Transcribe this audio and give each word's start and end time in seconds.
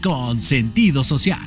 Con 0.00 0.40
sentido 0.40 1.04
social. 1.04 1.38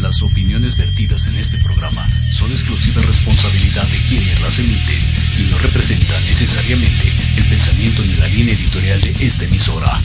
Las 0.00 0.22
opiniones 0.22 0.76
vertidas 0.76 1.26
en 1.26 1.36
este 1.36 1.58
programa 1.58 2.04
son 2.30 2.50
exclusiva 2.50 3.02
responsabilidad 3.02 3.86
de 3.86 3.98
quienes 4.08 4.40
las 4.40 4.58
emiten 4.58 5.02
y 5.38 5.50
no 5.50 5.58
representan 5.58 6.24
necesariamente 6.24 7.12
el 7.36 7.48
pensamiento 7.48 8.02
ni 8.02 8.14
la 8.14 8.28
línea 8.28 8.54
editorial 8.54 9.00
de 9.00 9.26
esta 9.26 9.44
emisora. 9.44 10.00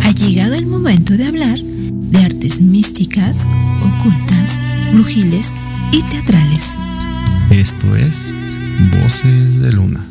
Ha 0.00 0.10
llegado 0.10 0.54
el 0.54 0.66
momento 0.66 1.16
de 1.16 1.26
hablar 1.26 1.58
de 1.58 2.18
artes 2.18 2.60
místicas, 2.60 3.48
ocultas, 3.80 4.64
brujiles 4.92 5.54
y 5.92 6.02
teatrales. 6.02 6.74
Esto 7.50 7.94
es 7.94 8.34
Voces 8.80 9.60
de 9.60 9.72
Luna. 9.72 10.04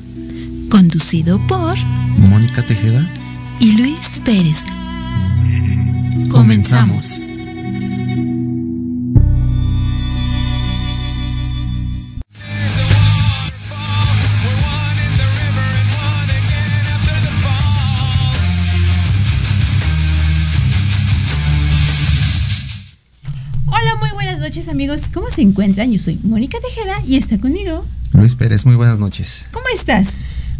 Conducido 0.69 1.39
por 1.47 1.75
Mónica 2.17 2.65
Tejeda 2.65 3.07
y 3.59 3.77
Luis 3.77 4.21
Pérez. 4.23 4.63
Comenzamos. 6.29 7.23
Noches 24.63 24.69
amigos. 24.73 25.09
¿Cómo 25.13 25.29
se 25.29 25.41
encuentran? 25.41 25.91
Yo 25.91 25.99
soy 25.99 26.19
Mónica 26.23 26.57
Tejeda 26.59 26.95
y 27.05 27.17
está 27.17 27.37
conmigo. 27.37 27.85
Luis 28.13 28.35
Pérez, 28.35 28.65
muy 28.65 28.75
buenas 28.75 28.97
noches. 28.97 29.45
¿Cómo 29.51 29.65
estás? 29.73 30.07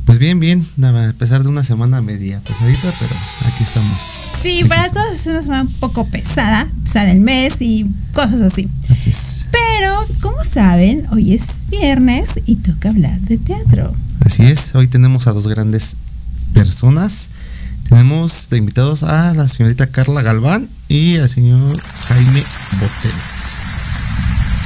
Pues 0.06 0.20
bien, 0.20 0.40
bien, 0.42 0.66
a 0.84 1.14
pesar 1.18 1.44
de 1.44 1.50
una 1.50 1.64
semana 1.64 2.02
media 2.02 2.42
pesadita, 2.42 2.92
pero 3.00 3.16
aquí 3.46 3.64
estamos. 3.64 3.98
Sí, 4.42 4.60
Aquí 4.60 4.64
para 4.68 4.86
estamos. 4.86 5.08
todos 5.08 5.20
es 5.22 5.28
una 5.28 5.44
semana 5.44 5.62
un 5.64 5.74
poco 5.76 6.06
pesada, 6.08 6.68
pesada 6.84 7.12
el 7.12 7.22
mes 7.22 7.62
y 7.62 7.86
cosas 8.14 8.42
así. 8.42 8.68
Así 8.90 9.10
es. 9.12 9.46
Pero, 9.52 10.06
como 10.22 10.44
saben, 10.44 11.06
hoy 11.12 11.34
es 11.34 11.68
viernes 11.70 12.32
y 12.46 12.58
toca 12.58 12.90
hablar 12.90 13.20
de 13.22 13.38
teatro. 13.38 13.96
Así 14.20 14.44
es, 14.44 14.76
hoy 14.76 14.88
tenemos 14.88 15.28
a 15.28 15.32
dos 15.32 15.48
grandes 15.48 15.96
personas. 16.54 17.30
Tenemos 17.88 18.50
de 18.50 18.58
invitados 18.58 19.04
a 19.04 19.34
la 19.34 19.48
señorita 19.48 19.88
Carla 19.88 20.22
Galván 20.22 20.68
y 20.90 21.18
al 21.18 21.30
señor 21.30 21.82
Jaime 21.82 22.44
Botel. 22.80 23.12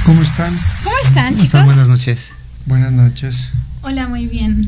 ¿Cómo 0.08 0.22
están? 0.22 0.56
¿Cómo 0.84 0.96
están, 1.04 1.24
¿Cómo 1.24 1.34
chicos? 1.34 1.44
están? 1.44 1.66
Buenas 1.66 1.88
noches. 1.88 2.32
Buenas 2.64 2.92
noches. 2.92 3.50
Hola, 3.82 4.08
muy 4.08 4.26
bien. 4.26 4.66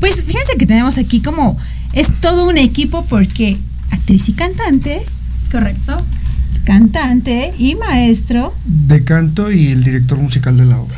Pues 0.00 0.24
fíjense 0.24 0.54
que 0.58 0.64
tenemos 0.64 0.96
aquí 0.96 1.20
como 1.20 1.58
es 1.92 2.08
todo 2.22 2.48
un 2.48 2.56
equipo 2.56 3.04
porque 3.04 3.58
actriz 3.90 4.30
y 4.30 4.32
cantante, 4.32 5.02
¿Correcto? 5.52 6.02
cantante 6.64 7.52
y 7.58 7.74
maestro. 7.74 8.54
De 8.64 9.04
canto 9.04 9.52
y 9.52 9.68
el 9.72 9.84
director 9.84 10.16
musical 10.16 10.56
de 10.56 10.64
la 10.64 10.78
obra. 10.80 10.96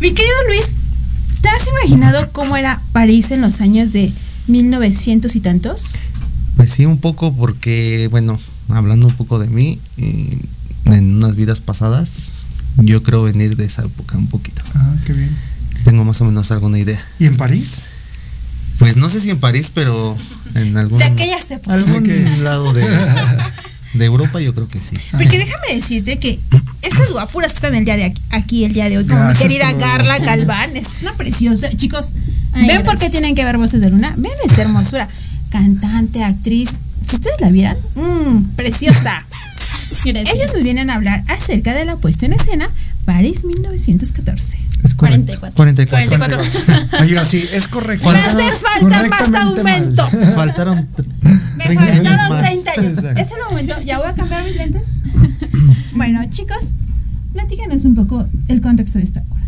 Mi 0.00 0.08
querido 0.14 0.34
Luis, 0.48 0.70
¿te 1.42 1.50
has 1.50 1.68
imaginado 1.68 2.32
cómo 2.32 2.56
era 2.56 2.80
París 2.92 3.30
en 3.30 3.42
los 3.42 3.60
años 3.60 3.92
de 3.92 4.10
1900 4.46 5.36
y 5.36 5.40
tantos? 5.40 5.96
Pues 6.56 6.72
sí, 6.72 6.86
un 6.86 6.96
poco 6.98 7.34
porque, 7.34 8.08
bueno, 8.10 8.38
hablando 8.70 9.06
un 9.08 9.14
poco 9.14 9.38
de 9.38 9.48
mí, 9.48 9.78
eh, 9.98 10.38
en 10.88 11.16
unas 11.16 11.36
vidas 11.36 11.60
pasadas, 11.60 12.44
yo 12.78 13.02
creo 13.02 13.22
venir 13.22 13.56
de 13.56 13.64
esa 13.66 13.82
época 13.84 14.16
un 14.18 14.26
poquito. 14.28 14.62
Ah, 14.74 14.94
qué 15.06 15.12
bien. 15.12 15.30
Tengo 15.84 16.04
más 16.04 16.20
o 16.20 16.24
menos 16.24 16.50
alguna 16.50 16.78
idea. 16.78 17.00
¿Y 17.18 17.26
en 17.26 17.36
París? 17.36 17.82
Pues 18.78 18.96
no 18.96 19.08
sé 19.08 19.20
si 19.20 19.30
en 19.30 19.38
París, 19.40 19.70
pero 19.74 20.16
en 20.54 20.76
algún, 20.76 20.98
De 20.98 21.04
aquellas 21.06 21.50
épocas. 21.50 21.82
algún 21.82 22.44
lado 22.44 22.72
de, 22.72 22.84
de 23.94 24.04
Europa 24.04 24.40
yo 24.40 24.54
creo 24.54 24.68
que 24.68 24.80
sí. 24.80 24.96
Porque 25.12 25.38
déjame 25.38 25.74
decirte 25.74 26.18
que 26.18 26.38
estas 26.82 27.10
guapuras 27.10 27.52
que 27.52 27.56
están 27.56 27.74
el 27.74 27.84
día 27.84 27.96
de 27.96 28.04
aquí, 28.04 28.22
aquí 28.30 28.64
el 28.64 28.72
día 28.72 28.88
de 28.88 28.98
hoy, 28.98 29.06
como 29.06 29.24
mi 29.28 29.34
querida 29.34 29.70
por- 29.70 29.80
Carla 29.80 30.18
Galván, 30.18 30.76
es 30.76 30.88
una 31.02 31.14
preciosa. 31.14 31.68
Chicos, 31.76 32.10
Ay, 32.52 32.66
¿ven 32.68 32.84
por 32.84 32.98
qué 32.98 33.10
tienen 33.10 33.34
que 33.34 33.44
ver 33.44 33.56
Voces 33.58 33.80
de 33.80 33.90
Luna? 33.90 34.14
Ven 34.16 34.32
esta 34.44 34.62
hermosura. 34.62 35.08
Cantante, 35.50 36.22
actriz. 36.22 36.78
Si 37.08 37.16
ustedes 37.16 37.40
la 37.40 37.50
vieran, 37.50 37.76
mmm, 37.94 38.44
preciosa. 38.54 39.24
Gracias. 39.90 40.34
Ellos 40.34 40.52
nos 40.52 40.62
vienen 40.62 40.90
a 40.90 40.94
hablar 40.94 41.24
acerca 41.28 41.74
de 41.74 41.84
la 41.84 41.96
puesta 41.96 42.26
en 42.26 42.32
escena 42.34 42.68
París 43.04 43.44
1914. 43.44 44.58
Es 44.84 44.94
correcto. 44.94 45.32
44. 45.38 45.56
44. 45.56 46.18
44. 46.18 47.00
Ay, 47.00 47.16
así, 47.16 47.44
es 47.52 47.66
correcto. 47.66 48.10
Me 48.10 48.18
hace 48.18 48.52
falta 48.52 49.08
más 49.08 49.34
aumento. 49.42 50.10
mal. 50.12 50.32
Faltaron 50.34 50.88
Me 51.56 51.64
30 51.64 51.84
años 51.84 52.04
faltaron 52.04 52.28
más. 52.28 52.42
30 52.44 52.70
años. 52.72 52.92
Exacto. 52.92 53.20
Es 53.20 53.30
el 53.32 53.38
momento. 53.48 53.74
Ya 53.84 53.98
voy 53.98 54.08
a 54.08 54.14
cambiar 54.14 54.44
mis 54.44 54.56
lentes. 54.56 54.88
Bueno, 55.94 56.20
chicos, 56.30 56.74
platícanos 57.32 57.84
un 57.84 57.94
poco 57.96 58.26
el 58.46 58.60
contexto 58.60 58.98
de 58.98 59.04
esta 59.04 59.20
obra. 59.20 59.42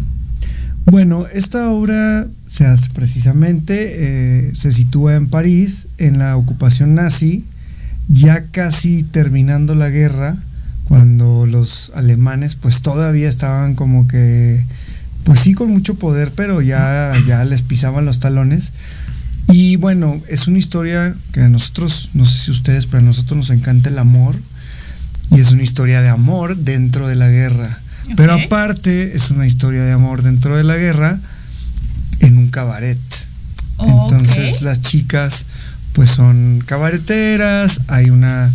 Bueno, 0.87 1.27
esta 1.33 1.69
obra 1.69 2.27
se 2.49 2.67
hace 2.67 2.91
precisamente, 2.91 4.49
eh, 4.49 4.51
se 4.55 4.73
sitúa 4.73 5.15
en 5.15 5.29
París, 5.29 5.87
en 5.99 6.19
la 6.19 6.37
ocupación 6.37 6.95
nazi, 6.97 7.45
ya 8.11 8.45
casi 8.51 9.05
terminando 9.05 9.75
la 9.75 9.89
guerra, 9.89 10.37
cuando 10.89 11.47
los 11.47 11.93
alemanes 11.95 12.57
pues 12.57 12.83
todavía 12.83 13.29
estaban 13.29 13.77
como 13.77 14.09
que, 14.09 14.65
pues 15.25 15.41
sí, 15.41 15.55
con 15.55 15.71
mucho 15.71 15.95
poder, 15.95 16.33
pero 16.35 16.61
ya, 16.61 17.13
ya 17.27 17.45
les 17.45 17.63
pisaban 17.63 18.05
los 18.05 18.19
talones. 18.19 18.73
Y 19.49 19.77
bueno, 19.77 20.21
es 20.29 20.49
una 20.49 20.59
historia 20.59 21.15
que 21.33 21.41
a 21.41 21.49
nosotros, 21.49 22.11
no 22.15 22.25
sé 22.25 22.39
si 22.39 22.51
ustedes, 22.51 22.87
pero 22.87 22.99
a 22.99 23.07
nosotros 23.07 23.37
nos 23.39 23.51
encanta 23.51 23.89
el 23.89 23.99
amor. 23.99 24.35
Y 25.31 25.41
es 25.41 25.53
una 25.53 25.63
historia 25.63 26.03
de 26.03 26.09
amor 26.09 26.57
dentro 26.57 27.07
de 27.07 27.15
la 27.15 27.29
guerra. 27.29 27.79
Pero 28.17 28.35
aparte 28.35 29.17
es 29.17 29.31
una 29.31 29.47
historia 29.47 29.83
de 29.83 29.93
amor 29.93 30.23
dentro 30.23 30.57
de 30.57 30.65
la 30.65 30.77
guerra 30.77 31.21
en 32.19 32.39
un 32.39 32.49
cabaret. 32.49 32.99
Entonces 33.79 34.63
las 34.63 34.81
chicas 34.81 35.47
pues 35.93 36.11
son 36.11 36.63
cabareteras, 36.67 37.81
hay 37.89 38.11
una 38.11 38.51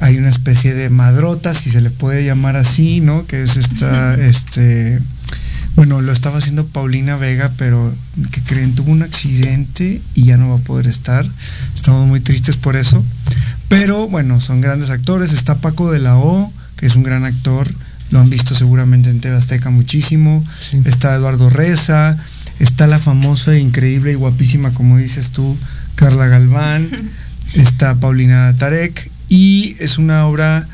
hay 0.00 0.16
una 0.16 0.30
especie 0.30 0.74
de 0.74 0.88
madrota, 0.88 1.52
si 1.52 1.70
se 1.70 1.80
le 1.80 1.90
puede 1.90 2.24
llamar 2.24 2.56
así, 2.56 3.00
¿no? 3.00 3.26
Que 3.26 3.42
es 3.42 3.56
esta, 3.56 4.14
este, 4.14 4.98
bueno, 5.76 6.00
lo 6.00 6.10
estaba 6.10 6.38
haciendo 6.38 6.66
Paulina 6.66 7.16
Vega, 7.16 7.52
pero 7.58 7.94
que 8.30 8.40
creen 8.42 8.74
tuvo 8.74 8.92
un 8.92 9.02
accidente 9.02 10.00
y 10.14 10.24
ya 10.24 10.36
no 10.38 10.48
va 10.48 10.56
a 10.56 10.62
poder 10.62 10.86
estar. 10.86 11.26
Estamos 11.74 12.06
muy 12.08 12.20
tristes 12.20 12.56
por 12.56 12.76
eso. 12.76 13.04
Pero 13.68 14.08
bueno, 14.08 14.40
son 14.40 14.60
grandes 14.60 14.90
actores. 14.90 15.32
Está 15.32 15.56
Paco 15.56 15.92
de 15.92 16.00
la 16.00 16.16
O, 16.16 16.50
que 16.76 16.86
es 16.86 16.96
un 16.96 17.02
gran 17.02 17.24
actor. 17.24 17.68
Lo 18.10 18.20
han 18.20 18.30
visto 18.30 18.54
seguramente 18.54 19.10
en 19.10 19.20
TV 19.20 19.36
Azteca 19.36 19.70
muchísimo. 19.70 20.44
Sí. 20.60 20.80
Está 20.84 21.14
Eduardo 21.14 21.50
Reza. 21.50 22.16
Está 22.58 22.86
la 22.86 22.98
famosa, 22.98 23.56
increíble 23.56 24.12
y 24.12 24.16
guapísima, 24.16 24.72
como 24.74 24.98
dices 24.98 25.30
tú, 25.30 25.56
Carla 26.00 26.28
Galván. 26.28 26.88
está 27.54 27.94
Paulina 27.94 28.54
Tarek. 28.56 29.10
Y 29.28 29.76
es 29.78 29.98
una 29.98 30.26
obra 30.26 30.66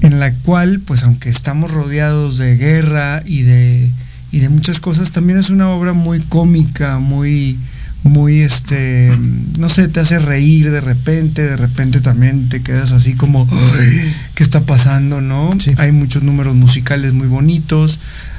en 0.00 0.18
la 0.18 0.32
cual, 0.32 0.80
pues 0.80 1.02
aunque 1.04 1.28
estamos 1.28 1.70
rodeados 1.70 2.38
de 2.38 2.56
guerra 2.56 3.22
y 3.26 3.42
de, 3.42 3.90
y 4.32 4.38
de 4.40 4.48
muchas 4.48 4.80
cosas, 4.80 5.10
también 5.10 5.38
es 5.38 5.50
una 5.50 5.68
obra 5.68 5.92
muy 5.92 6.20
cómica, 6.20 6.98
muy, 6.98 7.58
muy, 8.02 8.40
este, 8.40 9.16
no 9.58 9.68
sé, 9.68 9.88
te 9.88 10.00
hace 10.00 10.18
reír 10.18 10.70
de 10.70 10.80
repente, 10.80 11.42
de 11.42 11.56
repente 11.56 12.00
también 12.00 12.48
te 12.48 12.62
quedas 12.62 12.92
así 12.92 13.12
como, 13.14 13.46
"Ay, 13.50 14.14
¿qué 14.34 14.42
está 14.42 14.60
pasando, 14.62 15.20
no? 15.20 15.50
Sí. 15.58 15.72
Hay 15.76 15.92
muchos 15.92 16.22
números 16.22 16.56
musicales 16.56 17.12
muy 17.12 17.28
bonitos. 17.28 17.98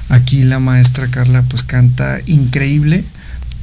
Aquí 0.10 0.44
la 0.44 0.60
maestra 0.60 1.08
Carla 1.08 1.44
pues 1.44 1.62
canta 1.62 2.20
increíble. 2.26 3.04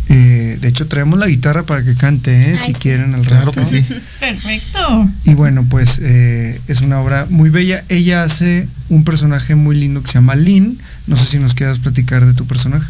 Eh, 0.09 0.59
de 0.61 0.69
hecho 0.69 0.87
traemos 0.87 1.19
la 1.19 1.27
guitarra 1.27 1.65
para 1.65 1.83
que 1.83 1.95
cante, 1.95 2.33
¿eh? 2.33 2.51
Ay, 2.53 2.59
si 2.59 2.67
sí. 2.67 2.75
quieren 2.75 3.15
al 3.15 3.23
Claro 3.23 3.47
rato. 3.47 3.61
que 3.61 3.67
sí. 3.67 3.83
Perfecto. 4.21 5.09
Y 5.25 5.35
bueno, 5.35 5.65
pues 5.69 5.99
eh, 6.03 6.61
es 6.69 6.81
una 6.83 7.01
obra 7.01 7.27
muy 7.31 7.51
bella. 7.51 7.85
Ella 7.89 8.23
hace 8.23 8.69
un 8.91 9.05
personaje 9.05 9.55
muy 9.55 9.77
lindo 9.77 10.03
que 10.03 10.09
se 10.09 10.15
llama 10.15 10.35
Lynn. 10.37 10.79
No 11.06 11.17
sé 11.17 11.25
si 11.27 11.39
nos 11.39 11.55
quieras 11.55 11.79
platicar 11.79 12.25
de 12.27 12.35
tu 12.35 12.47
personaje. 12.47 12.87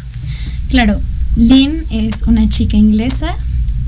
Claro, 0.69 0.99
Lynn 1.35 1.83
es 1.89 2.23
una 2.27 2.47
chica 2.49 2.75
inglesa 2.77 3.35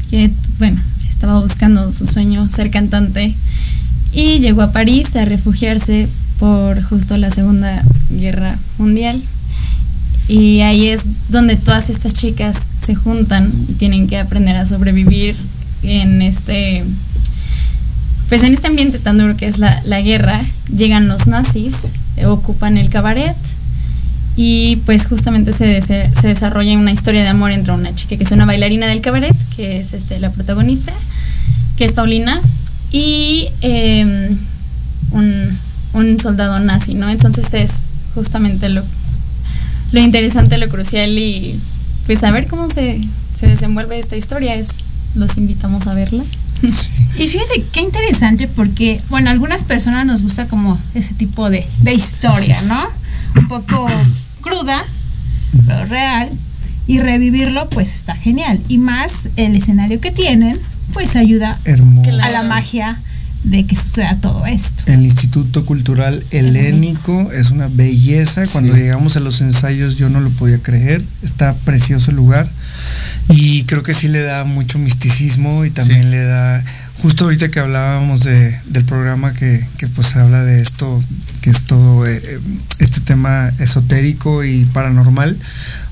que, 0.10 0.32
bueno, 0.58 0.82
estaba 1.10 1.40
buscando 1.42 1.92
su 1.92 2.06
sueño 2.06 2.48
ser 2.50 2.72
cantante 2.72 3.36
y 4.14 4.40
llegó 4.40 4.62
a 4.62 4.72
París 4.72 5.16
a 5.16 5.26
refugiarse 5.26 6.08
por 6.40 6.82
justo 6.82 7.18
la 7.18 7.30
Segunda 7.32 7.84
Guerra 8.10 8.58
Mundial. 8.78 9.22
Y 10.28 10.62
ahí 10.62 10.88
es 10.88 11.06
donde 11.30 11.56
todas 11.56 11.90
estas 11.90 12.14
chicas 12.14 12.58
se 12.80 12.96
juntan 12.96 13.52
y 13.70 13.74
tienen 13.74 14.08
que 14.08 14.18
aprender 14.18 14.58
a 14.58 14.66
sobrevivir 14.66 15.36
en 15.84 16.22
este 16.22 16.84
pues 18.30 18.44
en 18.44 18.54
este 18.54 18.68
ambiente 18.68 19.00
tan 19.00 19.18
duro 19.18 19.38
que 19.38 19.48
es 19.48 19.58
la, 19.58 19.82
la 19.86 20.02
guerra, 20.02 20.42
llegan 20.76 21.08
los 21.08 21.28
nazis, 21.28 21.94
ocupan 22.26 22.78
el 22.78 22.90
cabaret 22.90 23.38
y 24.36 24.78
pues 24.86 25.08
justamente 25.08 25.54
se, 25.54 25.82
se, 25.82 26.12
se, 26.14 26.28
desarrolla 26.28 26.78
una 26.78 26.92
historia 26.92 27.24
de 27.24 27.30
amor 27.30 27.52
entre 27.52 27.74
una 27.74 27.96
chica 27.96 28.18
que 28.18 28.24
es 28.24 28.32
una 28.32 28.46
bailarina 28.46 28.86
del 28.86 29.02
cabaret, 29.02 29.36
que 29.56 29.80
es 29.80 29.94
este, 29.94 30.20
la 30.20 30.30
protagonista, 30.30 30.94
que 31.76 31.86
es 31.86 31.94
Paulina, 31.94 32.42
y 32.92 33.48
eh, 33.62 34.30
un, 35.12 35.58
un, 35.94 36.20
soldado 36.20 36.60
nazi, 36.60 36.94
¿no? 36.94 37.10
Entonces 37.10 37.52
es 37.54 37.86
justamente 38.14 38.70
lo, 38.70 38.84
lo 39.92 40.00
interesante, 40.01 40.57
lo 40.57 40.69
crucial 40.69 41.18
y 41.18 41.60
pues 42.06 42.24
a 42.24 42.31
ver 42.31 42.48
cómo 42.48 42.69
se, 42.69 43.01
se 43.39 43.48
desenvuelve 43.48 44.00
esta 44.00 44.16
historia. 44.16 44.56
Es, 44.56 44.69
los 45.16 45.38
invitamos 45.38 45.88
a 45.88 45.94
verla. 45.94 46.24
Sí. 46.62 46.89
Y 47.18 47.28
fíjate 47.28 47.63
qué 47.72 47.81
interesante 47.81 48.48
porque, 48.48 49.01
bueno, 49.10 49.30
a 49.30 49.31
algunas 49.31 49.63
personas 49.63 50.06
nos 50.06 50.24
gusta 50.24 50.48
como 50.48 50.80
ese 50.95 51.13
tipo 51.13 51.50
de, 51.50 51.66
de 51.81 51.94
historia, 51.94 52.59
¿no? 52.64 53.42
Un 53.42 53.47
poco 53.47 53.88
cruda, 54.42 54.83
pero 55.66 55.85
real, 55.85 56.30
y 56.88 57.00
revivirlo 57.00 57.69
pues 57.69 57.94
está 57.94 58.16
genial. 58.16 58.59
Y 58.69 58.78
más 58.78 59.30
el 59.35 59.56
escenario 59.56 60.00
que 60.00 60.12
tienen, 60.12 60.59
pues 60.94 61.16
ayuda 61.16 61.59
Hermoso. 61.66 62.09
a 62.12 62.30
la 62.30 62.44
magia 62.44 63.00
de 63.49 63.66
que 63.66 63.75
suceda 63.75 64.18
todo 64.21 64.45
esto. 64.45 64.83
El 64.87 65.04
Instituto 65.04 65.66
Cultural 65.66 66.23
Helénico 66.31 67.31
es 67.31 67.49
una 67.49 67.68
belleza. 67.68 68.44
Cuando 68.51 68.73
sí. 68.75 68.81
llegamos 68.81 69.16
a 69.16 69.19
los 69.19 69.42
ensayos 69.42 69.97
yo 69.97 70.09
no 70.09 70.19
lo 70.19 70.30
podía 70.31 70.59
creer. 70.59 71.01
Está 71.23 71.54
precioso 71.54 72.11
el 72.11 72.18
lugar. 72.18 72.49
Y 73.30 73.63
creo 73.63 73.83
que 73.83 73.94
sí 73.94 74.07
le 74.07 74.21
da 74.21 74.44
mucho 74.44 74.80
misticismo 74.80 75.66
y 75.66 75.71
también 75.71 76.04
sí. 76.04 76.09
le 76.09 76.23
da 76.23 76.63
justo 77.01 77.25
ahorita 77.25 77.49
que 77.49 77.59
hablábamos 77.59 78.23
de, 78.23 78.59
del 78.66 78.83
programa 78.83 79.33
que, 79.33 79.66
que, 79.77 79.87
pues 79.87 80.16
habla 80.16 80.44
de 80.44 80.61
esto, 80.61 81.04
que 81.42 81.49
es 81.49 81.63
todo 81.63 82.07
eh, 82.07 82.39
este 82.80 83.01
tema 83.01 83.51
esotérico 83.59 84.44
y 84.44 84.66
paranormal, 84.66 85.37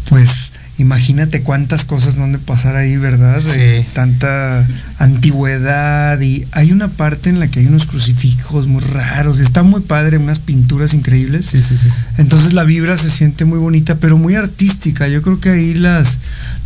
pues 0.09 0.51
imagínate 0.77 1.41
cuántas 1.41 1.86
cosas 1.86 2.17
no 2.17 2.25
han 2.25 2.34
de 2.34 2.38
pasar 2.38 2.75
ahí, 2.75 2.98
¿verdad? 2.98 3.41
Sí. 3.41 3.86
Tanta 3.94 4.67
antigüedad 5.00 6.20
y 6.20 6.46
hay 6.51 6.72
una 6.72 6.89
parte 6.89 7.29
en 7.29 7.39
la 7.39 7.48
que 7.48 7.62
hay 7.62 7.67
unos 7.67 7.86
crucifijos 7.86 8.67
muy 8.67 8.82
raros, 8.82 9.39
está 9.39 9.63
muy 9.63 9.82
padre, 9.82 10.17
unas 10.17 10.39
pinturas 10.39 10.94
increíbles. 10.94 11.46
Sí, 11.46 11.62
sí, 11.62 11.77
sí. 11.77 11.89
Entonces 12.17 12.53
la 12.53 12.63
vibra 12.63 12.98
se 12.98 13.10
siente 13.10 13.46
muy 13.46 13.60
bonita, 13.60 13.96
pero 13.96 14.17
muy 14.17 14.36
artística. 14.36 15.08
Yo 15.08 15.22
creo 15.22 15.39
que 15.39 15.50
ahí 15.50 15.74
las, 15.74 16.20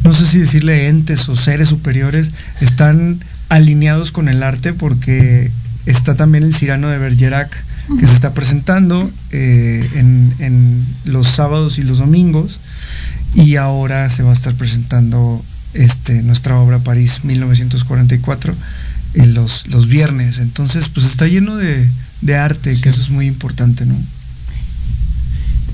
no 0.03 0.13
sé 0.13 0.25
si 0.25 0.39
decirle 0.39 0.87
entes 0.87 1.29
o 1.29 1.35
seres 1.35 1.69
superiores, 1.69 2.31
están 2.61 3.19
alineados 3.49 4.11
con 4.11 4.27
el 4.27 4.41
arte 4.43 4.73
porque 4.73 5.51
está 5.85 6.15
también 6.15 6.43
el 6.43 6.55
Cirano 6.55 6.89
de 6.89 6.97
Bergerac 6.97 7.63
que 7.99 8.05
se 8.05 8.13
está 8.13 8.33
presentando 8.35 9.09
eh, 9.31 9.89
en, 9.95 10.31
en, 10.37 10.85
los 11.05 11.27
sábados 11.27 11.79
y 11.79 11.83
los 11.83 11.97
domingos 11.97 12.59
y 13.35 13.55
ahora 13.55 14.09
se 14.09 14.23
va 14.23 14.31
a 14.31 14.33
estar 14.33 14.53
presentando 14.55 15.43
este, 15.73 16.23
nuestra 16.23 16.59
obra 16.59 16.79
París 16.79 17.21
1944 17.23 18.53
en 19.15 19.33
los, 19.33 19.67
los 19.67 19.87
viernes 19.87 20.39
entonces 20.39 20.89
pues 20.89 21.05
está 21.05 21.27
lleno 21.27 21.55
de, 21.57 21.89
de 22.21 22.35
arte 22.35 22.73
sí. 22.73 22.81
que 22.81 22.89
eso 22.89 23.01
es 23.01 23.09
muy 23.09 23.27
importante 23.27 23.85
¿no? 23.85 23.95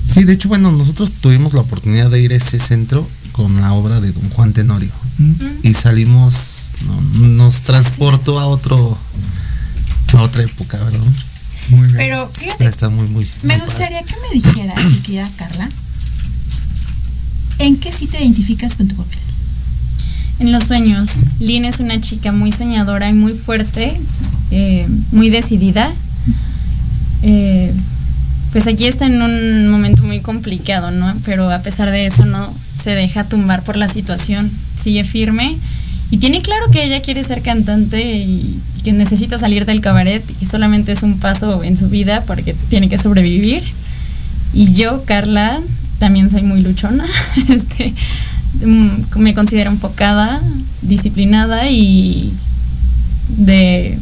Sí, 0.06 0.24
de 0.24 0.32
hecho, 0.32 0.48
bueno, 0.48 0.72
nosotros 0.72 1.12
tuvimos 1.20 1.52
la 1.52 1.60
oportunidad 1.60 2.10
de 2.10 2.20
ir 2.20 2.32
a 2.32 2.36
ese 2.36 2.58
centro 2.58 3.06
con 3.32 3.60
la 3.60 3.72
obra 3.72 4.00
de 4.00 4.12
Don 4.12 4.30
Juan 4.30 4.52
Tenorio. 4.52 4.90
Mm. 5.18 5.34
Y 5.62 5.74
salimos, 5.74 6.70
no, 6.86 7.00
nos 7.28 7.62
transportó 7.62 8.38
a 8.38 8.46
otro, 8.46 8.96
a 10.14 10.22
otra 10.22 10.42
época, 10.42 10.78
¿verdad? 10.78 11.00
Muy 11.68 11.86
bien. 11.86 11.96
Pero 11.96 12.30
fíjate, 12.32 12.64
está, 12.64 12.68
está 12.68 12.88
muy, 12.88 13.08
muy. 13.08 13.28
Me 13.42 13.56
muy 13.56 13.66
gustaría 13.66 14.00
padre. 14.00 14.14
que 14.14 14.20
me 14.20 14.40
dijeras, 14.40 14.84
mi 14.86 14.98
querida 15.00 15.30
Carla, 15.36 15.68
¿en 17.58 17.76
qué 17.76 17.92
sí 17.92 18.06
te 18.06 18.20
identificas 18.20 18.76
con 18.76 18.88
tu 18.88 18.96
papel? 18.96 19.18
En 20.38 20.52
los 20.52 20.64
sueños. 20.64 21.20
Lynn 21.40 21.64
es 21.64 21.80
una 21.80 22.00
chica 22.00 22.32
muy 22.32 22.52
soñadora 22.52 23.08
y 23.08 23.14
muy 23.14 23.32
fuerte, 23.32 24.00
eh, 24.50 24.86
muy 25.12 25.30
decidida. 25.30 25.92
Eh, 27.22 27.72
pues 28.52 28.66
aquí 28.66 28.86
está 28.86 29.06
en 29.06 29.20
un 29.20 29.68
momento 29.68 30.02
muy 30.02 30.20
complicado, 30.20 30.90
¿no? 30.90 31.14
Pero 31.24 31.50
a 31.50 31.60
pesar 31.60 31.90
de 31.90 32.06
eso 32.06 32.24
no 32.24 32.52
se 32.74 32.90
deja 32.90 33.24
tumbar 33.24 33.62
por 33.62 33.76
la 33.76 33.88
situación, 33.88 34.50
sigue 34.76 35.04
firme 35.04 35.56
y 36.10 36.18
tiene 36.18 36.40
claro 36.40 36.70
que 36.70 36.84
ella 36.84 37.02
quiere 37.02 37.24
ser 37.24 37.42
cantante 37.42 38.00
y 38.02 38.60
que 38.84 38.92
necesita 38.92 39.38
salir 39.38 39.66
del 39.66 39.80
cabaret 39.80 40.24
y 40.30 40.34
que 40.34 40.46
solamente 40.46 40.92
es 40.92 41.02
un 41.02 41.18
paso 41.18 41.64
en 41.64 41.76
su 41.76 41.88
vida 41.88 42.22
porque 42.26 42.54
tiene 42.68 42.88
que 42.88 42.98
sobrevivir. 42.98 43.64
Y 44.54 44.72
yo, 44.72 45.04
Carla, 45.04 45.60
también 45.98 46.30
soy 46.30 46.42
muy 46.42 46.60
luchona, 46.60 47.04
este, 47.48 47.94
me 49.16 49.34
considero 49.34 49.70
enfocada, 49.70 50.40
disciplinada 50.82 51.68
y 51.68 52.32
de 53.36 53.98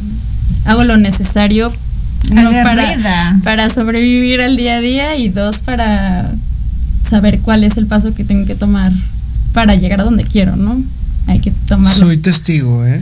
hago 0.65 0.83
lo 0.83 0.97
necesario 0.97 1.73
uno 2.31 2.51
para, 2.63 3.39
para 3.43 3.69
sobrevivir 3.69 4.41
al 4.41 4.57
día 4.57 4.77
a 4.77 4.81
día 4.81 5.15
y 5.15 5.29
dos 5.29 5.59
para 5.59 6.31
saber 7.07 7.39
cuál 7.39 7.63
es 7.63 7.77
el 7.77 7.85
paso 7.85 8.15
que 8.15 8.23
tengo 8.23 8.45
que 8.45 8.55
tomar 8.55 8.91
para 9.53 9.75
llegar 9.75 10.01
a 10.01 10.03
donde 10.03 10.23
quiero, 10.23 10.55
¿no? 10.55 10.81
Hay 11.27 11.39
que 11.39 11.51
tomarlo. 11.51 12.05
Soy 12.05 12.17
testigo, 12.17 12.85
¿eh? 12.85 13.01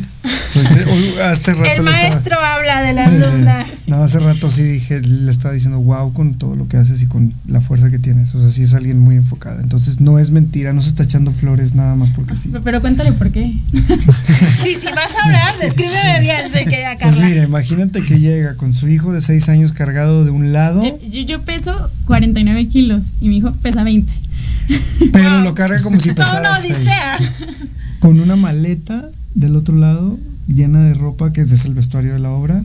Soy 0.49 0.63
te 0.65 1.21
hace 1.21 1.53
rato 1.53 1.81
el 1.81 1.83
maestro 1.83 2.35
estaba... 2.35 2.55
habla 2.55 2.81
de 2.81 2.93
la 2.93 3.05
alumna. 3.05 3.61
Eh, 3.63 3.77
no, 3.87 4.01
hace 4.01 4.19
rato 4.19 4.49
sí 4.49 4.63
dije, 4.63 5.01
le 5.01 5.29
estaba 5.29 5.53
diciendo, 5.53 5.79
wow, 5.79 6.13
con 6.13 6.35
todo 6.35 6.55
lo 6.55 6.69
que 6.69 6.77
haces 6.77 7.01
y 7.01 7.07
con 7.07 7.33
la 7.47 7.59
fuerza 7.59 7.89
que 7.89 7.99
tienes. 7.99 8.33
O 8.33 8.39
sea, 8.39 8.49
sí 8.49 8.63
es 8.63 8.73
alguien 8.73 8.99
muy 8.99 9.15
enfocada. 9.15 9.61
Entonces, 9.61 9.99
no 9.99 10.19
es 10.19 10.31
mentira, 10.31 10.71
no 10.71 10.81
se 10.81 10.89
está 10.89 11.03
echando 11.03 11.31
flores 11.31 11.75
nada 11.75 11.95
más 11.95 12.11
porque 12.11 12.35
sí. 12.35 12.51
Pero 12.63 12.79
cuéntale 12.79 13.11
por 13.11 13.29
qué. 13.31 13.53
sí, 13.73 14.77
si 14.79 14.87
vas 14.95 15.11
a 15.21 15.25
hablar, 15.25 15.53
descríbeme 15.61 16.21
bien, 16.21 16.49
se 16.49 16.63
queda 16.63 16.95
Carla. 16.95 17.17
Pues 17.17 17.29
mira, 17.29 17.43
imagínate 17.43 18.01
que 18.01 18.19
llega 18.19 18.55
con 18.55 18.73
su 18.73 18.87
hijo 18.87 19.11
de 19.11 19.19
6 19.19 19.49
años 19.49 19.73
cargado 19.73 20.23
de 20.23 20.31
un 20.31 20.53
lado. 20.53 20.81
Eh, 20.83 20.97
yo, 21.09 21.21
yo, 21.23 21.41
peso 21.41 21.91
49 22.05 22.67
kilos 22.69 23.15
y 23.19 23.27
mi 23.27 23.37
hijo 23.37 23.51
pesa 23.61 23.83
20. 23.83 24.11
Pero 25.11 25.29
wow. 25.29 25.43
lo 25.43 25.55
carga 25.55 25.81
como 25.81 25.99
si 25.99 26.11
pesara. 26.13 26.41
No, 26.41 26.53
no, 26.53 26.59
odisea. 26.59 27.17
Con 28.03 28.19
una 28.19 28.35
maleta 28.35 29.09
del 29.33 29.55
otro 29.55 29.77
lado 29.77 30.19
llena 30.45 30.81
de 30.81 30.93
ropa 30.93 31.31
que 31.31 31.39
es 31.39 31.63
el 31.63 31.73
vestuario 31.73 32.11
de 32.11 32.19
la 32.19 32.31
obra. 32.31 32.61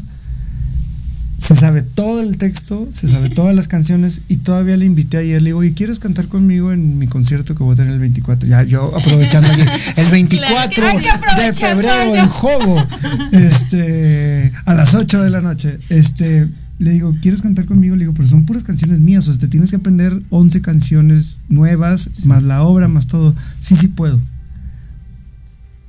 Se 1.38 1.54
sabe 1.54 1.83
todo 1.83 2.21
el 2.21 2.38
texto, 2.38 2.88
se 2.90 3.07
sabe 3.07 3.30
todas 3.37 3.54
las 3.54 3.68
canciones 3.68 4.23
y 4.26 4.38
todavía 4.38 4.76
le 4.76 4.85
invité 4.85 5.18
ayer, 5.18 5.40
le 5.40 5.50
digo, 5.50 5.62
¿y 5.62 5.75
quieres 5.75 6.00
cantar 6.00 6.26
conmigo 6.26 6.73
en 6.73 6.99
mi 6.99 7.07
concierto 7.07 7.54
que 7.54 7.62
voy 7.62 7.75
a 7.75 7.76
tener 7.76 7.92
el 7.92 8.00
24? 8.00 8.49
Ya, 8.49 8.64
yo 8.64 8.92
aprovechando 8.99 9.49
aquí, 9.49 9.62
el 9.95 10.11
24 10.11 10.75
claro, 10.75 10.99
de 11.40 11.54
febrero 11.54 12.16
en 12.16 12.26
Jogo, 12.26 12.85
este, 13.30 14.50
a 14.64 14.75
las 14.75 14.97
8 14.97 15.23
de 15.23 15.30
la 15.30 15.40
noche, 15.40 15.78
este, 15.88 16.49
le 16.80 16.90
digo, 16.90 17.14
¿quieres 17.23 17.42
cantar 17.42 17.66
conmigo? 17.66 17.95
Le 17.95 18.07
digo, 18.07 18.12
pero 18.12 18.26
son 18.26 18.45
puras 18.45 18.64
canciones 18.64 18.99
mías, 18.99 19.28
o 19.28 19.33
sea, 19.33 19.38
te 19.38 19.47
tienes 19.47 19.71
que 19.71 19.76
aprender 19.76 20.21
11 20.30 20.61
canciones 20.62 21.37
nuevas, 21.49 22.09
sí. 22.12 22.26
más 22.26 22.42
la 22.42 22.64
obra, 22.64 22.88
más 22.88 23.07
todo. 23.07 23.37
Sí, 23.61 23.76
sí 23.76 23.87
puedo. 23.87 24.18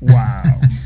Wow. 0.01 0.17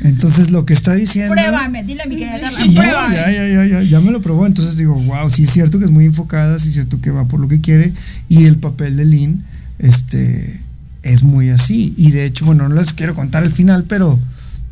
Entonces 0.02 0.50
lo 0.50 0.66
que 0.66 0.74
está 0.74 0.94
diciendo. 0.94 1.32
Pruébame, 1.32 1.84
dile 1.84 2.02
a 2.02 2.06
mi 2.06 2.16
querida 2.16 2.40
Carla, 2.40 2.58
pruébame. 2.58 3.14
Ya, 3.14 3.30
ya, 3.30 3.48
ya, 3.48 3.66
ya, 3.66 3.82
ya 3.82 4.00
me 4.00 4.10
lo 4.10 4.20
probó. 4.20 4.46
Entonces 4.46 4.76
digo, 4.76 4.94
wow, 4.94 5.30
sí 5.30 5.44
es 5.44 5.50
cierto 5.50 5.78
que 5.78 5.86
es 5.86 5.90
muy 5.90 6.04
enfocada, 6.06 6.58
sí 6.58 6.68
es 6.68 6.74
cierto 6.74 7.00
que 7.00 7.10
va 7.10 7.26
por 7.26 7.40
lo 7.40 7.48
que 7.48 7.60
quiere. 7.60 7.92
Y 8.28 8.44
el 8.44 8.56
papel 8.56 8.96
de 8.96 9.04
Lynn, 9.04 9.44
este, 9.78 10.60
es 11.02 11.22
muy 11.22 11.50
así. 11.50 11.94
Y 11.96 12.10
de 12.10 12.26
hecho, 12.26 12.44
bueno, 12.44 12.68
no 12.68 12.74
les 12.74 12.92
quiero 12.92 13.14
contar 13.14 13.44
el 13.44 13.50
final, 13.50 13.84
pero 13.84 14.18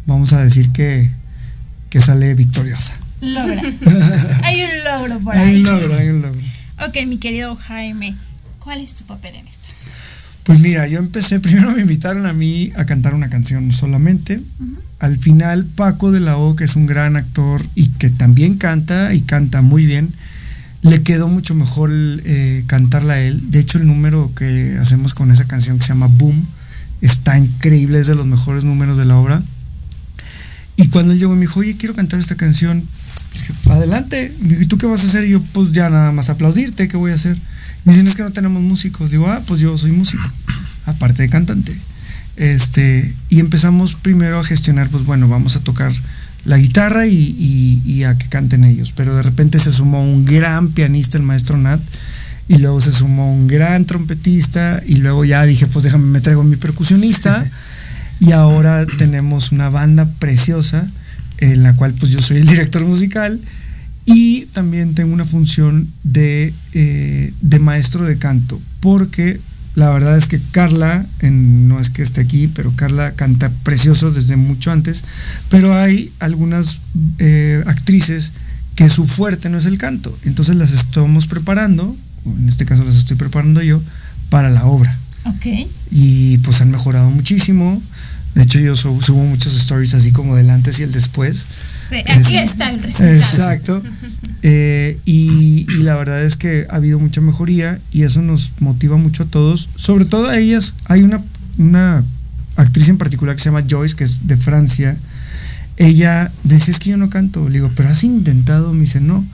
vamos 0.06 0.32
a 0.32 0.42
decir 0.42 0.70
que, 0.70 1.10
que 1.88 2.00
sale 2.00 2.34
victoriosa. 2.34 2.94
Logra. 3.20 3.62
hay 4.42 4.62
un 4.62 4.84
logro 4.84 5.20
por 5.20 5.36
ahí. 5.36 5.50
Hay 5.50 5.56
un 5.56 5.62
logro, 5.62 5.94
hay 5.96 6.08
un 6.08 6.22
logro. 6.22 6.40
Ok, 6.86 7.06
mi 7.06 7.18
querido 7.18 7.54
Jaime, 7.54 8.16
¿cuál 8.58 8.80
es 8.80 8.94
tu 8.94 9.04
papel 9.04 9.36
en 9.36 9.46
esta? 9.46 9.61
Pues 10.44 10.58
mira, 10.58 10.86
yo 10.88 10.98
empecé, 10.98 11.40
primero 11.40 11.72
me 11.72 11.82
invitaron 11.82 12.26
a 12.26 12.32
mí 12.32 12.72
a 12.76 12.84
cantar 12.84 13.14
una 13.14 13.28
canción 13.28 13.72
solamente. 13.72 14.38
Uh 14.38 14.64
-huh. 14.64 14.76
Al 14.98 15.18
final, 15.18 15.64
Paco 15.64 16.12
de 16.12 16.20
la 16.20 16.36
O, 16.36 16.54
que 16.54 16.64
es 16.64 16.76
un 16.76 16.86
gran 16.86 17.16
actor 17.16 17.60
y 17.74 17.88
que 17.88 18.10
también 18.10 18.56
canta 18.56 19.14
y 19.14 19.22
canta 19.22 19.60
muy 19.60 19.84
bien, 19.84 20.12
le 20.82 21.02
quedó 21.02 21.28
mucho 21.28 21.54
mejor 21.54 21.90
eh, 21.92 22.64
cantarla 22.66 23.14
a 23.14 23.20
él. 23.20 23.50
De 23.50 23.60
hecho, 23.60 23.78
el 23.78 23.86
número 23.86 24.32
que 24.34 24.76
hacemos 24.80 25.14
con 25.14 25.30
esa 25.30 25.46
canción 25.46 25.78
que 25.78 25.84
se 25.84 25.90
llama 25.90 26.06
Boom 26.06 26.46
está 27.00 27.38
increíble, 27.38 28.00
es 28.00 28.06
de 28.06 28.14
los 28.14 28.26
mejores 28.26 28.64
números 28.64 28.96
de 28.98 29.04
la 29.04 29.16
obra. 29.16 29.42
Y 30.76 30.88
cuando 30.88 31.12
él 31.12 31.18
llegó 31.18 31.32
y 31.34 31.36
me 31.36 31.42
dijo, 31.42 31.60
oye, 31.60 31.76
quiero 31.76 31.94
cantar 31.94 32.18
esta 32.20 32.36
canción, 32.36 32.82
dije, 33.32 33.52
adelante. 33.70 34.34
Me 34.40 34.50
dijo, 34.50 34.62
¿y 34.62 34.66
tú 34.66 34.78
qué 34.78 34.86
vas 34.86 35.04
a 35.04 35.08
hacer? 35.08 35.24
Y 35.24 35.30
yo, 35.30 35.42
pues 35.52 35.72
ya 35.72 35.90
nada 35.90 36.12
más 36.12 36.30
aplaudirte, 36.30 36.88
¿qué 36.88 36.96
voy 36.96 37.12
a 37.12 37.14
hacer? 37.14 37.36
Me 37.84 37.92
dicen, 37.92 38.06
es 38.06 38.14
que 38.14 38.22
no 38.22 38.30
tenemos 38.30 38.62
músicos. 38.62 39.10
Digo, 39.10 39.28
ah, 39.28 39.42
pues 39.46 39.60
yo 39.60 39.76
soy 39.76 39.92
músico, 39.92 40.22
aparte 40.86 41.22
de 41.22 41.28
cantante. 41.28 41.76
Este, 42.36 43.12
y 43.28 43.40
empezamos 43.40 43.94
primero 43.94 44.38
a 44.38 44.44
gestionar, 44.44 44.88
pues 44.88 45.04
bueno, 45.04 45.28
vamos 45.28 45.56
a 45.56 45.60
tocar 45.60 45.92
la 46.44 46.58
guitarra 46.58 47.06
y, 47.06 47.14
y, 47.14 47.82
y, 47.84 48.04
a 48.04 48.16
que 48.16 48.28
canten 48.28 48.64
ellos. 48.64 48.92
Pero 48.96 49.14
de 49.14 49.22
repente 49.22 49.58
se 49.58 49.72
sumó 49.72 50.02
un 50.02 50.24
gran 50.24 50.68
pianista, 50.68 51.18
el 51.18 51.24
maestro 51.24 51.56
Nat, 51.56 51.80
y 52.48 52.58
luego 52.58 52.80
se 52.80 52.92
sumó 52.92 53.32
un 53.32 53.46
gran 53.46 53.84
trompetista 53.84 54.82
y 54.84 54.96
luego 54.96 55.24
ya 55.24 55.44
dije, 55.44 55.66
pues 55.66 55.84
déjame, 55.84 56.06
me 56.06 56.20
traigo 56.20 56.42
mi 56.42 56.56
percusionista 56.56 57.44
y 58.20 58.32
ahora 58.32 58.86
tenemos 58.98 59.52
una 59.52 59.68
banda 59.68 60.06
preciosa 60.18 60.86
en 61.38 61.62
la 61.62 61.74
cual 61.74 61.92
pues 61.94 62.12
yo 62.12 62.20
soy 62.20 62.38
el 62.38 62.46
director 62.46 62.84
musical 62.84 63.40
y 64.04 64.46
también 64.46 64.94
tengo 64.94 65.12
una 65.12 65.24
función 65.24 65.88
de, 66.02 66.52
eh, 66.72 67.32
de 67.40 67.58
maestro 67.58 68.04
de 68.04 68.18
canto, 68.18 68.60
porque 68.80 69.40
la 69.74 69.90
verdad 69.90 70.18
es 70.18 70.26
que 70.26 70.40
Carla, 70.50 71.06
no 71.22 71.80
es 71.80 71.88
que 71.88 72.02
esté 72.02 72.20
aquí, 72.20 72.48
pero 72.48 72.72
Carla 72.76 73.12
canta 73.12 73.50
precioso 73.62 74.10
desde 74.10 74.36
mucho 74.36 74.70
antes, 74.70 75.02
pero 75.48 75.74
hay 75.74 76.12
algunas 76.18 76.80
eh, 77.18 77.62
actrices 77.66 78.32
que 78.74 78.88
su 78.88 79.06
fuerte 79.06 79.48
no 79.48 79.58
es 79.58 79.66
el 79.66 79.78
canto, 79.78 80.16
entonces 80.24 80.56
las 80.56 80.72
estamos 80.72 81.26
preparando, 81.26 81.96
en 82.26 82.48
este 82.48 82.66
caso 82.66 82.84
las 82.84 82.96
estoy 82.96 83.16
preparando 83.16 83.62
yo, 83.62 83.80
para 84.28 84.50
la 84.50 84.64
obra. 84.64 84.96
Ok. 85.24 85.68
Y 85.90 86.38
pues 86.38 86.60
han 86.60 86.70
mejorado 86.70 87.10
muchísimo, 87.10 87.80
de 88.34 88.42
hecho 88.42 88.58
yo 88.58 88.76
subo, 88.76 89.24
muchos 89.24 89.54
stories 89.54 89.94
así 89.94 90.10
como 90.10 90.36
del 90.36 90.50
antes 90.50 90.78
y 90.78 90.82
el 90.82 90.92
después. 90.92 91.46
Aquí 92.00 92.36
está 92.36 92.70
el 92.70 92.82
resultado. 92.82 93.14
Exacto. 93.14 93.82
Eh, 94.44 94.98
y, 95.04 95.66
la 95.84 95.94
verdad 95.94 96.24
es 96.24 96.34
que 96.34 96.66
ha 96.68 96.74
habido 96.74 96.98
mucha 96.98 97.20
mejoría 97.20 97.78
y 97.92 98.02
eso 98.02 98.22
nos 98.22 98.50
motiva 98.58 98.96
mucho 98.96 99.22
a 99.22 99.26
todos. 99.26 99.68
Sobre 99.76 100.04
todo 100.04 100.28
a 100.28 100.36
ellas, 100.36 100.74
hay 100.86 101.02
una, 101.02 101.22
una 101.58 102.02
actriz 102.56 102.88
en 102.88 102.98
particular 102.98 103.36
que 103.36 103.42
se 103.42 103.50
llama 103.50 103.64
Joyce, 103.68 103.94
que 103.94 104.02
es 104.02 104.26
de 104.26 104.36
Francia. 104.36 104.96
Ella 105.76 106.32
decía, 106.42 106.72
es 106.72 106.80
que 106.80 106.90
yo 106.90 106.96
no 106.96 107.08
canto. 107.08 107.48
Le 107.48 107.54
digo, 107.54 107.70
pero 107.76 107.88
has 107.88 108.02
intentado. 108.02 108.72
Me 108.72 108.80
dice, 108.80 109.00
no. 109.00 109.24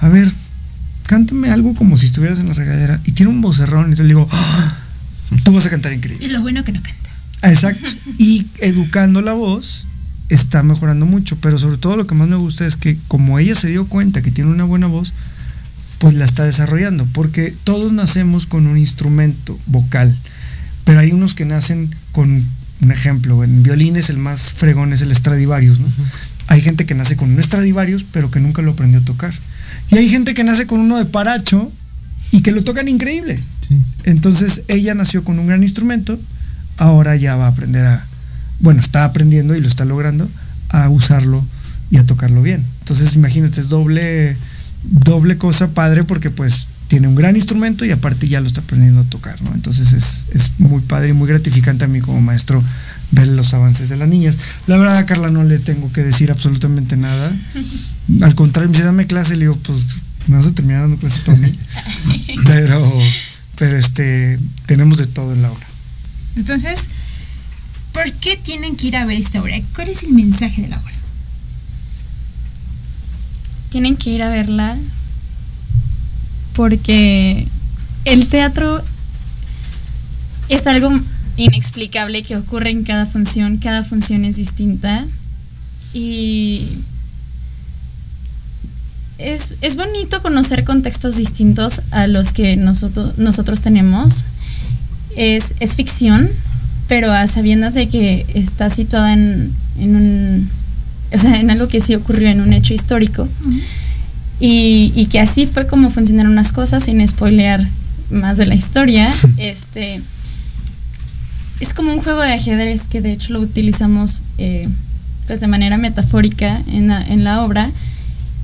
A 0.00 0.08
ver, 0.08 0.28
cántame 1.06 1.50
algo 1.50 1.74
como 1.74 1.96
si 1.96 2.06
estuvieras 2.06 2.40
en 2.40 2.48
la 2.48 2.54
regadera. 2.54 3.00
Y 3.04 3.12
tiene 3.12 3.30
un 3.30 3.40
vocerrón. 3.40 3.84
Entonces 3.84 4.06
le 4.06 4.14
digo, 4.14 4.28
¡Ah! 4.32 4.78
tú 5.44 5.52
vas 5.52 5.66
a 5.66 5.70
cantar 5.70 5.92
increíble. 5.92 6.26
Y 6.26 6.30
lo 6.30 6.40
bueno 6.42 6.64
que 6.64 6.72
no 6.72 6.82
canta. 6.82 7.10
Exacto. 7.42 7.88
Y 8.18 8.46
educando 8.58 9.20
la 9.22 9.32
voz, 9.32 9.86
está 10.28 10.62
mejorando 10.62 11.06
mucho, 11.06 11.36
pero 11.40 11.58
sobre 11.58 11.78
todo 11.78 11.96
lo 11.96 12.06
que 12.06 12.14
más 12.14 12.28
me 12.28 12.36
gusta 12.36 12.66
es 12.66 12.76
que 12.76 12.98
como 13.08 13.38
ella 13.38 13.54
se 13.54 13.68
dio 13.68 13.86
cuenta 13.86 14.22
que 14.22 14.30
tiene 14.30 14.50
una 14.50 14.64
buena 14.64 14.86
voz, 14.86 15.12
pues 15.98 16.14
la 16.14 16.24
está 16.24 16.44
desarrollando, 16.44 17.06
porque 17.12 17.54
todos 17.64 17.92
nacemos 17.92 18.46
con 18.46 18.66
un 18.66 18.76
instrumento 18.76 19.58
vocal, 19.66 20.16
pero 20.84 21.00
hay 21.00 21.12
unos 21.12 21.34
que 21.34 21.44
nacen 21.44 21.94
con 22.12 22.44
un 22.82 22.90
ejemplo, 22.90 23.42
en 23.42 23.62
violines 23.62 24.10
el 24.10 24.18
más 24.18 24.52
fregón 24.52 24.92
es 24.92 25.00
el 25.00 25.14
Stradivarius, 25.14 25.80
¿no? 25.80 25.86
Hay 26.48 26.60
gente 26.60 26.86
que 26.86 26.94
nace 26.94 27.16
con 27.16 27.30
un 27.32 27.42
Stradivarius, 27.42 28.04
pero 28.04 28.30
que 28.30 28.40
nunca 28.40 28.62
lo 28.62 28.72
aprendió 28.72 29.00
a 29.00 29.04
tocar. 29.04 29.34
Y 29.90 29.96
hay 29.96 30.08
gente 30.08 30.34
que 30.34 30.44
nace 30.44 30.66
con 30.66 30.80
uno 30.80 30.96
de 30.96 31.06
paracho 31.06 31.72
y 32.30 32.42
que 32.42 32.52
lo 32.52 32.62
tocan 32.62 32.88
increíble. 32.88 33.40
Entonces 34.04 34.62
ella 34.68 34.94
nació 34.94 35.24
con 35.24 35.38
un 35.38 35.46
gran 35.46 35.62
instrumento, 35.62 36.18
ahora 36.76 37.16
ya 37.16 37.34
va 37.36 37.46
a 37.46 37.48
aprender 37.48 37.84
a, 37.86 38.04
bueno, 38.60 38.80
está 38.80 39.04
aprendiendo 39.04 39.54
y 39.54 39.60
lo 39.60 39.68
está 39.68 39.84
logrando 39.84 40.28
a 40.68 40.88
usarlo 40.88 41.44
y 41.90 41.98
a 41.98 42.06
tocarlo 42.06 42.42
bien. 42.42 42.64
Entonces, 42.80 43.14
imagínate, 43.14 43.60
es 43.60 43.68
doble, 43.68 44.36
doble 44.82 45.38
cosa 45.38 45.68
padre 45.68 46.04
porque 46.04 46.30
pues 46.30 46.66
tiene 46.88 47.08
un 47.08 47.14
gran 47.14 47.34
instrumento 47.36 47.84
y 47.84 47.90
aparte 47.90 48.28
ya 48.28 48.40
lo 48.40 48.46
está 48.46 48.60
aprendiendo 48.60 49.00
a 49.00 49.04
tocar, 49.04 49.40
¿no? 49.42 49.52
Entonces 49.54 49.92
es, 49.92 50.50
muy 50.58 50.80
padre 50.80 51.10
y 51.10 51.12
muy 51.12 51.28
gratificante 51.28 51.84
a 51.84 51.88
mí 51.88 52.00
como 52.00 52.20
maestro 52.20 52.62
ver 53.10 53.28
los 53.28 53.54
avances 53.54 53.88
de 53.88 53.96
las 53.96 54.08
niñas. 54.08 54.38
La 54.66 54.76
verdad 54.76 54.98
a 54.98 55.06
Carla 55.06 55.30
no 55.30 55.44
le 55.44 55.58
tengo 55.58 55.92
que 55.92 56.02
decir 56.02 56.30
absolutamente 56.30 56.96
nada. 56.96 57.32
Al 58.22 58.34
contrario, 58.34 58.68
me 58.68 58.72
dice, 58.72 58.84
dame 58.84 59.06
clase, 59.06 59.34
le 59.34 59.40
digo, 59.40 59.56
pues 59.62 59.78
me 60.28 60.36
vas 60.36 60.46
a 60.46 60.54
terminar 60.54 60.82
dando 60.82 60.96
clases 60.96 61.20
para 61.20 61.38
mí. 61.38 61.56
Pero, 62.46 62.92
pero 63.56 63.78
este, 63.78 64.38
tenemos 64.66 64.98
de 64.98 65.06
todo 65.06 65.32
en 65.32 65.42
la 65.42 65.50
obra. 65.50 65.66
Entonces, 66.36 66.80
¿Por 67.96 68.12
qué 68.12 68.36
tienen 68.36 68.76
que 68.76 68.88
ir 68.88 68.96
a 68.98 69.06
ver 69.06 69.16
esta 69.16 69.40
obra? 69.40 69.58
¿Cuál 69.74 69.88
es 69.88 70.02
el 70.02 70.10
mensaje 70.10 70.60
de 70.60 70.68
la 70.68 70.76
obra? 70.76 70.92
Tienen 73.70 73.96
que 73.96 74.10
ir 74.10 74.22
a 74.22 74.28
verla 74.28 74.76
porque 76.54 77.46
el 78.04 78.26
teatro 78.28 78.84
es 80.50 80.66
algo 80.66 80.90
inexplicable 81.38 82.22
que 82.22 82.36
ocurre 82.36 82.68
en 82.68 82.84
cada 82.84 83.06
función, 83.06 83.56
cada 83.56 83.82
función 83.82 84.26
es 84.26 84.36
distinta 84.36 85.06
y 85.94 86.68
es, 89.16 89.54
bonito 89.74 90.20
conocer 90.20 90.64
contextos 90.64 91.16
distintos 91.16 91.80
a 91.92 92.06
los 92.08 92.34
que 92.34 92.56
nosotros, 92.56 93.16
nosotros 93.16 93.62
tenemos. 93.62 94.24
Es, 95.16 95.54
es 95.60 95.76
ficción, 95.76 96.30
pero 96.88 97.12
a 97.12 97.26
sabiendas 97.26 97.74
de 97.74 97.88
que 97.88 98.26
está 98.34 98.70
situada 98.70 99.12
en, 99.12 99.52
un, 99.78 100.50
o 101.12 101.18
sea, 101.18 101.40
en 101.40 101.50
algo 101.50 101.68
que 101.68 101.80
sí 101.80 101.94
ocurrió 101.94 102.28
en 102.28 102.40
un 102.40 102.52
hecho 102.52 102.74
histórico. 102.74 103.28
y, 104.40 105.06
que 105.10 105.20
así 105.20 105.46
fue 105.46 105.66
como 105.66 105.90
funcionaron 105.90 106.34
las 106.34 106.52
cosas, 106.52 106.84
sin 106.84 107.06
spoilear 107.06 107.66
más 108.10 108.38
de 108.38 108.46
la 108.46 108.54
historia. 108.54 109.12
este 109.36 110.00
es 111.58 111.72
como 111.72 111.92
un 111.92 112.02
juego 112.02 112.20
de 112.20 112.34
ajedrez 112.34 112.86
que 112.86 113.00
de 113.00 113.12
hecho 113.12 113.32
lo 113.32 113.40
utilizamos 113.40 114.20
eh, 114.36 114.68
pues 115.26 115.40
de 115.40 115.46
manera 115.46 115.78
metafórica 115.78 116.60
en 116.68 116.88
la, 116.88 117.02
en 117.02 117.24
la 117.24 117.42
obra. 117.42 117.70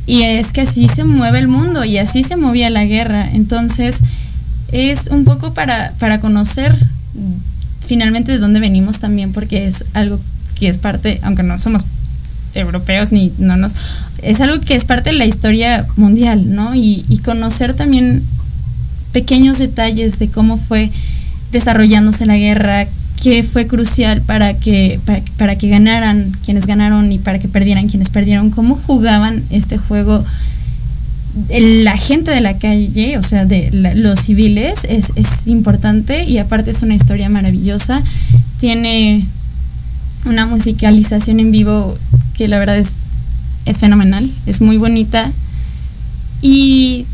Y 0.06 0.22
es 0.22 0.52
que 0.52 0.62
así 0.62 0.88
se 0.88 1.04
mueve 1.04 1.38
el 1.38 1.46
mundo 1.46 1.84
y 1.84 1.98
así 1.98 2.22
se 2.22 2.36
movía 2.36 2.70
la 2.70 2.84
guerra. 2.84 3.30
Entonces 3.32 4.00
es 4.72 5.06
un 5.08 5.24
poco 5.24 5.54
para, 5.54 5.92
para 5.98 6.20
conocer 6.20 6.76
finalmente 7.86 8.32
de 8.32 8.38
dónde 8.38 8.60
venimos 8.60 9.00
también, 9.00 9.32
porque 9.32 9.66
es 9.66 9.84
algo 9.94 10.20
que 10.58 10.68
es 10.68 10.78
parte, 10.78 11.20
aunque 11.22 11.42
no 11.42 11.58
somos 11.58 11.84
europeos 12.54 13.12
ni 13.12 13.32
no 13.38 13.56
nos 13.56 13.74
es 14.22 14.40
algo 14.40 14.60
que 14.60 14.74
es 14.74 14.84
parte 14.84 15.10
de 15.10 15.16
la 15.16 15.26
historia 15.26 15.86
mundial, 15.96 16.54
¿no? 16.54 16.74
Y, 16.74 17.04
conocer 17.24 17.74
también 17.74 18.22
pequeños 19.12 19.58
detalles 19.58 20.18
de 20.18 20.28
cómo 20.28 20.56
fue 20.56 20.90
desarrollándose 21.52 22.26
la 22.26 22.36
guerra, 22.36 22.86
qué 23.22 23.42
fue 23.42 23.66
crucial 23.66 24.22
para 24.22 24.54
que, 24.54 24.98
para, 25.36 25.56
que 25.56 25.68
ganaran 25.68 26.36
quienes 26.44 26.66
ganaron 26.66 27.12
y 27.12 27.18
para 27.18 27.38
que 27.38 27.48
perdieran 27.48 27.88
quienes 27.88 28.10
perdieron, 28.10 28.50
cómo 28.50 28.74
jugaban 28.86 29.44
este 29.50 29.76
juego 29.78 30.24
la 31.48 31.96
gente 31.96 32.30
de 32.30 32.40
la 32.40 32.58
calle, 32.58 33.16
o 33.16 33.22
sea, 33.22 33.46
de 33.46 33.70
los 33.94 34.20
civiles, 34.20 34.86
es, 34.88 35.12
es, 35.16 35.46
importante 35.46 36.24
y 36.24 36.38
aparte 36.38 36.70
es 36.70 36.82
una 36.82 36.94
historia 36.94 37.28
maravillosa. 37.28 38.02
Tiene 38.60 39.26
una 40.26 40.46
musicalización 40.46 41.40
en 41.40 41.50
vivo 41.50 41.96
que 42.36 42.48
la 42.48 42.58
verdad 42.58 42.78
es, 42.78 42.94
es 43.64 43.78
fenomenal, 43.78 44.30
es 44.46 44.60
muy 44.60 44.76
bonita 44.76 45.32
y 46.42 47.06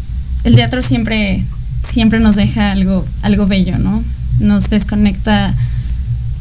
el 0.44 0.54
teatro 0.56 0.82
siempre, 0.82 1.44
siempre 1.88 2.18
nos 2.18 2.36
deja 2.36 2.72
algo, 2.72 3.06
algo 3.22 3.46
bello, 3.46 3.78
¿no? 3.78 4.02
Nos 4.40 4.68
desconecta 4.68 5.54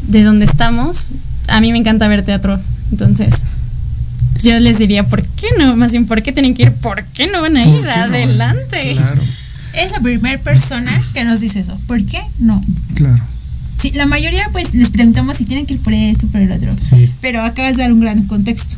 de 0.07 0.23
donde 0.23 0.45
estamos. 0.45 1.11
A 1.47 1.61
mí 1.61 1.71
me 1.71 1.77
encanta 1.77 2.07
ver 2.07 2.23
teatro, 2.23 2.59
entonces 2.91 3.33
yo 4.43 4.59
les 4.59 4.79
diría, 4.79 5.07
¿por 5.07 5.23
qué 5.23 5.47
no? 5.57 5.75
Más 5.75 5.91
bien, 5.91 6.05
¿por 6.05 6.23
qué 6.23 6.31
tienen 6.31 6.53
que 6.53 6.63
ir? 6.63 6.71
¿Por 6.73 7.03
qué 7.05 7.27
no 7.27 7.41
van 7.41 7.57
a 7.57 7.65
ir? 7.65 7.87
Adelante. 7.87 8.93
claro. 8.93 9.23
Es 9.73 9.91
la 9.91 9.99
primera 9.99 10.39
persona 10.39 10.91
que 11.13 11.23
nos 11.23 11.39
dice 11.39 11.59
eso. 11.59 11.79
¿Por 11.85 12.03
qué 12.03 12.19
no? 12.39 12.63
Claro. 12.95 13.23
Sí, 13.79 13.91
la 13.91 14.07
mayoría 14.07 14.49
pues 14.51 14.73
les 14.73 14.89
preguntamos 14.89 15.37
si 15.37 15.45
tienen 15.45 15.67
que 15.67 15.75
ir 15.75 15.79
por 15.81 15.93
esto, 15.93 16.25
por 16.27 16.41
el 16.41 16.51
otro. 16.51 16.73
Pero 17.21 17.43
acabas 17.43 17.77
de 17.77 17.83
dar 17.83 17.93
un 17.93 17.99
gran 17.99 18.23
contexto. 18.23 18.75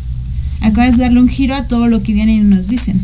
Acabas 0.62 0.98
de 0.98 1.04
darle 1.04 1.22
un 1.22 1.30
giro 1.30 1.56
a 1.56 1.64
todo 1.64 1.88
lo 1.88 2.04
que 2.04 2.12
vienen 2.12 2.36
y 2.36 2.44
nos 2.44 2.68
dicen. 2.68 3.00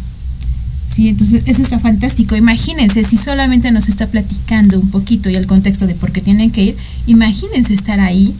Sí, 0.91 1.07
entonces 1.07 1.43
eso 1.45 1.61
está 1.61 1.79
fantástico. 1.79 2.35
Imagínense 2.35 3.03
si 3.03 3.17
solamente 3.17 3.71
nos 3.71 3.87
está 3.87 4.07
platicando 4.07 4.79
un 4.79 4.89
poquito 4.89 5.29
y 5.29 5.35
el 5.35 5.47
contexto 5.47 5.87
de 5.87 5.95
por 5.95 6.11
qué 6.11 6.21
tienen 6.21 6.51
que 6.51 6.63
ir. 6.63 6.77
Imagínense 7.07 7.73
estar 7.73 8.01
ahí, 8.01 8.33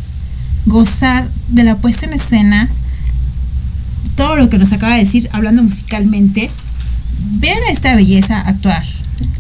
gozar 0.65 1.27
de 1.49 1.63
la 1.63 1.77
puesta 1.77 2.05
en 2.05 2.13
escena, 2.13 2.69
todo 4.15 4.35
lo 4.35 4.49
que 4.49 4.57
nos 4.57 4.71
acaba 4.71 4.93
de 4.95 5.01
decir, 5.01 5.29
hablando 5.31 5.63
musicalmente, 5.63 6.49
ver 7.39 7.57
a 7.69 7.71
esta 7.71 7.95
belleza 7.95 8.41
actuar, 8.41 8.83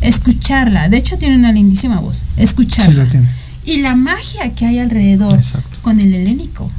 escucharla. 0.01 0.89
De 0.89 0.97
hecho, 0.97 1.17
tiene 1.17 1.35
una 1.35 1.51
lindísima 1.51 1.99
voz. 1.99 2.25
Escucharla. 2.37 3.07
Y 3.65 3.77
la 3.77 3.95
magia 3.95 4.53
que 4.53 4.65
hay 4.65 4.79
alrededor 4.79 5.39
con 5.81 5.99
el 5.99 6.13
helénico. 6.13 6.71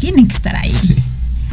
Tienen 0.00 0.26
que 0.26 0.34
estar 0.34 0.56
ahí. 0.56 0.72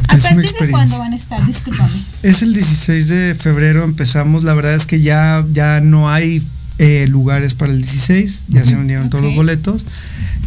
¿A 0.08 0.18
partir 0.18 0.52
de 0.60 0.70
cuándo 0.70 0.98
van 0.98 1.12
a 1.12 1.16
estar? 1.16 1.44
Discúlpame. 1.46 1.92
Es 2.22 2.42
el 2.42 2.52
16 2.52 3.08
de 3.08 3.34
febrero, 3.38 3.84
empezamos. 3.84 4.44
La 4.44 4.54
verdad 4.54 4.74
es 4.74 4.86
que 4.86 5.00
ya, 5.00 5.44
ya 5.52 5.80
no 5.80 6.10
hay 6.10 6.42
eh, 6.78 7.06
lugares 7.08 7.54
para 7.54 7.72
el 7.72 7.80
16, 7.80 8.44
ya 8.48 8.64
se 8.64 8.74
vendieron 8.74 9.10
todos 9.10 9.24
los 9.24 9.34
boletos. 9.34 9.86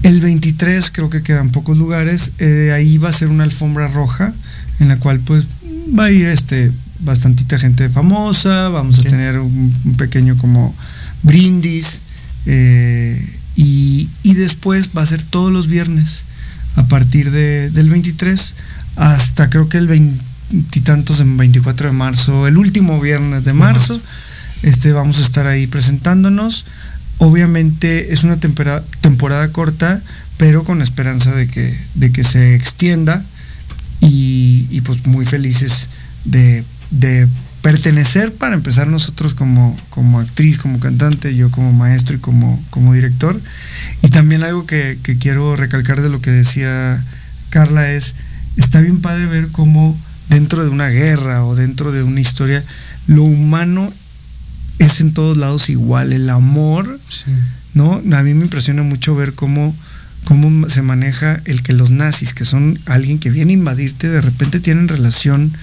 El 0.04 0.21
23 0.21 0.91
creo 0.91 1.10
que 1.10 1.23
quedan 1.23 1.50
pocos 1.50 1.78
lugares. 1.78 2.32
Eh, 2.39 2.71
ahí 2.73 2.97
va 2.97 3.10
a 3.10 3.13
ser 3.13 3.30
una 3.30 3.43
alfombra 3.43 3.88
roja 3.88 4.34
en 4.79 4.87
la 4.89 4.97
cual 4.97 5.19
pues 5.19 5.45
va 5.97 6.05
a 6.05 6.11
ir 6.11 6.27
este 6.27 6.71
bastantita 6.99 7.59
gente 7.59 7.89
famosa, 7.89 8.69
vamos 8.69 8.99
a 8.99 9.03
tener 9.03 9.39
un, 9.39 9.73
pequeño 9.97 10.37
como 10.37 10.75
brindis. 11.23 12.01
eh, 12.45 13.19
y, 13.55 14.07
y 14.23 14.35
después 14.35 14.89
va 14.95 15.01
a 15.01 15.05
ser 15.07 15.23
todos 15.23 15.51
los 15.51 15.67
viernes 15.67 16.23
a 16.75 16.83
partir 16.87 17.31
de- 17.31 17.71
del 17.71 17.89
23 17.89 18.53
hasta 18.95 19.49
creo 19.49 19.67
que 19.67 19.77
el 19.79 19.87
veintitantos, 19.87 21.19
en 21.21 21.37
24 21.37 21.87
de 21.87 21.93
marzo, 21.93 22.47
el 22.47 22.57
último 22.57 22.99
viernes 23.01 23.43
de 23.45 23.53
marzo. 23.53 23.99
Este, 24.63 24.91
vamos 24.93 25.17
a 25.19 25.21
estar 25.21 25.45
ahí 25.47 25.67
presentándonos. 25.67 26.65
Obviamente 27.19 28.13
es 28.13 28.23
una 28.23 28.37
tempera- 28.39 28.83
temporada 29.01 29.51
corta, 29.51 30.01
pero 30.37 30.63
con 30.63 30.81
esperanza 30.81 31.31
de 31.33 31.47
que, 31.47 31.75
de 31.95 32.11
que 32.11 32.23
se 32.23 32.53
extienda 32.55 33.23
y, 34.01 34.67
y, 34.69 34.81
pues 34.81 35.05
muy 35.05 35.25
felices 35.25 35.89
de, 36.25 36.63
de 36.91 37.27
pertenecer 37.62 38.33
para 38.33 38.55
empezar 38.55 38.88
nosotros 38.88 39.33
como, 39.33 39.75
como 39.89 40.19
actriz, 40.19 40.57
como 40.57 40.79
cantante, 40.79 41.36
yo 41.36 41.51
como 41.51 41.73
maestro 41.73 42.15
y 42.15 42.19
como, 42.19 42.63
como 42.69 42.93
director. 42.93 43.39
Y 44.01 44.10
también 44.10 44.43
algo 44.43 44.65
que, 44.65 44.99
que 45.03 45.17
quiero 45.17 45.55
recalcar 45.55 46.01
de 46.01 46.10
lo 46.10 46.21
que 46.21 46.31
decía 46.31 47.03
Carla 47.49 47.91
es, 47.91 48.15
está 48.55 48.81
bien 48.81 49.01
padre 49.01 49.25
ver 49.25 49.49
cómo 49.49 49.97
dentro 50.29 50.63
de 50.63 50.69
una 50.69 50.89
guerra 50.89 51.45
o 51.45 51.55
dentro 51.55 51.91
de 51.91 52.03
una 52.03 52.19
historia, 52.19 52.63
lo 53.07 53.23
humano 53.23 53.91
es 54.79 55.01
en 55.01 55.13
todos 55.13 55.38
lados 55.38 55.69
igual, 55.69 56.13
el 56.13 56.29
amor, 56.29 56.99
¿no? 57.73 57.93
A 58.12 58.23
mí 58.23 58.33
me 58.33 58.43
impresiona 58.43 58.83
mucho 58.83 59.15
ver 59.15 59.33
cómo, 59.33 59.75
cómo 60.27 60.67
se 60.69 60.81
maneja 60.81 61.39
el 61.45 61.63
que 61.63 61.71
los 61.71 61.89
nazis, 61.89 62.33
que 62.33 62.43
son 62.43 62.79
alguien 62.85 63.17
que 63.17 63.29
viene 63.29 63.53
a 63.53 63.53
invadirte, 63.53 64.09
de 64.09 64.19
repente 64.19 64.59
tienen 64.59 64.89
relación 64.89 65.53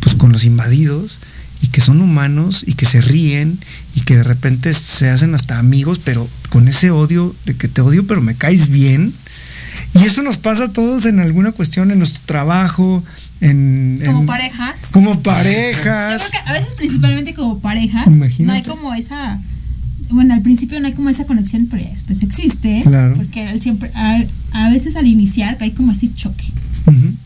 pues 0.00 0.14
con 0.14 0.32
los 0.32 0.44
invadidos 0.44 1.18
y 1.60 1.66
que 1.66 1.82
son 1.82 2.00
humanos 2.00 2.64
y 2.66 2.72
que 2.74 2.86
se 2.86 3.02
ríen 3.02 3.58
y 3.94 4.00
que 4.02 4.16
de 4.16 4.22
repente 4.24 4.72
se 4.72 5.10
hacen 5.10 5.34
hasta 5.34 5.58
amigos, 5.58 6.00
pero 6.02 6.26
con 6.48 6.66
ese 6.66 6.90
odio 6.90 7.34
de 7.44 7.56
que 7.56 7.68
te 7.68 7.82
odio 7.82 8.06
pero 8.06 8.22
me 8.22 8.36
caes 8.36 8.68
bien. 8.70 9.12
Y 9.94 10.04
eso 10.04 10.22
nos 10.22 10.38
pasa 10.38 10.64
a 10.64 10.72
todos 10.72 11.04
en 11.04 11.20
alguna 11.20 11.52
cuestión, 11.52 11.90
en 11.90 11.98
nuestro 11.98 12.22
trabajo, 12.24 13.04
en... 13.42 14.00
Como 14.04 14.20
en- 14.20 14.26
parejas. 14.26 14.88
Como 14.92 15.14
Yo 15.14 15.22
parejas. 15.22 16.28
creo 16.30 16.42
que 16.42 16.50
a 16.50 16.52
veces 16.54 16.72
principalmente 16.72 17.34
como 17.34 17.60
parejas 17.60 18.06
Imagínate. 18.06 18.44
no 18.46 18.52
hay 18.54 18.62
como 18.62 18.94
esa 18.94 19.38
bueno 20.10 20.34
al 20.34 20.42
principio 20.42 20.80
no 20.80 20.86
hay 20.86 20.92
como 20.92 21.10
esa 21.10 21.24
conexión 21.26 21.66
pero 21.70 21.82
ya 21.82 21.90
después 21.90 22.22
existe 22.22 22.82
Claro. 22.84 23.14
porque 23.16 23.42
al 23.46 23.60
siempre 23.60 23.90
a, 23.94 24.22
a 24.52 24.68
veces 24.70 24.96
al 24.96 25.06
iniciar 25.06 25.56
hay 25.60 25.70
como 25.72 25.92
ese 25.92 26.12
choque. 26.14 26.44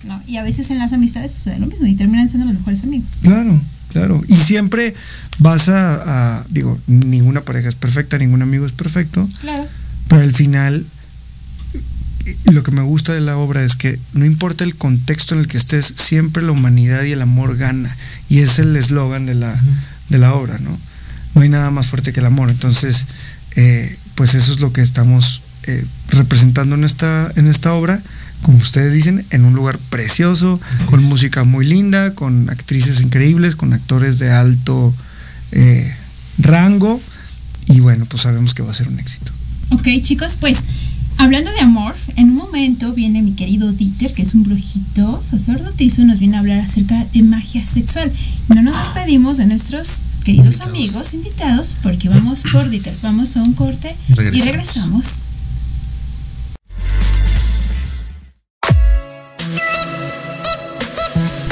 ¿no? 0.04 0.20
y 0.26 0.38
a 0.38 0.42
veces 0.42 0.70
en 0.70 0.78
las 0.80 0.92
amistades 0.92 1.30
sucede 1.32 1.58
lo 1.60 1.66
mismo 1.66 1.86
y 1.86 1.94
terminan 1.94 2.28
siendo 2.28 2.46
los 2.46 2.54
mejores 2.58 2.82
amigos 2.82 3.20
Claro, 3.22 3.60
claro. 3.92 4.20
Y 4.26 4.34
siempre 4.34 4.94
vas 5.38 5.68
a, 5.68 6.38
a- 6.40 6.44
digo, 6.50 6.80
ninguna 6.88 7.42
pareja 7.42 7.68
es 7.68 7.76
perfecta, 7.76 8.18
ningún 8.18 8.42
amigo 8.42 8.66
es 8.66 8.72
perfecto, 8.72 9.28
claro 9.40 9.66
pero 10.08 10.22
al 10.22 10.32
final 10.32 10.84
lo 12.44 12.62
que 12.62 12.70
me 12.70 12.82
gusta 12.82 13.12
de 13.14 13.20
la 13.20 13.36
obra 13.36 13.64
es 13.64 13.74
que 13.74 13.98
no 14.14 14.24
importa 14.24 14.62
el 14.64 14.76
contexto 14.76 15.34
en 15.34 15.40
el 15.40 15.48
que 15.48 15.56
estés, 15.58 15.94
siempre 15.96 16.42
la 16.42 16.52
humanidad 16.52 17.02
y 17.04 17.12
el 17.12 17.22
amor 17.22 17.56
gana. 17.56 17.96
Y 18.28 18.38
es 18.40 18.58
el 18.60 18.76
eslogan 18.76 19.26
de 19.26 19.34
la, 19.34 19.60
de 20.08 20.18
la 20.18 20.34
obra, 20.34 20.58
¿no? 20.58 20.78
No 21.34 21.42
hay 21.42 21.48
nada 21.48 21.70
más 21.70 21.86
fuerte 21.86 22.12
que 22.12 22.20
el 22.20 22.26
amor. 22.26 22.50
Entonces, 22.50 23.06
eh, 23.56 23.96
pues 24.14 24.34
eso 24.34 24.52
es 24.52 24.60
lo 24.60 24.72
que 24.72 24.82
estamos 24.82 25.42
eh, 25.64 25.84
representando 26.08 26.74
en 26.74 26.84
esta, 26.84 27.30
en 27.36 27.46
esta 27.46 27.72
obra, 27.72 28.02
como 28.42 28.58
ustedes 28.58 28.92
dicen, 28.92 29.24
en 29.30 29.44
un 29.44 29.54
lugar 29.54 29.78
precioso, 29.90 30.60
con 30.86 31.04
música 31.04 31.44
muy 31.44 31.64
linda, 31.64 32.14
con 32.14 32.50
actrices 32.50 33.00
increíbles, 33.00 33.54
con 33.54 33.72
actores 33.72 34.18
de 34.18 34.32
alto 34.32 34.92
eh, 35.52 35.94
rango. 36.38 37.00
Y 37.66 37.78
bueno, 37.80 38.06
pues 38.06 38.22
sabemos 38.22 38.54
que 38.54 38.62
va 38.62 38.72
a 38.72 38.74
ser 38.74 38.88
un 38.88 38.98
éxito. 38.98 39.30
Ok, 39.70 39.86
chicos, 40.02 40.36
pues 40.40 40.64
hablando 41.18 41.52
de 41.52 41.60
amor, 41.60 41.94
en 42.16 42.30
un 42.30 42.36
momento 42.36 42.92
viene 42.92 43.22
mi 43.22 43.32
querido 43.32 43.72
Dieter, 43.72 44.12
que 44.12 44.22
es 44.22 44.34
un 44.34 44.42
brujito 44.42 45.22
sacerdotisa, 45.22 46.02
y 46.02 46.04
nos 46.04 46.18
viene 46.18 46.36
a 46.36 46.40
hablar 46.40 46.58
acerca 46.58 47.04
de 47.12 47.22
magia 47.22 47.64
sexual. 47.64 48.10
No 48.48 48.62
nos 48.62 48.76
despedimos 48.76 49.38
de 49.38 49.46
nuestros 49.46 50.02
queridos 50.22 50.46
Invitados. 50.56 50.68
amigos 50.74 51.14
invitados, 51.14 51.76
porque 51.82 52.08
vamos 52.08 52.42
por 52.52 52.68
Dieter. 52.68 52.94
Vamos 53.02 53.36
a 53.36 53.42
un 53.42 53.52
corte 53.54 53.94
y 54.08 54.14
Regresamos. 54.14 54.44
regresamos. 54.46 55.06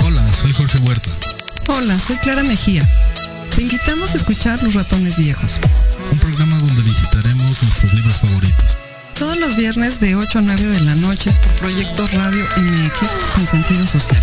Hola, 0.05 0.23
soy 0.33 0.53
Jorge 0.53 0.79
Huerta. 0.79 1.11
Hola, 1.69 1.99
soy 1.99 2.17
Clara 2.17 2.43
Mejía. 2.43 2.87
Te 3.55 3.63
invitamos 3.63 4.13
a 4.13 4.17
escuchar 4.17 4.63
Los 4.63 4.75
Ratones 4.75 5.17
Viejos. 5.17 5.53
Un 6.13 6.19
programa 6.19 6.59
donde 6.59 6.83
visitaremos 6.83 7.63
nuestros 7.63 7.95
libros 7.95 8.17
favoritos. 8.19 8.77
Todos 9.19 9.37
los 9.39 9.57
viernes 9.57 10.01
de 10.01 10.17
8 10.17 10.39
a 10.39 10.43
9 10.43 10.67
de 10.67 10.81
la 10.81 10.95
noche 10.97 11.31
por 11.31 11.53
Proyecto 11.69 12.07
Radio 12.09 12.45
MX 12.57 13.09
con 13.35 13.47
sentido 13.47 13.87
social. 13.87 14.23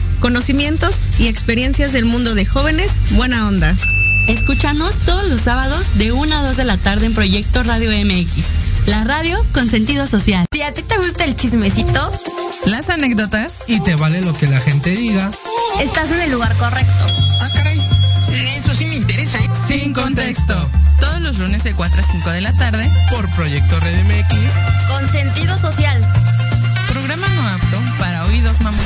conocimientos 0.21 1.01
y 1.19 1.27
experiencias 1.27 1.91
del 1.91 2.05
mundo 2.05 2.33
de 2.35 2.45
jóvenes 2.45 2.93
buena 3.11 3.47
onda. 3.47 3.75
Escúchanos 4.27 4.99
todos 4.99 5.27
los 5.27 5.41
sábados 5.41 5.97
de 5.97 6.13
1 6.13 6.33
a 6.33 6.43
2 6.43 6.55
de 6.57 6.63
la 6.63 6.77
tarde 6.77 7.07
en 7.07 7.13
Proyecto 7.13 7.63
Radio 7.63 7.89
MX. 7.91 8.45
La 8.85 9.03
radio 9.03 9.43
con 9.51 9.69
sentido 9.69 10.07
social. 10.07 10.45
Si 10.53 10.61
a 10.61 10.73
ti 10.73 10.83
te 10.83 10.97
gusta 10.97 11.25
el 11.25 11.35
chismecito, 11.35 12.11
Las 12.65 12.89
anécdotas 12.89 13.55
Y 13.67 13.79
te 13.81 13.95
vale 13.95 14.21
lo 14.21 14.33
que 14.33 14.47
la 14.47 14.59
gente 14.59 14.91
diga. 14.91 15.29
estás 15.81 16.09
en 16.11 16.21
el 16.21 16.31
lugar 16.31 16.55
correcto. 16.55 17.05
Ah, 17.41 17.49
caray. 17.53 17.81
Eso 18.55 18.73
sí 18.75 18.85
me 18.85 18.95
interesa, 18.95 19.39
¿eh? 19.39 19.49
sin 19.67 19.91
contexto. 19.93 20.69
Todos 20.99 21.19
los 21.21 21.37
lunes 21.39 21.63
de 21.63 21.73
4 21.73 21.99
a 21.99 22.03
5 22.03 22.29
de 22.29 22.41
la 22.41 22.53
tarde. 22.53 22.89
Por 23.09 23.27
Proyecto 23.31 23.79
Red 23.79 24.03
MX. 24.05 24.37
Con 24.87 25.09
sentido 25.09 25.57
social. 25.57 25.99
Programa 26.89 27.27
no 27.29 27.47
apto 27.47 27.81
para 27.97 28.25
oídos 28.25 28.61
mamón. 28.61 28.85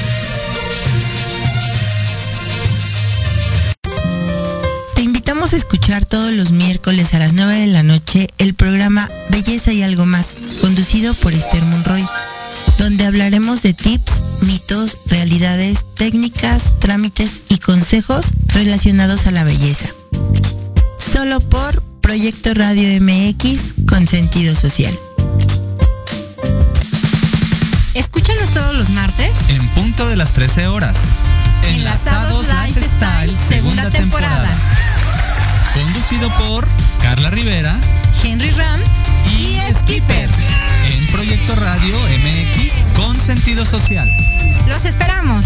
A 5.51 5.55
escuchar 5.57 6.05
todos 6.05 6.31
los 6.31 6.51
miércoles 6.51 7.13
a 7.13 7.19
las 7.19 7.33
9 7.33 7.53
de 7.59 7.67
la 7.67 7.83
noche 7.83 8.29
el 8.37 8.53
programa 8.53 9.09
Belleza 9.29 9.73
y 9.73 9.83
algo 9.83 10.05
más, 10.05 10.27
conducido 10.61 11.13
por 11.15 11.33
Esther 11.33 11.61
Monroy, 11.63 12.05
donde 12.77 13.05
hablaremos 13.05 13.61
de 13.61 13.73
tips, 13.73 14.13
mitos, 14.43 14.97
realidades, 15.07 15.79
técnicas, 15.95 16.79
trámites 16.79 17.41
y 17.49 17.57
consejos 17.57 18.27
relacionados 18.47 19.25
a 19.27 19.31
la 19.31 19.43
belleza. 19.43 19.87
Solo 20.97 21.41
por 21.41 21.81
Proyecto 21.99 22.53
Radio 22.53 22.87
MX 23.01 23.85
con 23.89 24.07
sentido 24.07 24.55
social. 24.55 24.97
Escúchanos 27.93 28.51
todos 28.53 28.73
los 28.75 28.89
martes 28.91 29.31
En 29.49 29.67
punto 29.69 30.07
de 30.07 30.15
las 30.15 30.31
13 30.31 30.67
horas. 30.67 30.97
Enlazados 31.67 32.47
Lifestyle, 32.47 33.35
segunda 33.35 33.89
temporada. 33.89 34.49
Conducido 35.73 36.29
por 36.37 36.67
Carla 37.01 37.29
Rivera 37.29 37.75
Henry 38.23 38.51
Ram 38.51 38.79
y 39.39 39.57
Skipper. 39.73 40.29
En 40.85 41.07
Proyecto 41.07 41.55
Radio 41.55 41.97
MX 41.99 42.83
con 42.95 43.19
sentido 43.19 43.65
social. 43.65 44.11
Los 44.67 44.85
esperamos. 44.85 45.45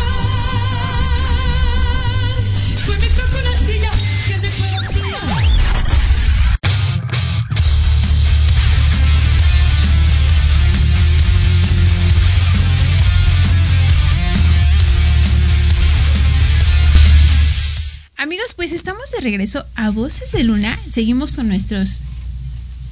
Pues 18.61 18.73
estamos 18.73 19.09
de 19.09 19.21
regreso 19.21 19.65
a 19.73 19.89
Voces 19.89 20.33
de 20.33 20.43
Luna. 20.43 20.77
Seguimos 20.87 21.35
con 21.35 21.47
nuestros 21.47 22.03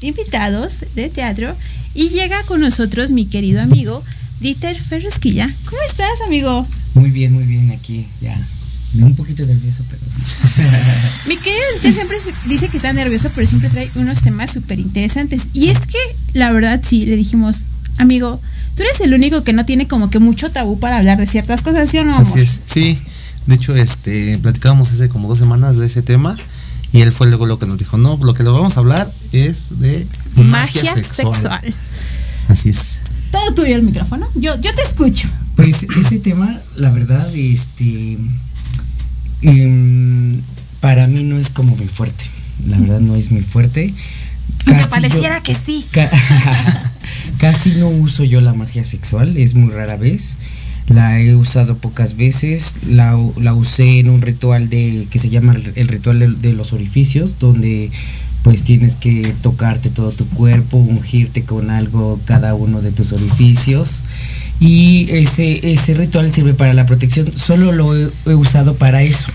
invitados 0.02 0.84
de 0.96 1.10
teatro 1.10 1.56
y 1.94 2.10
llega 2.10 2.42
con 2.42 2.62
nosotros 2.62 3.12
mi 3.12 3.28
querido 3.28 3.62
amigo 3.62 4.04
Dieter 4.40 4.82
Ferrusquilla. 4.82 5.48
¿Cómo 5.66 5.80
estás, 5.88 6.22
amigo? 6.26 6.66
Muy 6.96 7.12
bien, 7.12 7.34
muy 7.34 7.44
bien, 7.44 7.70
aquí 7.70 8.08
ya. 8.20 8.36
Un 8.96 9.16
poquito 9.16 9.46
nervioso, 9.46 9.84
pero. 9.88 10.02
Mi 11.28 11.38
querido 11.38 11.62
Dieter 11.74 11.94
siempre 11.94 12.18
dice 12.48 12.68
que 12.70 12.78
está 12.78 12.92
nervioso, 12.92 13.30
pero 13.36 13.48
siempre 13.48 13.70
trae 13.70 13.88
unos 13.94 14.24
temas 14.24 14.50
súper 14.50 14.80
interesantes. 14.80 15.50
Y 15.54 15.68
es 15.68 15.86
que, 15.86 16.00
la 16.34 16.52
verdad, 16.52 16.82
sí, 16.84 17.06
le 17.06 17.16
dijimos, 17.16 17.66
amigo, 18.00 18.42
tú 18.76 18.82
eres 18.82 19.02
el 19.02 19.14
único 19.14 19.44
que 19.44 19.54
no 19.54 19.66
tiene 19.66 19.88
como 19.88 20.10
que 20.10 20.18
mucho 20.18 20.50
tabú 20.50 20.80
para 20.80 20.98
hablar 20.98 21.20
de 21.20 21.28
ciertas 21.28 21.62
cosas, 21.62 21.92
¿sí 21.92 22.00
o 22.00 22.06
no, 22.06 22.16
amor? 22.16 22.28
Así 22.28 22.40
es, 22.40 22.60
sí. 22.66 22.98
De 23.50 23.56
hecho, 23.56 23.76
este, 23.76 24.38
platicábamos 24.38 24.92
hace 24.92 25.10
como 25.10 25.28
dos 25.28 25.40
semanas 25.40 25.78
de 25.78 25.88
ese 25.88 26.04
tema 26.04 26.38
y 26.94 27.02
él 27.02 27.12
fue 27.12 27.28
luego 27.28 27.48
lo 27.48 27.58
que 27.58 27.66
nos 27.66 27.80
dijo, 27.80 27.98
no, 27.98 28.18
lo 28.22 28.34
que 28.36 28.44
le 28.44 28.50
vamos 28.50 28.78
a 28.78 28.80
hablar 28.80 29.12
es 29.32 29.80
de 29.80 30.06
magia, 30.36 30.46
Magia 30.84 30.94
sexual. 30.94 31.34
sexual. 31.34 31.74
Así 32.48 32.70
es. 32.70 33.00
Todo 33.32 33.54
tuyo 33.56 33.76
el 33.76 33.82
micrófono. 33.82 34.28
Yo, 34.36 34.56
yo 34.62 34.74
te 34.76 34.82
escucho. 34.84 35.28
Pues 35.56 35.84
ese 36.00 36.20
tema, 36.20 36.60
la 36.76 36.92
verdad, 36.92 37.28
este. 37.36 38.18
em, 39.42 40.42
para 40.80 41.08
mí 41.08 41.24
no 41.24 41.38
es 41.38 41.50
como 41.50 41.76
muy 41.76 41.88
fuerte. 41.88 42.26
La 42.68 42.78
verdad, 42.78 43.00
no 43.00 43.16
es 43.16 43.32
muy 43.32 43.42
fuerte. 43.42 43.94
Aunque 44.68 44.82
Casi 44.84 44.90
pareciera 44.90 45.38
yo- 45.38 45.44
que 45.44 45.56
sí. 45.56 45.86
Ca- 45.92 46.10
Casi 47.40 47.72
no 47.76 47.88
uso 47.90 48.24
yo 48.24 48.42
la 48.42 48.54
magia 48.54 48.84
sexual, 48.84 49.38
es 49.38 49.54
muy 49.54 49.72
rara 49.72 49.96
vez. 49.96 50.38
La 50.90 51.22
he 51.22 51.36
usado 51.36 51.78
pocas 51.78 52.18
veces. 52.18 52.76
La, 52.88 53.18
la 53.38 53.54
usé 53.54 54.00
en 54.00 54.10
un 54.10 54.22
ritual 54.22 54.70
de 54.70 55.08
que 55.10 55.20
se 55.20 55.30
llama 55.30 55.56
el 55.76 55.88
ritual 55.88 56.20
de, 56.20 56.28
de 56.28 56.54
los 56.54 56.74
orificios, 56.74 57.38
donde 57.40 57.92
pues 58.44 58.64
tienes 58.64 58.96
que 58.96 59.34
tocarte 59.42 59.90
todo 59.90 60.12
tu 60.12 60.28
cuerpo, 60.28 60.78
ungirte 60.78 61.44
con 61.44 61.70
algo 61.70 62.20
cada 62.26 62.56
uno 62.56 62.82
de 62.82 62.92
tus 62.92 63.12
orificios. 63.12 64.04
Y 64.60 65.08
ese, 65.12 65.72
ese 65.72 65.94
ritual 65.94 66.32
sirve 66.32 66.54
para 66.54 66.74
la 66.74 66.86
protección. 66.86 67.32
Solo 67.38 67.72
lo 67.72 67.96
he, 67.96 68.10
he 68.26 68.34
usado 68.34 68.76
para 68.76 69.04
eso. 69.04 69.28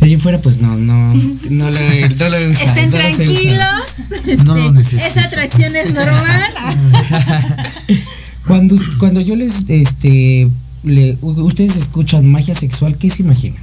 De 0.00 0.06
ahí 0.06 0.12
en 0.12 0.20
fuera, 0.20 0.42
pues 0.42 0.58
no, 0.58 0.76
no, 0.76 1.14
no 1.48 1.70
lo 1.70 1.78
he, 1.78 2.08
no 2.10 2.28
lo 2.28 2.36
he 2.36 2.48
usado. 2.50 2.68
Estén 2.68 2.90
no 2.90 2.96
tranquilos. 2.96 4.44
No 4.44 4.56
lo 4.56 4.62
este, 4.62 4.72
necesito. 4.72 5.04
esa 5.06 5.24
atracción 5.24 5.74
es 5.76 5.94
normal. 5.94 6.42
Cuando, 8.46 8.76
cuando 8.98 9.20
yo 9.20 9.34
les, 9.36 9.64
este, 9.68 10.48
le, 10.84 11.18
ustedes 11.22 11.76
escuchan 11.76 12.26
magia 12.30 12.54
sexual, 12.54 12.96
¿qué 12.96 13.10
se 13.10 13.22
imaginan? 13.22 13.62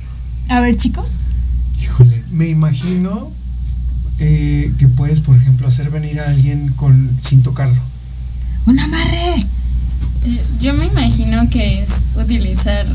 A 0.50 0.60
ver, 0.60 0.76
chicos. 0.78 1.10
Híjole, 1.82 2.24
me 2.32 2.48
imagino 2.48 3.32
eh, 4.20 4.72
que 4.78 4.88
puedes, 4.88 5.22
por 5.22 5.36
ejemplo, 5.38 5.68
hacer 5.68 5.90
venir 5.90 6.20
a 6.20 6.30
alguien 6.30 6.70
con 6.76 7.10
sin 7.22 7.44
tocarlo. 7.44 7.82
Un 8.66 8.80
amarre. 8.80 9.46
Yo 10.62 10.74
me 10.74 10.86
imagino 10.86 11.50
que 11.50 11.82
es 11.82 11.90
utilizar 12.16 12.86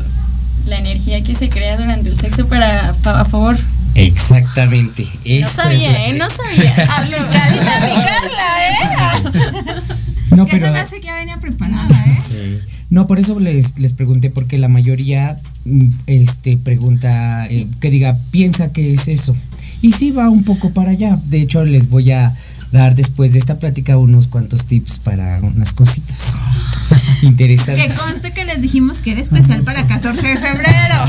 la 0.65 0.77
energía 0.77 1.23
que 1.23 1.35
se 1.35 1.49
crea 1.49 1.77
durante 1.77 2.09
el 2.09 2.17
sexo 2.17 2.47
para 2.47 2.89
a 2.89 3.25
favor. 3.25 3.57
Exactamente. 3.95 5.07
No 5.41 5.47
sabía, 5.47 5.91
la- 5.91 6.07
¿eh? 6.07 6.13
No 6.17 6.29
sabía. 6.29 6.71
Aplicadita 6.97 7.79
mi 7.85 7.93
Carla, 8.03 8.57
¿eh? 8.69 9.81
No, 10.35 10.45
que 10.45 10.51
pero- 10.53 10.67
se 10.67 10.71
me 10.73 10.79
hace 10.79 10.99
que 10.99 11.07
ya 11.07 11.15
venía 11.15 11.37
preparada, 11.39 12.05
¿eh? 12.07 12.17
Sí. 12.25 12.59
No, 12.89 13.05
por 13.07 13.19
eso 13.19 13.39
les, 13.39 13.77
les 13.79 13.93
pregunté, 13.93 14.29
porque 14.29 14.57
la 14.57 14.67
mayoría 14.67 15.39
mm, 15.65 15.89
este, 16.07 16.57
pregunta, 16.57 17.45
eh, 17.47 17.67
que 17.79 17.89
diga, 17.91 18.17
piensa 18.31 18.71
que 18.71 18.93
es 18.93 19.07
eso. 19.07 19.35
Y 19.81 19.91
sí 19.93 20.11
va 20.11 20.29
un 20.29 20.43
poco 20.43 20.71
para 20.71 20.91
allá. 20.91 21.19
De 21.25 21.39
hecho, 21.41 21.63
les 21.65 21.89
voy 21.89 22.11
a 22.11 22.35
dar 22.71 22.95
después 22.95 23.33
de 23.33 23.39
esta 23.39 23.57
plática 23.59 23.97
unos 23.97 24.27
cuantos 24.27 24.65
tips 24.65 24.99
para 24.99 25.39
unas 25.41 25.73
cositas 25.73 26.37
Que 27.21 27.25
interesantes. 27.27 27.97
conste 27.97 28.31
que 28.31 28.45
les 28.45 28.61
dijimos 28.61 29.01
que 29.01 29.11
era 29.11 29.21
especial 29.21 29.63
para 29.63 29.85
14 29.87 30.27
de 30.27 30.37
febrero. 30.37 31.05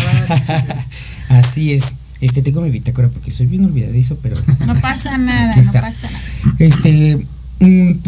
Así 1.28 1.72
es. 1.72 1.94
Este, 2.20 2.42
tengo 2.42 2.61
mi 2.61 2.70
bitácora 2.70 3.09
porque 3.09 3.30
soy 3.33 3.46
bien 3.46 3.64
olvidadizo, 3.64 4.16
pero 4.22 4.37
No 4.66 4.78
pasa 4.80 5.16
nada, 5.16 5.52
no 5.56 5.72
pasa 5.72 6.09
nada. 6.11 6.54
Este, 6.59 7.18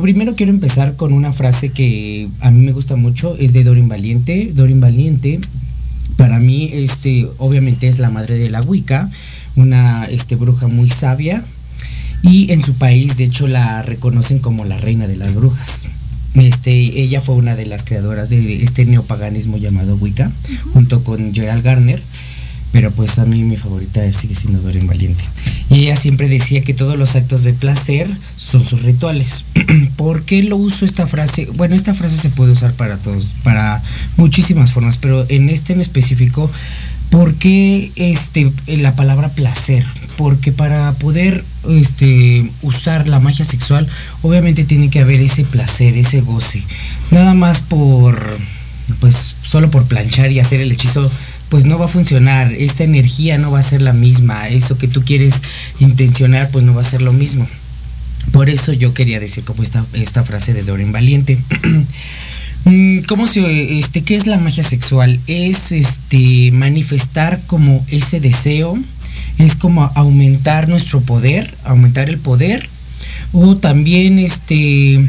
primero 0.01 0.35
quiero 0.35 0.51
empezar 0.51 0.97
con 0.97 1.13
una 1.13 1.31
frase 1.33 1.69
que 1.69 2.29
a 2.41 2.51
mí 2.51 2.65
me 2.65 2.73
gusta 2.73 2.97
mucho, 2.97 3.37
es 3.37 3.53
de 3.53 3.65
Dorin 3.65 3.89
Valiente. 3.89 4.51
Dorin 4.55 4.81
Valiente, 4.81 5.41
para 6.17 6.39
mí, 6.39 6.71
este, 6.73 7.29
obviamente 7.39 7.89
es 7.89 7.99
la 7.99 8.11
madre 8.11 8.39
de 8.39 8.49
la 8.49 8.63
Wicca, 8.63 9.11
una 9.57 10.07
este, 10.07 10.37
bruja 10.37 10.69
muy 10.69 10.89
sabia. 10.89 11.45
Y 12.23 12.53
en 12.53 12.63
su 12.63 12.75
país, 12.75 13.17
de 13.17 13.25
hecho, 13.25 13.47
la 13.47 13.83
reconocen 13.83 14.39
como 14.39 14.65
la 14.65 14.79
reina 14.79 15.07
de 15.07 15.17
las 15.17 15.35
brujas. 15.35 15.89
Este, 16.35 17.03
ella 17.03 17.21
fue 17.21 17.35
una 17.35 17.57
de 17.57 17.67
las 17.67 17.85
creadoras 17.85 18.31
de 18.31 18.63
este 18.63 18.87
neopaganismo 18.87 19.59
llamado 19.59 19.97
Wicca, 19.97 20.31
junto 20.73 21.05
con 21.05 21.35
Gerald 21.35 21.63
Garner. 21.63 22.03
Pero 22.73 22.91
pues 22.91 23.19
a 23.19 23.27
mí 23.27 23.45
mi 23.45 23.57
favorita 23.57 24.11
sigue 24.13 24.35
siendo 24.35 24.61
Doreen 24.61 24.87
Valiente. 24.87 25.23
Y 25.69 25.85
ella 25.85 25.97
siempre 25.97 26.29
decía 26.29 26.63
que 26.63 26.75
todos 26.75 26.99
los 26.99 27.17
actos 27.17 27.45
de 27.45 27.53
placer 27.53 28.11
son 28.37 28.65
sus 28.65 28.83
rituales. 28.83 29.45
¿Por 29.97 30.25
qué 30.25 30.43
lo 30.43 30.57
uso 30.57 30.85
esta 30.85 31.07
frase? 31.07 31.47
Bueno, 31.55 31.75
esta 31.75 31.95
frase 31.95 32.17
se 32.17 32.31
puede 32.31 32.53
usar 32.53 32.73
para 32.73 32.97
todos, 32.97 33.31
para 33.43 33.83
muchísimas 34.17 34.73
formas, 34.73 34.99
pero 34.99 35.27
en 35.29 35.49
este 35.49 35.73
en 35.73 35.81
específico, 35.81 36.51
¿por 37.11 37.35
qué 37.35 37.93
este, 37.97 38.53
la 38.67 38.97
palabra 38.97 39.31
placer? 39.31 39.85
Porque 40.17 40.53
para 40.53 40.93
poder 40.95 41.45
este, 41.69 42.51
usar 42.63 43.09
la 43.09 43.21
magia 43.21 43.45
sexual, 43.45 43.87
obviamente 44.23 44.65
tiene 44.65 44.91
que 44.91 45.01
haber 45.01 45.21
ese 45.21 45.45
placer, 45.45 45.97
ese 45.97 46.21
goce. 46.21 46.63
Nada 47.11 47.35
más 47.35 47.61
por, 47.61 48.39
pues, 49.01 49.37
solo 49.43 49.71
por 49.71 49.85
planchar 49.85 50.33
y 50.33 50.41
hacer 50.41 50.61
el 50.61 50.73
hechizo 50.73 51.11
pues 51.53 51.67
no 51.67 51.79
va 51.79 51.85
a 51.85 51.89
funcionar, 51.89 52.51
esa 52.55 52.83
energía 52.83 53.37
no 53.37 53.51
va 53.51 53.59
a 53.59 53.63
ser 53.63 53.83
la 53.83 53.93
misma, 53.93 54.49
eso 54.49 54.79
que 54.79 54.89
tú 54.89 55.03
quieres 55.03 55.43
intencionar 55.81 56.49
pues 56.51 56.65
no 56.65 56.73
va 56.73 56.81
a 56.81 56.85
ser 56.85 57.03
lo 57.03 57.13
mismo. 57.13 57.47
Por 58.31 58.49
eso 58.49 58.73
yo 58.73 58.95
quería 58.95 59.21
decir 59.21 59.45
como 59.45 59.63
esta, 59.63 59.85
esta 59.93 60.25
frase 60.25 60.55
de 60.55 60.63
Doreen 60.63 60.93
Valiente. 60.93 61.39
Mm, 62.65 63.01
¿Cómo 63.09 63.27
se, 63.27 63.81
este, 63.81 64.03
qué 64.03 64.15
es 64.15 64.29
la 64.29 64.39
magia 64.39 64.63
sexual? 64.63 65.19
Es 65.27 65.73
este 65.73 66.53
manifestar 66.53 67.43
como 67.49 67.85
ese 67.91 68.21
deseo, 68.21 68.79
es 69.39 69.57
como 69.57 69.91
aumentar 69.97 70.69
nuestro 70.69 71.01
poder, 71.01 71.57
aumentar 71.65 72.09
el 72.09 72.19
poder, 72.19 72.69
o 73.33 73.57
también 73.57 74.21
este 74.21 75.01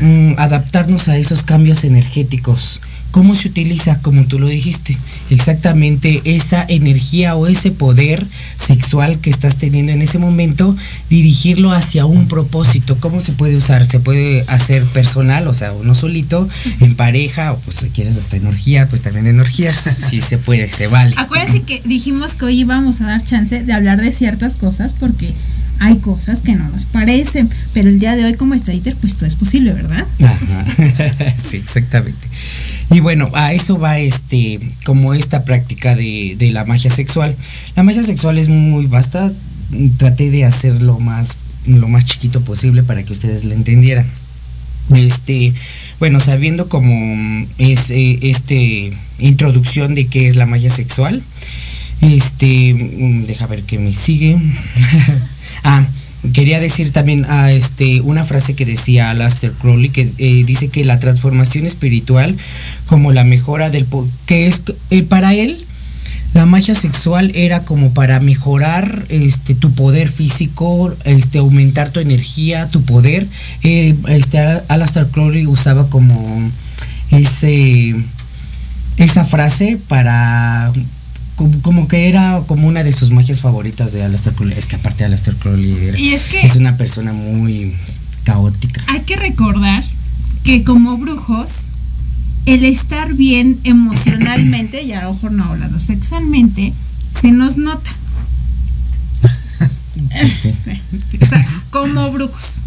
mm, 0.00 0.32
adaptarnos 0.38 1.06
a 1.06 1.16
esos 1.18 1.44
cambios 1.44 1.84
energéticos. 1.84 2.80
¿Cómo 3.12 3.34
se 3.34 3.48
utiliza, 3.48 4.00
como 4.00 4.24
tú 4.24 4.38
lo 4.38 4.48
dijiste? 4.48 4.96
Exactamente 5.30 6.22
esa 6.24 6.64
energía 6.66 7.36
o 7.36 7.46
ese 7.46 7.70
poder 7.70 8.26
sexual 8.56 9.18
que 9.18 9.28
estás 9.28 9.58
teniendo 9.58 9.92
en 9.92 10.00
ese 10.00 10.18
momento, 10.18 10.74
dirigirlo 11.10 11.72
hacia 11.72 12.06
un 12.06 12.26
propósito. 12.26 12.96
¿Cómo 12.98 13.20
se 13.20 13.32
puede 13.32 13.54
usar? 13.54 13.84
Se 13.84 14.00
puede 14.00 14.44
hacer 14.48 14.84
personal, 14.86 15.46
o 15.46 15.54
sea, 15.54 15.72
uno 15.72 15.94
solito, 15.94 16.48
en 16.80 16.96
pareja, 16.96 17.52
o 17.52 17.58
pues 17.58 17.76
si 17.76 17.90
quieres 17.90 18.16
hasta 18.16 18.36
energía, 18.36 18.88
pues 18.88 19.02
también 19.02 19.26
energías. 19.26 19.90
Sí 20.12 20.20
se 20.20 20.36
puede, 20.38 20.66
se 20.68 20.88
vale. 20.88 21.14
Acuérdense 21.16 21.62
que 21.62 21.80
dijimos 21.84 22.34
que 22.34 22.46
hoy 22.46 22.60
íbamos 22.60 23.00
a 23.02 23.06
dar 23.06 23.24
chance 23.24 23.62
de 23.62 23.72
hablar 23.72 24.00
de 24.00 24.10
ciertas 24.10 24.56
cosas 24.56 24.92
porque 24.92 25.32
hay 25.78 25.98
cosas 25.98 26.42
que 26.42 26.54
no 26.54 26.68
nos 26.68 26.86
parecen, 26.86 27.50
pero 27.72 27.88
el 27.88 27.98
día 27.98 28.16
de 28.16 28.24
hoy 28.24 28.34
como 28.34 28.54
está 28.54 28.72
Iter, 28.72 28.96
pues 28.96 29.16
todo 29.16 29.26
es 29.26 29.36
posible, 29.36 29.72
¿verdad? 29.72 30.06
Sí, 31.50 31.56
exactamente. 31.56 32.28
Y 32.90 33.00
bueno, 33.00 33.30
a 33.34 33.52
eso 33.52 33.78
va 33.78 33.98
este, 33.98 34.60
como 34.84 35.14
esta 35.14 35.44
práctica 35.44 35.94
de, 35.94 36.36
de 36.38 36.50
la 36.50 36.64
magia 36.64 36.90
sexual. 36.90 37.36
La 37.74 37.82
magia 37.82 38.02
sexual 38.02 38.38
es 38.38 38.48
muy 38.48 38.86
vasta, 38.86 39.32
traté 39.96 40.30
de 40.30 40.44
hacerlo 40.44 41.00
más, 41.00 41.38
lo 41.66 41.88
más 41.88 42.04
chiquito 42.04 42.42
posible 42.42 42.82
para 42.82 43.02
que 43.02 43.12
ustedes 43.12 43.44
lo 43.44 43.54
entendieran. 43.54 44.06
Este, 44.94 45.52
bueno, 45.98 46.20
sabiendo 46.20 46.68
como 46.68 47.46
es 47.58 47.90
eh, 47.90 48.18
este 48.22 48.92
introducción 49.18 49.94
de 49.94 50.06
qué 50.06 50.28
es 50.28 50.36
la 50.36 50.46
magia 50.46 50.70
sexual, 50.70 51.22
este, 52.00 52.74
mm, 52.74 53.26
deja 53.26 53.46
ver 53.46 53.62
qué 53.62 53.78
me 53.78 53.92
sigue. 53.92 54.36
ah, 55.64 55.86
quería 56.32 56.60
decir 56.60 56.92
también 56.92 57.26
a 57.28 57.52
este 57.52 58.00
una 58.00 58.24
frase 58.24 58.54
que 58.54 58.64
decía 58.64 59.10
Aleister 59.10 59.52
Crowley 59.52 59.90
que 59.90 60.12
eh, 60.18 60.44
dice 60.44 60.68
que 60.68 60.84
la 60.84 61.00
transformación 61.00 61.66
espiritual 61.66 62.36
como 62.86 63.12
la 63.12 63.24
mejora 63.24 63.70
del 63.70 63.86
que 64.26 64.46
es 64.46 64.62
eh, 64.90 65.02
para 65.02 65.34
él 65.34 65.66
la 66.34 66.46
magia 66.46 66.74
sexual 66.74 67.30
era 67.34 67.64
como 67.64 67.92
para 67.92 68.18
mejorar 68.18 69.04
este 69.10 69.54
tu 69.54 69.74
poder 69.74 70.08
físico, 70.08 70.94
este 71.04 71.38
aumentar 71.38 71.90
tu 71.90 72.00
energía, 72.00 72.68
tu 72.68 72.84
poder. 72.84 73.26
Eh, 73.62 73.94
este 74.08 74.38
Aleister 74.68 75.08
Crowley 75.08 75.46
usaba 75.46 75.90
como 75.90 76.50
ese 77.10 77.94
esa 78.96 79.26
frase 79.26 79.78
para 79.88 80.72
como, 81.62 81.88
que 81.88 82.08
era 82.08 82.42
como 82.46 82.68
una 82.68 82.82
de 82.84 82.92
sus 82.92 83.10
magias 83.10 83.40
favoritas 83.40 83.92
de 83.92 84.02
Aleister 84.02 84.32
Crowley. 84.34 84.58
Es 84.58 84.66
que 84.66 84.76
aparte 84.76 84.98
de 84.98 85.04
Aleister 85.06 85.34
Crowley 85.36 85.76
era- 85.88 85.98
Y 85.98 86.14
es 86.14 86.22
que- 86.22 86.40
es 86.46 86.56
una 86.56 86.76
persona 86.76 87.12
muy 87.12 87.74
caótica. 88.24 88.82
Hay 88.88 89.00
que 89.00 89.16
recordar 89.16 89.84
que 90.44 90.64
como 90.64 90.96
brujos, 90.98 91.68
el 92.46 92.64
estar 92.64 93.14
bien 93.14 93.58
emocionalmente, 93.64 94.82
y 94.82 94.92
a 94.92 95.02
lo 95.04 95.14
mejor 95.14 95.32
no 95.32 95.44
hablando 95.44 95.78
sexualmente, 95.80 96.72
se 97.20 97.30
nos 97.32 97.56
nota. 97.56 97.90
Sí, 100.42 100.52
o 101.22 101.26
sea, 101.26 101.46
como 101.70 102.10
brujos. 102.10 102.58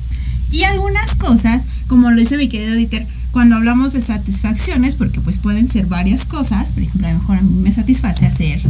Y 0.51 0.63
algunas 0.63 1.15
cosas, 1.15 1.65
como 1.88 2.09
lo 2.11 2.17
dice 2.19 2.38
mi 2.38 2.47
querido 2.47 2.73
Dieter, 2.75 3.05
cuando 3.36 3.58
hablamos 3.58 3.91
de 3.91 4.00
satisfacciones, 4.00 4.95
porque 4.95 5.19
pues 5.19 5.39
pueden 5.39 5.69
ser 5.69 5.88
varias 5.88 6.26
cosas, 6.26 6.69
por 6.69 6.84
ejemplo, 6.84 7.06
a 7.06 7.12
lo 7.12 7.19
mejor 7.19 7.38
a 7.39 7.41
mí 7.41 7.63
me 7.63 7.74
satisface 7.74 8.26
hacer 8.26 8.62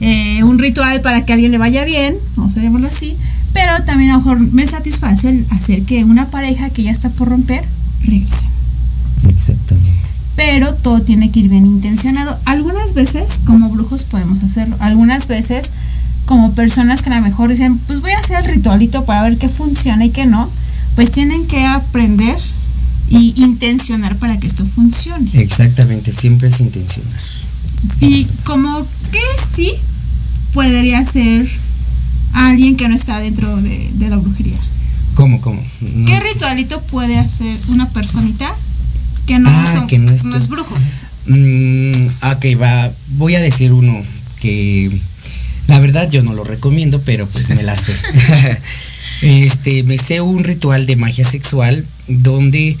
eh, 0.00 0.42
un 0.44 0.58
ritual 0.58 1.02
para 1.02 1.26
que 1.26 1.32
a 1.32 1.34
alguien 1.34 1.52
le 1.52 1.58
vaya 1.58 1.84
bien, 1.84 2.16
vamos 2.34 2.56
a 2.56 2.62
llamarlo 2.62 2.88
así, 2.88 3.18
pero 3.52 3.84
también 3.84 4.12
a 4.12 4.14
lo 4.14 4.20
mejor 4.20 4.40
me 4.40 4.66
satisface 4.66 5.28
el 5.28 5.46
hacer 5.50 5.82
que 5.82 6.04
una 6.04 6.30
pareja 6.30 6.70
que 6.70 6.84
ya 6.84 6.90
está 6.90 7.10
por 7.10 7.28
romper 7.28 7.66
regrese. 8.00 8.46
Exactamente. 9.28 9.90
Pero 10.36 10.72
todo 10.72 11.02
tiene 11.02 11.30
que 11.30 11.40
ir 11.40 11.50
bien 11.50 11.66
intencionado. 11.66 12.38
Algunas 12.46 12.94
veces 12.94 13.42
como 13.44 13.68
brujos 13.68 14.04
podemos 14.04 14.42
hacerlo, 14.42 14.74
algunas 14.80 15.28
veces 15.28 15.70
como 16.24 16.52
personas 16.52 17.02
que 17.02 17.10
a 17.10 17.16
lo 17.16 17.20
mejor 17.20 17.50
dicen, 17.50 17.76
pues 17.76 18.00
voy 18.00 18.12
a 18.12 18.20
hacer 18.20 18.38
el 18.38 18.54
ritualito 18.54 19.04
para 19.04 19.24
ver 19.24 19.36
qué 19.36 19.50
funciona 19.50 20.06
y 20.06 20.08
qué 20.08 20.24
no, 20.24 20.48
pues 20.94 21.12
tienen 21.12 21.46
que 21.46 21.66
aprender 21.66 22.38
y 23.10 23.34
intencionar 23.36 24.16
para 24.16 24.38
que 24.40 24.46
esto 24.46 24.64
funcione. 24.64 25.30
Exactamente, 25.34 26.12
siempre 26.12 26.48
es 26.48 26.60
intencional. 26.60 27.12
Y 28.00 28.26
como 28.44 28.86
que 29.12 29.20
sí 29.54 29.72
podría 30.52 31.04
ser 31.04 31.46
alguien 32.32 32.76
que 32.76 32.88
no 32.88 32.96
está 32.96 33.20
dentro 33.20 33.56
de, 33.56 33.90
de 33.94 34.08
la 34.08 34.16
brujería. 34.16 34.58
¿Cómo, 35.14 35.40
cómo? 35.40 35.62
No. 35.80 36.06
¿Qué 36.06 36.18
ritualito 36.20 36.80
puede 36.82 37.18
hacer 37.18 37.56
una 37.68 37.88
personita 37.90 38.52
que 39.26 39.38
no, 39.38 39.48
Ah, 39.50 39.70
son- 39.72 39.86
que 39.86 39.98
no 39.98 40.12
es 40.12 40.48
brujo? 40.48 40.74
Mm, 41.26 42.06
ok, 42.22 42.60
va. 42.60 42.90
Voy 43.16 43.34
a 43.36 43.40
decir 43.40 43.72
uno 43.72 43.94
que 44.40 44.90
la 45.68 45.78
verdad 45.78 46.10
yo 46.10 46.22
no 46.22 46.34
lo 46.34 46.42
recomiendo, 46.44 47.00
pero 47.02 47.26
pues 47.26 47.48
me 47.50 47.62
la 47.62 47.76
sé. 47.76 47.94
este, 49.22 49.82
me 49.84 49.98
sé 49.98 50.20
un 50.20 50.44
ritual 50.44 50.86
de 50.86 50.96
magia 50.96 51.24
sexual 51.24 51.84
donde 52.08 52.76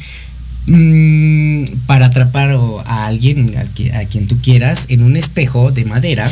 mm, 0.66 1.64
para 1.86 2.06
atrapar 2.06 2.50
a 2.86 3.06
alguien, 3.06 3.56
a, 3.56 3.64
qui- 3.64 3.92
a 3.94 4.04
quien 4.06 4.26
tú 4.26 4.38
quieras, 4.42 4.86
en 4.88 5.02
un 5.02 5.16
espejo 5.16 5.70
de 5.72 5.84
madera, 5.84 6.30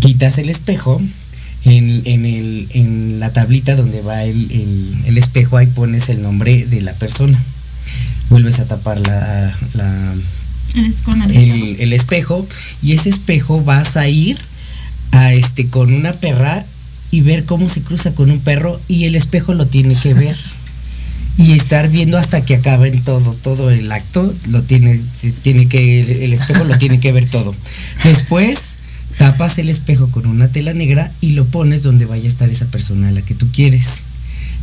quitas 0.00 0.38
el 0.38 0.50
espejo. 0.50 1.00
En, 1.66 2.02
en 2.04 2.26
el, 2.26 2.68
en 2.74 3.20
la 3.20 3.32
tablita 3.32 3.74
donde 3.74 4.02
va 4.02 4.24
el, 4.24 4.50
el- 4.50 4.94
el 5.06 5.16
espejo, 5.16 5.56
ahí 5.56 5.66
pones 5.66 6.10
el 6.10 6.20
nombre 6.20 6.66
de 6.66 6.82
la 6.82 6.92
persona. 6.92 7.42
Vuelves 8.28 8.58
a 8.58 8.66
tapar 8.66 9.00
la, 9.00 9.56
la, 9.72 10.14
el 11.80 11.92
espejo 11.94 12.46
y 12.82 12.92
ese 12.92 13.08
espejo 13.08 13.62
vas 13.62 13.96
a 13.96 14.08
ir 14.08 14.36
a 15.12 15.32
este 15.32 15.68
con 15.68 15.94
una 15.94 16.12
perra 16.12 16.66
y 17.14 17.20
ver 17.20 17.44
cómo 17.44 17.68
se 17.68 17.80
cruza 17.80 18.12
con 18.12 18.28
un 18.28 18.40
perro 18.40 18.80
y 18.88 19.04
el 19.04 19.14
espejo 19.14 19.54
lo 19.54 19.66
tiene 19.66 19.94
que 19.94 20.14
ver 20.14 20.36
y 21.38 21.52
estar 21.52 21.88
viendo 21.88 22.18
hasta 22.18 22.40
que 22.40 22.56
acaben 22.56 23.02
todo 23.04 23.36
todo 23.40 23.70
el 23.70 23.92
acto 23.92 24.34
lo 24.48 24.64
tiene 24.64 25.00
tiene 25.44 25.68
que 25.68 26.00
el 26.00 26.32
espejo 26.32 26.64
lo 26.64 26.76
tiene 26.76 26.98
que 26.98 27.12
ver 27.12 27.28
todo 27.28 27.54
después 28.02 28.78
tapas 29.16 29.58
el 29.58 29.68
espejo 29.68 30.08
con 30.08 30.26
una 30.26 30.48
tela 30.48 30.72
negra 30.72 31.12
y 31.20 31.30
lo 31.30 31.44
pones 31.44 31.84
donde 31.84 32.04
vaya 32.04 32.24
a 32.24 32.28
estar 32.28 32.50
esa 32.50 32.66
persona 32.66 33.10
a 33.10 33.12
la 33.12 33.22
que 33.22 33.34
tú 33.36 33.46
quieres 33.52 34.02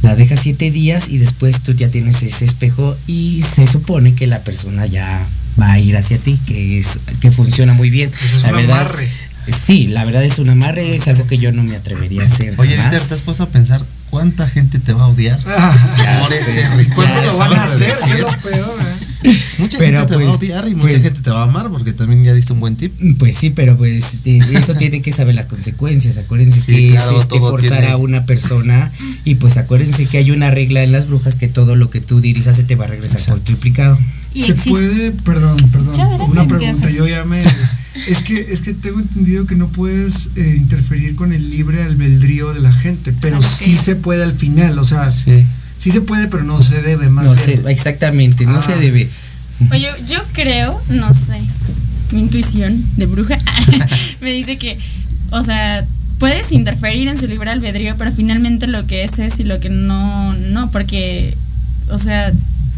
la 0.02 0.18
dejas 0.18 0.42
siete 0.42 0.72
días 0.72 1.08
y 1.08 1.20
después 1.20 1.62
tú 1.62 1.72
ya 1.72 1.88
tienes 1.88 2.22
ese 2.22 2.44
espejo 2.44 2.98
y 3.08 3.44
se 3.44 3.66
supone 3.66 4.14
que 4.14 4.28
la 4.28 4.44
persona 4.44 4.88
ya 4.88 5.26
va 5.60 5.74
a 5.74 5.80
ir 5.80 5.96
hacia 5.98 6.18
ti, 6.18 6.40
que 6.48 6.80
es 6.80 7.00
que 7.20 7.32
funciona 7.32 7.74
muy 7.74 7.90
bien. 7.90 8.10
Eso 8.10 8.38
es 8.38 8.44
la 8.44 8.50
un 8.50 8.56
verdad, 8.56 8.82
amarre. 8.82 9.08
Sí, 9.48 9.88
la 9.88 10.06
verdad 10.06 10.24
es 10.24 10.40
un 10.40 10.50
amarre, 10.50 10.96
es 10.96 11.08
algo 11.08 11.26
que 11.28 11.38
yo 11.38 11.52
no 11.52 11.64
me 11.64 11.76
atrevería 11.76 12.24
a 12.24 12.28
hacer. 12.28 12.56
Oye, 12.58 12.76
jamás. 12.76 12.92
Dieter, 12.92 13.08
¿te 13.08 13.14
has 13.16 13.22
puesto 13.22 13.44
a 13.44 13.50
pensar 13.50 13.84
cuánta 14.10 14.48
gente 14.48 14.80
te 14.80 14.94
va 14.94 15.04
a 15.06 15.08
odiar 15.08 15.40
Ya 15.98 16.20
por 16.22 16.32
sé. 16.32 16.42
ese? 16.42 16.90
¿Cuánto 16.94 17.22
lo 17.24 17.38
van 17.38 17.54
a 17.54 17.64
hacer? 17.64 17.90
Es 17.92 18.20
lo 18.22 18.28
peor, 18.38 18.76
¿eh? 18.82 19.32
Mucha 19.60 19.78
Pero, 19.78 20.00
gente 20.00 20.14
te 20.14 20.18
va 20.18 20.24
a 20.24 20.26
pues, 20.26 20.38
odiar 20.40 20.68
y 20.68 20.74
mucha 20.76 20.90
pues- 20.90 21.04
gente 21.04 21.22
te 21.22 21.30
va 21.30 21.42
a 21.42 21.44
amar 21.44 21.70
porque 21.70 21.94
también 21.94 22.24
ya 22.24 22.34
diste 22.34 22.54
un 22.54 22.60
buen 22.60 22.76
tip. 22.76 22.92
Pues 23.20 23.36
sí, 23.38 23.52
pero 23.52 23.78
pues 23.78 24.18
eh, 24.26 24.40
eso 24.54 24.74
tiene 24.76 25.02
que 25.04 25.12
saber 25.12 25.36
las 25.36 25.46
consecuencias. 25.46 26.18
Acuérdense 26.18 26.60
Sí, 26.62 26.72
que 26.74 26.92
claro, 26.94 27.18
es 27.18 27.22
este, 27.24 27.40
forzar 27.40 27.80
tiene- 27.80 27.94
a 27.94 27.98
una 27.98 28.26
persona 28.26 28.92
y 29.24 29.36
pues 29.36 29.58
acuérdense 29.58 30.06
que 30.08 30.18
hay 30.18 30.32
una 30.32 30.50
regla 30.50 30.82
en 30.84 30.92
las 30.92 31.08
brujas 31.08 31.36
que 31.36 31.48
todo 31.50 31.76
lo 31.76 31.90
que 31.92 32.02
tú 32.02 32.20
dirijas 32.22 32.56
se 32.56 32.64
te 32.64 32.76
va 32.76 32.86
a 32.86 32.88
regresar 32.88 33.22
por 33.26 33.40
triplicado. 33.42 34.00
Y 34.34 34.44
Se 34.44 34.54
existe- 34.54 34.70
puede, 34.70 35.12
perdón, 35.12 35.58
perdón, 35.72 36.22
una 36.30 36.48
pregunta, 36.48 36.90
yo 36.90 37.08
ya 37.08 37.24
me... 37.26 37.42
Es 38.08 38.24
que, 38.24 38.40
es 38.52 38.62
que 38.62 38.74
tengo 38.74 39.00
entendido 39.00 39.46
que 39.46 39.56
no 39.56 39.68
puedes 39.68 40.30
eh, 40.38 40.56
interferir 40.58 41.16
con 41.16 41.34
el 41.34 41.50
libre 41.50 41.84
albedrío 41.84 42.54
de 42.54 42.62
la 42.62 42.72
gente, 42.72 43.14
pero 43.20 43.42
sí 43.42 43.76
se 43.76 43.96
puede 43.96 44.24
al 44.24 44.34
final, 44.34 44.80
o 44.80 44.86
sea, 44.86 45.12
sí, 45.12 45.46
Sí. 45.78 45.92
se 45.92 46.00
puede, 46.02 46.28
pero 46.28 46.44
no 46.44 46.62
se 46.62 46.82
debe 46.82 47.10
más 47.10 47.26
No 47.26 47.36
sé, 47.36 47.62
exactamente, 47.68 48.46
no 48.46 48.58
Ah. 48.58 48.62
se 48.62 48.78
debe. 48.78 49.10
Oye, 49.72 49.90
yo 50.08 50.20
creo, 50.32 50.82
no 50.90 51.14
sé, 51.14 51.42
mi 52.12 52.22
intuición 52.22 52.84
de 52.98 53.06
bruja 53.08 53.38
me 54.22 54.32
dice 54.32 54.58
que, 54.58 54.78
o 55.32 55.44
sea, 55.44 55.86
puedes 56.18 56.52
interferir 56.54 57.08
en 57.10 57.18
su 57.20 57.28
libre 57.28 57.50
albedrío, 57.50 57.96
pero 57.98 58.12
finalmente 58.14 58.68
lo 58.68 58.88
que 58.88 59.04
es 59.04 59.20
es 59.20 59.40
y 59.40 59.44
lo 59.44 59.60
que 59.60 59.70
no, 59.70 60.34
no, 60.36 60.72
porque, 60.72 61.36
o 61.90 61.98
sea, 61.98 62.32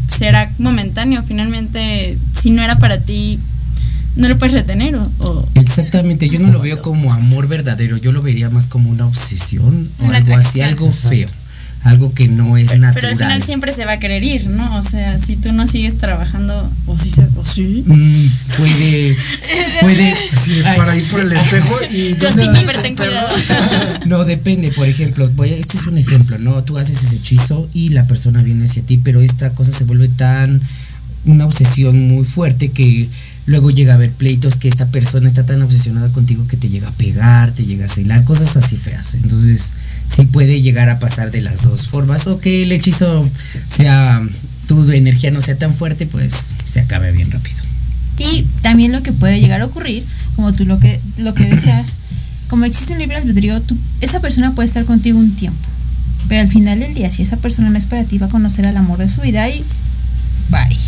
será 0.08 0.50
momentáneo. 0.58 1.22
Finalmente, 1.22 2.18
si 2.40 2.50
no 2.50 2.62
era 2.62 2.78
para 2.78 3.00
ti, 3.00 3.38
no 4.16 4.28
lo 4.28 4.38
puedes 4.38 4.52
retener 4.54 4.94
o... 4.96 5.10
o- 5.18 5.48
Exactamente, 5.54 6.28
yo 6.28 6.38
no 6.38 6.48
lo 6.52 6.60
veo 6.60 6.80
como 6.82 7.12
amor 7.12 7.48
verdadero, 7.48 7.96
yo 7.96 8.12
lo 8.12 8.22
vería 8.22 8.50
más 8.50 8.66
como 8.66 8.90
una 8.90 9.06
obsesión 9.06 9.88
o 10.00 10.04
algo 10.16 10.36
así, 10.36 10.60
algo 10.68 10.86
feo. 11.08 11.28
Algo 11.84 12.12
que 12.14 12.28
no 12.28 12.56
es 12.56 12.70
natural. 12.78 12.94
Pero 12.94 13.08
al 13.08 13.16
final 13.18 13.42
siempre 13.42 13.72
se 13.72 13.84
va 13.84 13.92
a 13.92 13.98
querer 13.98 14.24
ir, 14.24 14.46
¿no? 14.48 14.78
O 14.78 14.82
sea, 14.82 15.18
si 15.18 15.36
tú 15.36 15.52
no 15.52 15.66
sigues 15.66 15.98
trabajando, 15.98 16.70
o 16.86 16.96
si 16.98 17.10
se, 17.10 17.22
o 17.36 17.44
sí. 17.44 17.84
Mm, 17.86 18.26
puede, 18.56 19.16
puede. 19.80 20.14
Sí, 20.16 20.62
para 20.76 20.96
ir 20.96 21.06
por 21.08 21.20
el 21.20 21.32
espejo 21.32 21.76
y. 21.92 22.14
Justin 22.20 22.52
Bieber, 22.54 22.80
ten 22.82 22.96
cuidado. 22.96 23.28
No, 24.06 24.24
depende, 24.24 24.70
por 24.72 24.88
ejemplo, 24.88 25.30
voy 25.34 25.50
a- 25.50 25.56
este 25.56 25.78
es 25.78 25.86
un 25.86 25.96
ejemplo, 25.98 26.38
¿no? 26.38 26.62
Tú 26.64 26.76
haces 26.78 27.02
ese 27.02 27.16
hechizo 27.16 27.68
y 27.72 27.90
la 27.90 28.06
persona 28.06 28.42
viene 28.42 28.64
hacia 28.64 28.82
ti, 28.82 28.98
pero 28.98 29.20
esta 29.20 29.54
cosa 29.54 29.72
se 29.72 29.84
vuelve 29.84 30.08
tan 30.08 30.60
una 31.26 31.46
obsesión 31.46 32.08
muy 32.08 32.24
fuerte 32.24 32.70
que 32.70 33.08
luego 33.46 33.70
llega 33.70 33.92
a 33.92 33.96
haber 33.96 34.10
pleitos 34.12 34.56
que 34.56 34.68
esta 34.68 34.86
persona 34.86 35.26
está 35.28 35.44
tan 35.44 35.62
obsesionada 35.62 36.08
contigo 36.12 36.46
que 36.48 36.56
te 36.56 36.68
llega 36.68 36.88
a 36.88 36.92
pegar, 36.92 37.52
te 37.52 37.64
llega 37.64 37.84
a 37.86 37.88
celar, 37.88 38.24
cosas 38.24 38.56
así 38.56 38.76
feas. 38.76 39.14
Entonces, 39.14 39.74
sí 40.08 40.24
puede 40.26 40.62
llegar 40.62 40.88
a 40.88 40.98
pasar 40.98 41.30
de 41.30 41.40
las 41.42 41.64
dos 41.64 41.88
formas 41.88 42.26
o 42.26 42.40
que 42.40 42.62
el 42.62 42.72
hechizo 42.72 43.28
sea 43.66 44.22
tu 44.66 44.90
energía 44.92 45.30
no 45.30 45.42
sea 45.42 45.58
tan 45.58 45.74
fuerte, 45.74 46.06
pues 46.06 46.54
se 46.66 46.80
acabe 46.80 47.12
bien 47.12 47.30
rápido. 47.30 47.56
Y 48.18 48.46
también 48.62 48.92
lo 48.92 49.02
que 49.02 49.12
puede 49.12 49.40
llegar 49.40 49.60
a 49.60 49.66
ocurrir, 49.66 50.04
como 50.36 50.54
tú 50.54 50.64
lo 50.64 50.78
que, 50.78 51.00
lo 51.18 51.34
que 51.34 51.44
decías, 51.44 51.92
como 52.48 52.64
existe 52.64 52.92
un 52.94 53.00
libre 53.00 53.16
albedrío, 53.16 53.60
tú- 53.60 53.76
esa 54.00 54.20
persona 54.20 54.54
puede 54.54 54.66
estar 54.66 54.84
contigo 54.84 55.18
un 55.18 55.34
tiempo. 55.36 55.58
Pero 56.28 56.40
al 56.40 56.48
final 56.48 56.80
del 56.80 56.94
día, 56.94 57.10
si 57.10 57.22
esa 57.22 57.36
persona 57.36 57.68
no 57.68 57.76
es 57.76 57.84
para 57.86 58.04
ti, 58.04 58.16
va 58.16 58.26
a 58.28 58.30
conocer 58.30 58.66
al 58.66 58.76
amor 58.78 58.98
de 58.98 59.08
su 59.08 59.20
vida 59.20 59.46
y 59.50 59.62
bye. 60.50 60.78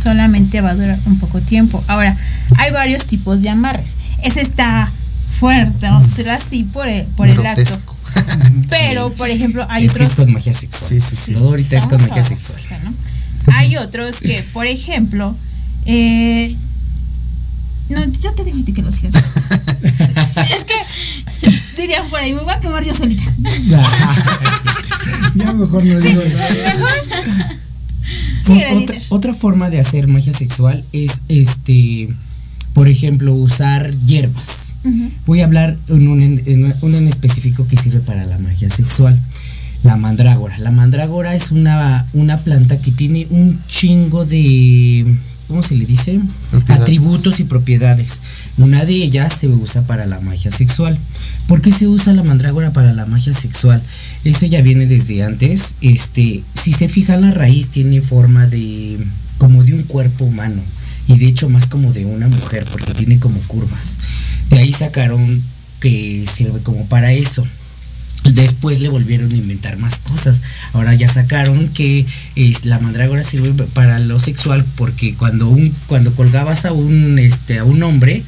Solamente 0.00 0.60
va 0.60 0.70
a 0.70 0.74
durar 0.74 0.98
un 1.06 1.18
poco 1.18 1.40
tiempo. 1.40 1.82
Ahora, 1.86 2.16
hay 2.56 2.70
varios 2.72 3.06
tipos 3.06 3.42
de 3.42 3.50
amarres. 3.50 3.96
Ese 4.22 4.40
está 4.40 4.90
fuerte, 5.38 5.86
vamos 5.86 6.06
a 6.06 6.08
decirlo 6.08 6.32
así, 6.32 6.64
por 6.64 6.88
el, 6.88 7.04
por 7.04 7.28
el 7.28 7.44
acto. 7.44 7.80
Pero, 8.68 9.12
por 9.12 9.30
ejemplo, 9.30 9.66
hay 9.68 9.84
Es 9.84 9.92
que 9.92 9.96
otros... 9.96 10.18
es 10.18 10.24
con 10.24 10.32
magia 10.32 10.54
sexual. 10.54 10.88
Sí, 10.88 11.00
sí, 11.00 11.16
sí. 11.16 11.32
Todo 11.34 11.48
ahorita 11.48 11.76
es 11.78 11.86
con 11.86 12.00
magia 12.00 12.22
sexual. 12.22 12.80
¿no? 12.84 12.94
Hay 13.54 13.76
otros 13.76 14.20
que, 14.20 14.44
por 14.52 14.66
ejemplo, 14.66 15.36
eh, 15.86 16.56
no, 17.88 18.04
yo 18.04 18.32
te 18.34 18.44
digo 18.44 18.58
a 18.60 18.64
ti 18.64 18.72
que 18.72 18.82
lo 18.82 18.92
sigas. 18.92 19.14
es 20.50 20.64
que 20.64 20.74
dirían 21.76 22.08
por 22.08 22.20
ahí, 22.20 22.32
me 22.32 22.40
voy 22.40 22.52
a 22.52 22.60
quemar 22.60 22.84
yo 22.84 22.94
solita. 22.94 23.24
Ya 25.34 25.52
mejor 25.54 25.84
no 25.84 26.00
digo 26.00 26.22
nada. 26.22 26.74
Mejor. 26.74 27.59
Otra, 29.08 29.34
forma 29.34 29.70
de 29.70 29.80
hacer 29.80 30.08
magia 30.08 30.32
sexual 30.32 30.84
es 30.92 31.22
este 31.28 32.08
por 32.72 32.88
ejemplo 32.88 33.34
usar 33.34 33.92
hierbas. 34.06 34.72
Voy 35.26 35.40
a 35.40 35.44
hablar 35.44 35.76
en 35.88 36.08
un 36.08 36.20
en, 36.20 36.42
en 36.46 36.74
un 36.82 36.94
en 36.94 37.08
específico 37.08 37.66
que 37.66 37.76
sirve 37.76 38.00
para 38.00 38.24
la 38.24 38.38
magia 38.38 38.70
sexual. 38.70 39.18
La 39.82 39.96
mandrágora. 39.96 40.58
La 40.58 40.70
mandrágora 40.70 41.34
es 41.34 41.50
una 41.50 42.06
una 42.12 42.38
planta 42.38 42.80
que 42.80 42.92
tiene 42.92 43.26
un 43.30 43.58
chingo 43.66 44.24
de 44.24 45.06
¿cómo 45.50 45.62
se 45.62 45.74
le 45.74 45.84
dice? 45.84 46.20
Propiedades. 46.50 46.82
atributos 46.82 47.40
y 47.40 47.44
propiedades. 47.44 48.20
Una 48.56 48.84
de 48.84 48.94
ellas 48.94 49.32
se 49.32 49.48
usa 49.48 49.82
para 49.82 50.06
la 50.06 50.20
magia 50.20 50.50
sexual. 50.52 50.96
¿Por 51.48 51.60
qué 51.60 51.72
se 51.72 51.88
usa 51.88 52.12
la 52.12 52.22
mandrágora 52.22 52.72
para 52.72 52.92
la 52.92 53.04
magia 53.04 53.34
sexual? 53.34 53.82
Eso 54.24 54.46
ya 54.46 54.60
viene 54.60 54.86
desde 54.86 55.22
antes. 55.22 55.76
Este, 55.80 56.42
si 56.54 56.72
se 56.72 56.88
fijan 56.88 57.22
la 57.22 57.30
raíz 57.30 57.68
tiene 57.68 58.02
forma 58.02 58.46
de 58.46 58.98
como 59.38 59.64
de 59.64 59.72
un 59.72 59.82
cuerpo 59.84 60.26
humano 60.26 60.60
y 61.08 61.18
de 61.18 61.26
hecho 61.26 61.48
más 61.48 61.66
como 61.66 61.92
de 61.94 62.04
una 62.04 62.28
mujer 62.28 62.66
porque 62.70 62.92
tiene 62.92 63.18
como 63.18 63.40
curvas. 63.40 63.98
De 64.50 64.58
ahí 64.58 64.72
sacaron 64.72 65.42
que 65.80 66.24
sirve 66.30 66.60
como 66.60 66.86
para 66.86 67.12
eso. 67.12 67.46
Después 68.24 68.80
le 68.80 68.90
volvieron 68.90 69.32
a 69.32 69.36
inventar 69.36 69.78
más 69.78 69.98
cosas. 70.00 70.42
Ahora 70.74 70.92
ya 70.94 71.08
sacaron 71.08 71.68
que 71.68 72.04
es, 72.36 72.66
la 72.66 72.78
mandrágora 72.78 73.22
sirve 73.22 73.52
para 73.72 73.98
lo 73.98 74.20
sexual 74.20 74.64
porque 74.76 75.14
cuando 75.14 75.48
un 75.48 75.74
cuando 75.86 76.14
colgabas 76.14 76.66
a 76.66 76.72
un 76.72 77.18
este 77.18 77.58
a 77.58 77.64
un 77.64 77.82
hombre 77.82 78.22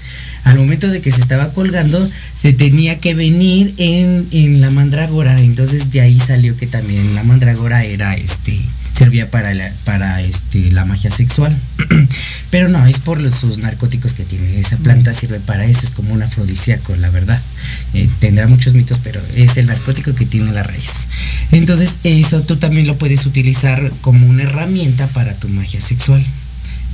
al 0.45 0.59
momento 0.59 0.89
de 0.89 1.01
que 1.01 1.13
se 1.13 1.21
estaba 1.21 1.53
colgando 1.53 2.09
se 2.37 2.53
tenía 2.53 2.99
que 2.99 3.15
venir 3.15 3.75
en, 3.77 4.27
en 4.33 4.61
la 4.61 4.71
mandrágora. 4.71 5.41
Entonces 5.41 5.91
de 5.91 6.01
ahí 6.01 6.19
salió 6.19 6.57
que 6.57 6.67
también 6.67 7.15
la 7.15 7.23
mandrágora 7.23 7.85
era 7.85 8.17
este 8.17 8.61
servía 8.95 9.31
para 9.31 9.55
la, 9.55 9.73
para 9.85 10.23
este 10.23 10.71
la 10.71 10.85
magia 10.85 11.11
sexual. 11.11 11.57
Pero 12.51 12.69
no 12.69 12.87
es 12.87 12.99
por 12.99 13.21
los, 13.21 13.35
sus 13.35 13.59
narcóticos 13.59 14.15
que 14.15 14.25
tiene. 14.25 14.61
Esa 14.61 14.77
planta 14.77 15.15
sirve 15.15 15.41
para 15.41 15.65
eso 15.65 15.81
es 15.85 15.93
como 15.93 16.13
un 16.13 16.23
afrodisíaco 16.23 16.95
la 16.97 17.11
verdad. 17.11 17.41
Eh, 17.95 18.09
tendrá 18.21 18.47
muchos 18.47 18.75
mitos 18.75 18.99
pero 18.99 19.21
es 19.35 19.57
el 19.57 19.67
narcótico 19.67 20.15
que 20.15 20.27
tiene 20.27 20.53
la 20.53 20.63
raíz. 20.63 21.07
Entonces 21.51 21.99
eso 22.05 22.43
tú 22.43 22.57
también 22.57 22.87
lo 22.87 22.97
puedes 22.97 23.27
utilizar 23.27 23.93
como 24.01 24.27
una 24.27 24.45
herramienta 24.45 25.07
para 25.09 25.35
tu 25.35 25.49
magia 25.49 25.81
sexual 25.81 26.25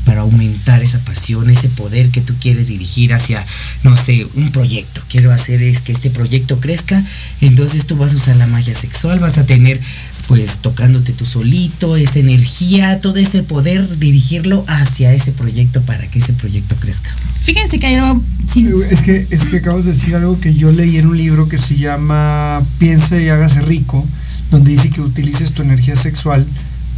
para 0.09 0.23
aumentar 0.23 0.83
esa 0.83 1.01
pasión, 1.01 1.51
ese 1.51 1.69
poder 1.69 2.09
que 2.09 2.23
tú 2.23 2.33
quieres 2.41 2.69
dirigir 2.69 3.13
hacia, 3.13 3.45
no 3.83 3.95
sé, 3.95 4.27
un 4.37 4.49
proyecto. 4.53 5.03
Quiero 5.07 5.31
hacer 5.33 5.63
es 5.63 5.83
que 5.83 5.93
este 5.93 6.09
proyecto 6.09 6.61
crezca, 6.61 7.05
entonces 7.43 7.87
tú 7.87 7.95
vas 7.99 8.15
a 8.15 8.17
usar 8.17 8.37
la 8.37 8.47
magia 8.47 8.73
sexual, 8.73 9.19
vas 9.19 9.37
a 9.37 9.45
tener 9.45 9.79
pues 10.27 10.61
tocándote 10.61 11.13
tú 11.13 11.27
solito, 11.27 11.99
esa 11.99 12.21
energía, 12.21 13.03
todo 13.03 13.19
ese 13.19 13.43
poder 13.43 13.99
dirigirlo 13.99 14.65
hacia 14.67 15.13
ese 15.13 15.31
proyecto 15.33 15.83
para 15.83 16.07
que 16.07 16.21
ese 16.21 16.33
proyecto 16.33 16.75
crezca. 16.77 17.11
Fíjense 17.43 17.79
que 17.79 17.89
hay 17.89 17.97
algo. 17.97 18.23
sí, 18.51 18.67
Es 18.89 19.03
que, 19.03 19.27
es 19.29 19.45
que 19.45 19.59
acabas 19.59 19.85
de 19.85 19.93
decir 19.93 20.17
algo 20.17 20.41
que 20.41 20.55
yo 20.55 20.73
leí 20.73 20.97
en 20.97 21.07
un 21.07 21.19
libro 21.19 21.51
que 21.51 21.59
se 21.59 21.77
llama 21.77 22.63
Piense 22.79 23.23
y 23.23 23.29
hágase 23.29 23.61
rico, 23.61 24.07
donde 24.51 24.71
dice 24.71 24.89
que 24.89 25.03
utilices 25.03 25.53
tu 25.53 25.61
energía 25.61 25.97
sexual 25.97 26.47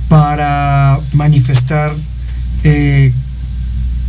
para 0.08 1.00
manifestar 1.12 1.92
eh, 2.64 3.12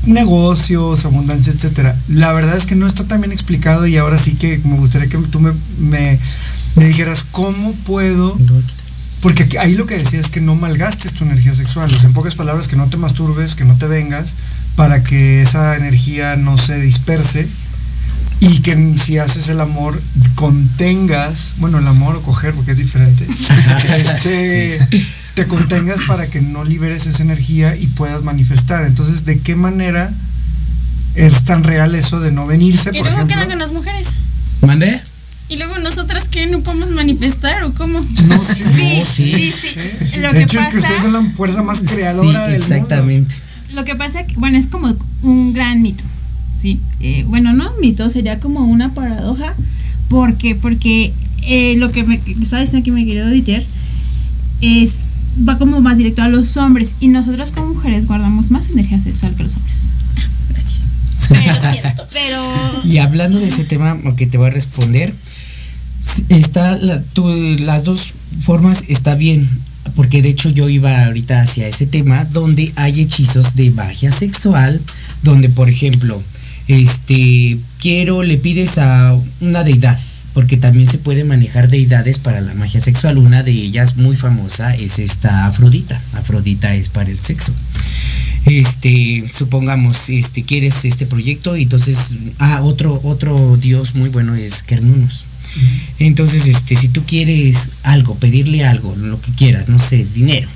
negocios, 0.06 1.06
abundancia, 1.06 1.54
etcétera. 1.54 1.96
La 2.08 2.32
verdad 2.34 2.58
es 2.58 2.66
que 2.66 2.76
no 2.76 2.88
está 2.88 3.06
tan 3.06 3.22
bien 3.22 3.32
explicado 3.32 3.88
y 3.88 3.98
ahora 3.98 4.18
sí 4.18 4.34
que 4.34 4.60
me 4.64 4.76
gustaría 4.76 5.10
que 5.10 5.18
tú 5.18 5.40
me, 5.40 5.52
me, 5.80 6.20
me 6.76 6.86
dijeras 6.86 7.26
cómo 7.32 7.74
puedo 7.86 8.38
porque 9.22 9.48
ahí 9.60 9.76
lo 9.76 9.86
que 9.86 9.98
decía 9.98 10.20
es 10.20 10.32
que 10.32 10.42
no 10.42 10.56
malgastes 10.56 11.14
tu 11.14 11.24
energía 11.24 11.54
sexual. 11.54 11.94
O 11.94 11.98
sea, 11.98 12.08
en 12.08 12.14
pocas 12.14 12.36
palabras, 12.36 12.68
que 12.68 12.76
no 12.76 12.88
te 12.88 12.98
masturbes, 12.98 13.54
que 13.54 13.66
no 13.66 13.76
te 13.76 13.86
vengas, 13.86 14.36
para 14.76 15.04
que 15.04 15.42
esa 15.42 15.78
energía 15.78 16.36
no 16.36 16.58
se 16.58 16.80
disperse. 16.80 17.48
Y 18.40 18.62
que 18.62 18.96
si 18.98 19.20
haces 19.20 19.50
el 19.50 19.62
amor, 19.62 20.02
contengas, 20.34 21.54
bueno, 21.58 21.78
el 21.78 21.88
amor 21.88 22.16
o 22.16 22.24
coger, 22.24 22.56
porque 22.56 22.72
es 22.72 22.78
diferente, 22.78 23.28
este, 23.96 24.80
te 25.36 25.48
contengas 25.48 26.02
para 26.08 26.28
que 26.28 26.42
no 26.42 26.64
liberes 26.64 27.08
esa 27.08 27.24
energía 27.24 27.76
y 27.76 27.88
puedas 27.88 28.24
manifestar. 28.24 28.86
Entonces, 28.86 29.26
¿de 29.26 29.40
qué 29.40 29.56
manera 29.56 30.12
es 31.16 31.44
tan 31.44 31.64
real 31.64 31.96
eso 31.96 32.20
de 32.20 32.32
no 32.32 32.46
venirse, 32.46 32.90
Y 32.90 32.94
por 32.98 33.02
luego 33.02 33.16
ejemplo? 33.18 33.36
quedan 33.36 33.50
con 33.50 33.60
las 33.60 33.72
mujeres. 33.72 34.08
¿Mandé? 34.62 35.02
Y 35.50 35.58
luego 35.58 35.78
nosotras 35.80 36.28
que 36.30 36.48
no 36.48 36.62
podemos 36.62 36.90
manifestar 36.92 37.64
o 37.64 37.74
cómo. 37.74 38.00
No, 38.00 38.44
sí, 38.56 38.64
Sí, 38.76 39.04
sí. 39.06 39.68
sí, 39.74 40.06
sí. 40.06 40.20
Lo 40.20 40.30
de 40.30 40.34
que 40.40 40.44
hecho, 40.44 40.60
es 40.60 40.68
que 40.68 40.76
pasa- 40.76 40.80
ustedes 40.80 41.02
son 41.02 41.14
la 41.14 41.24
fuerza 41.32 41.62
más 41.64 41.80
Sí, 41.80 41.86
creadora 41.86 42.44
del 42.48 42.52
mundo. 42.52 42.56
exactamente. 42.76 43.36
Lo 43.74 43.84
que 43.86 43.96
pasa 43.96 44.26
que, 44.26 44.36
bueno, 44.36 44.58
es 44.58 44.68
como 44.68 44.96
un 45.24 45.54
gran 45.54 45.82
mito, 45.82 46.04
¿sí? 46.60 46.80
Eh, 47.00 47.24
bueno, 47.28 47.52
no 47.54 47.72
un 47.74 47.80
mito, 47.82 48.10
sería 48.10 48.40
como 48.40 48.62
una 48.66 48.94
paradoja. 48.94 49.54
¿Por 50.10 50.36
qué? 50.38 50.56
Porque 50.56 51.14
eh, 51.42 51.76
lo 51.78 51.92
que 51.92 52.04
me 52.04 52.16
estaba 52.42 52.62
diciendo 52.62 52.80
aquí 52.80 52.92
mi 52.92 53.06
querido 53.06 53.30
Dieter 53.30 53.66
es, 54.62 54.96
va 55.48 55.58
como 55.58 55.82
más 55.82 55.98
directo 55.98 56.22
a 56.22 56.28
los 56.28 56.58
hombres 56.58 56.96
y 57.00 57.08
nosotras 57.08 57.52
como 57.52 57.74
mujeres 57.74 58.06
guardamos 58.06 58.52
más 58.52 58.70
energía 58.70 59.00
sexual 59.02 59.36
que 59.36 59.44
los 59.44 59.56
hombres. 59.56 59.76
Gracias. 60.50 60.88
Pero 61.30 61.72
siento. 61.72 62.04
Pero... 62.12 62.44
Y 62.84 62.98
hablando 62.98 63.40
de 63.40 63.48
ese 63.48 63.64
tema, 63.64 63.98
que 64.18 64.26
te 64.28 64.38
voy 64.38 64.48
a 64.48 64.52
responder, 64.52 65.14
está 66.30 66.78
la- 66.78 67.02
tu- 67.02 67.56
las 67.60 67.84
dos 67.84 68.14
formas 68.42 68.84
está 68.88 69.16
bien, 69.16 69.48
porque 69.96 70.22
de 70.22 70.30
hecho 70.30 70.50
yo 70.50 70.70
iba 70.70 71.06
ahorita 71.06 71.42
hacia 71.42 71.68
ese 71.68 71.86
tema 71.86 72.26
donde 72.26 72.74
hay 72.76 73.02
hechizos 73.02 73.56
de 73.56 73.72
magia 73.72 74.12
sexual, 74.12 74.82
donde 75.24 75.50
por 75.50 75.70
ejemplo, 75.70 76.22
este, 76.68 77.58
quiero, 77.80 78.24
le 78.24 78.38
pides 78.38 78.78
a 78.78 79.18
una 79.42 79.64
deidad, 79.64 80.00
porque 80.34 80.58
también 80.58 80.88
se 80.88 80.98
puede 80.98 81.24
manejar 81.24 81.70
deidades 81.70 82.20
para 82.20 82.42
la 82.42 82.54
magia 82.54 82.80
sexual. 82.80 83.18
Una 83.18 83.44
de 83.44 83.52
ellas 83.52 83.98
muy 83.98 84.16
famosa 84.16 84.76
es 84.76 85.00
esta 85.00 85.46
Afrodita. 85.46 86.02
Afrodita 86.14 86.76
es 86.76 86.90
para 86.90 87.10
el 87.10 87.20
sexo 87.20 87.54
este 88.46 89.26
supongamos 89.28 90.10
este 90.10 90.44
quieres 90.44 90.84
este 90.86 91.06
proyecto 91.06 91.58
y 91.58 91.64
entonces 91.64 92.16
ah 92.40 92.62
otro 92.64 93.00
otro 93.04 93.56
dios 93.58 93.94
muy 93.94 94.10
bueno 94.10 94.36
es 94.36 94.64
Kernunus 94.64 95.26
entonces 96.00 96.48
este 96.48 96.76
si 96.76 96.88
tú 96.88 97.04
quieres 97.06 97.70
algo 97.84 98.16
pedirle 98.16 98.66
algo 98.66 98.96
lo 98.96 99.22
que 99.22 99.32
quieras 99.34 99.70
no 99.70 99.78
sé 99.78 100.06
dinero 100.06 100.50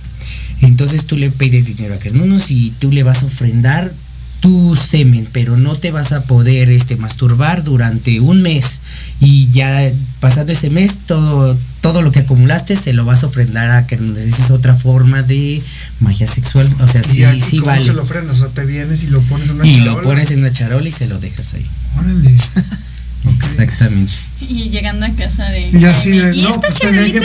entonces 0.61 1.05
tú 1.05 1.17
le 1.17 1.29
pides 1.29 1.65
dinero 1.65 1.93
a 1.93 1.99
Kernunus 1.99 2.49
y 2.49 2.73
tú 2.79 2.91
le 2.91 3.03
vas 3.03 3.21
a 3.21 3.27
ofrendar 3.27 3.93
tu 4.39 4.75
semen 4.75 5.27
pero 5.31 5.57
no 5.57 5.75
te 5.77 5.91
vas 5.91 6.11
a 6.11 6.23
poder 6.23 6.69
este 6.69 6.95
masturbar 6.97 7.63
durante 7.63 8.19
un 8.19 8.41
mes 8.41 8.81
y 9.19 9.47
ya 9.51 9.91
pasando 10.19 10.51
ese 10.51 10.69
mes 10.69 10.99
todo 11.07 11.57
todo 11.81 12.01
lo 12.01 12.11
que 12.11 12.19
acumulaste 12.19 12.75
se 12.75 12.93
lo 12.93 13.05
vas 13.05 13.23
a 13.23 13.27
ofrendar 13.27 13.71
a 13.71 13.87
que 13.87 13.95
esa 13.95 14.45
es 14.45 14.51
otra 14.51 14.73
forma 14.75 15.21
de 15.21 15.61
magia 15.99 16.25
sexual. 16.25 16.67
O 16.79 16.87
sea, 16.87 17.03
sí, 17.03 17.19
¿Y 17.21 17.23
aquí 17.25 17.41
sí 17.41 17.57
cómo 17.57 17.67
vale. 17.71 17.85
se 17.85 17.93
lo 17.93 18.01
ofrendas? 18.01 18.37
O 18.37 18.39
sea, 18.39 18.47
te 18.49 18.65
vienes 18.65 19.03
y 19.03 19.07
lo 19.07 19.21
pones 19.21 19.49
en 19.49 19.55
una 19.57 19.67
Y 19.67 19.73
charola. 19.73 19.91
lo 19.91 20.01
pones 20.01 20.31
en 20.31 20.39
una 20.39 20.51
charola 20.51 20.87
y 20.89 20.91
se 20.91 21.05
lo 21.05 21.19
dejas 21.19 21.53
ahí. 21.53 21.65
Órale. 21.99 22.35
Exactamente. 23.35 24.11
Y 24.41 24.69
llegando 24.69 25.05
a 25.05 25.09
casa 25.11 25.45
de. 25.49 25.69
Y 25.69 25.85
así 25.85 26.11
de, 26.11 26.35
¿Y 26.35 26.41
no, 26.43 26.49
esta 26.49 26.61
pues 26.67 26.79
tenía 26.79 27.05
que, 27.11 27.21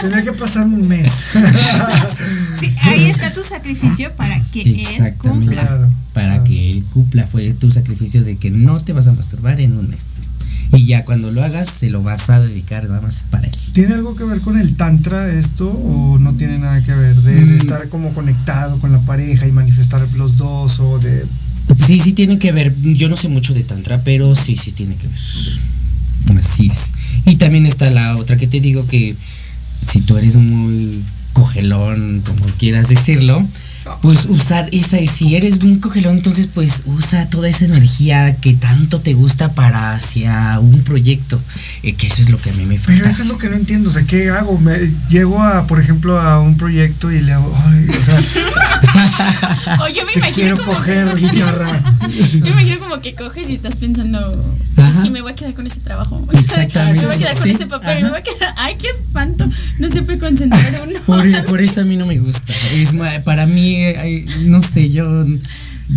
tenía 0.00 0.22
que 0.22 0.32
pasar 0.32 0.64
un 0.66 0.86
mes. 0.86 1.12
Sí, 2.58 2.72
ahí 2.80 3.04
está 3.10 3.34
tu 3.34 3.42
sacrificio 3.42 4.10
para 4.16 4.40
que 4.50 4.62
él 4.62 5.14
cumpla. 5.18 5.88
Para 6.14 6.42
que 6.42 6.70
él 6.70 6.84
cumpla 6.84 7.26
fue 7.26 7.52
tu 7.52 7.70
sacrificio 7.70 8.24
de 8.24 8.38
que 8.38 8.50
no 8.50 8.80
te 8.80 8.94
vas 8.94 9.06
a 9.08 9.12
masturbar 9.12 9.60
en 9.60 9.76
un 9.76 9.90
mes. 9.90 10.22
Y 10.72 10.86
ya 10.86 11.04
cuando 11.04 11.30
lo 11.30 11.44
hagas 11.44 11.68
se 11.68 11.90
lo 11.90 12.02
vas 12.02 12.30
a 12.30 12.40
dedicar 12.40 12.84
nada 12.88 13.02
más 13.02 13.24
para 13.30 13.46
él. 13.46 13.52
¿Tiene 13.72 13.94
algo 13.94 14.16
que 14.16 14.24
ver 14.24 14.40
con 14.40 14.58
el 14.58 14.74
tantra 14.76 15.30
esto 15.32 15.68
o 15.68 16.18
no 16.18 16.32
tiene 16.34 16.58
nada 16.58 16.82
que 16.82 16.94
ver? 16.94 17.16
De, 17.16 17.34
de 17.34 17.40
Mm. 17.42 17.56
estar 17.56 17.88
como 17.90 18.14
conectado 18.14 18.78
con 18.78 18.90
la 18.92 19.00
pareja 19.00 19.46
y 19.46 19.52
manifestar 19.52 20.06
los 20.16 20.38
dos 20.38 20.80
o 20.80 20.98
de... 20.98 21.26
Sí, 21.86 22.00
sí 22.00 22.14
tiene 22.14 22.38
que 22.38 22.52
ver. 22.52 22.74
Yo 22.80 23.08
no 23.10 23.16
sé 23.18 23.28
mucho 23.28 23.52
de 23.52 23.64
tantra, 23.64 24.00
pero 24.02 24.34
sí, 24.34 24.56
sí 24.56 24.72
tiene 24.72 24.96
que 24.96 25.08
ver. 25.08 25.18
Así 26.38 26.68
es. 26.70 26.92
Y 27.24 27.36
también 27.36 27.66
está 27.66 27.90
la 27.90 28.16
otra 28.16 28.36
que 28.36 28.46
te 28.46 28.60
digo 28.60 28.86
que 28.86 29.14
si 29.86 30.00
tú 30.00 30.16
eres 30.16 30.36
muy 30.36 31.02
cogelón, 31.32 32.22
como 32.24 32.44
quieras 32.58 32.88
decirlo, 32.88 33.46
pues 34.02 34.26
usar 34.26 34.68
esa, 34.72 34.98
si 35.06 35.36
eres 35.36 35.58
un 35.58 35.78
cogelón, 35.80 36.16
entonces 36.18 36.46
pues 36.46 36.82
usa 36.86 37.28
toda 37.30 37.48
esa 37.48 37.64
energía 37.64 38.36
que 38.36 38.54
tanto 38.54 39.00
te 39.00 39.14
gusta 39.14 39.52
para 39.52 39.92
hacia 39.94 40.58
un 40.60 40.82
proyecto, 40.82 41.40
eh, 41.82 41.94
que 41.94 42.06
eso 42.06 42.20
es 42.20 42.28
lo 42.28 42.38
que 42.38 42.50
a 42.50 42.52
mí 42.52 42.66
me 42.66 42.78
Pero 42.78 42.98
falta. 42.98 43.10
eso 43.10 43.22
es 43.22 43.28
lo 43.28 43.38
que 43.38 43.48
no 43.48 43.56
entiendo, 43.56 43.90
o 43.90 43.92
sea, 43.92 44.04
¿qué 44.04 44.30
hago? 44.30 44.58
Me, 44.58 44.92
llego 45.08 45.42
a, 45.42 45.66
por 45.66 45.80
ejemplo, 45.80 46.20
a 46.20 46.40
un 46.40 46.56
proyecto 46.56 47.10
y 47.10 47.20
le 47.20 47.32
hago, 47.32 47.56
ay, 47.66 47.86
o 47.88 48.04
sea, 48.04 48.20
O 49.80 49.88
yo 49.88 50.04
me 50.06 50.12
te 50.12 50.18
imagino 50.18 50.34
quiero 50.34 50.56
como 50.58 50.72
coger 50.72 51.16
guitarra. 51.16 51.80
Yo 52.32 52.40
me 52.40 52.50
imagino 52.50 52.78
como 52.78 53.00
que 53.00 53.14
coges 53.14 53.50
y 53.50 53.54
estás 53.54 53.76
pensando, 53.76 54.18
Ajá. 54.76 54.98
es 54.98 55.04
que 55.04 55.10
me 55.10 55.22
voy 55.22 55.32
a 55.32 55.34
quedar 55.34 55.54
con 55.54 55.66
ese 55.66 55.80
trabajo. 55.80 56.26
Exactamente, 56.32 57.00
me 57.00 57.06
voy 57.06 57.14
a 57.14 57.18
quedar 57.18 57.34
con 57.34 57.42
sí. 57.42 57.50
ese 57.50 57.66
papel, 57.66 58.04
me 58.04 58.10
voy 58.10 58.18
a 58.18 58.22
quedar, 58.22 58.54
ay, 58.56 58.76
qué 58.78 58.88
espanto. 58.88 59.48
No 59.78 59.88
se 59.88 60.02
puede 60.02 60.18
concentrar 60.18 60.82
uno. 60.86 61.00
Por, 61.06 61.44
por 61.44 61.60
eso 61.60 61.80
a 61.80 61.84
mí 61.84 61.96
no 61.96 62.06
me 62.06 62.18
gusta. 62.18 62.52
Es 62.74 62.94
para 63.24 63.46
mí, 63.46 63.75
no 64.46 64.62
sé, 64.62 64.90
yo, 64.90 65.26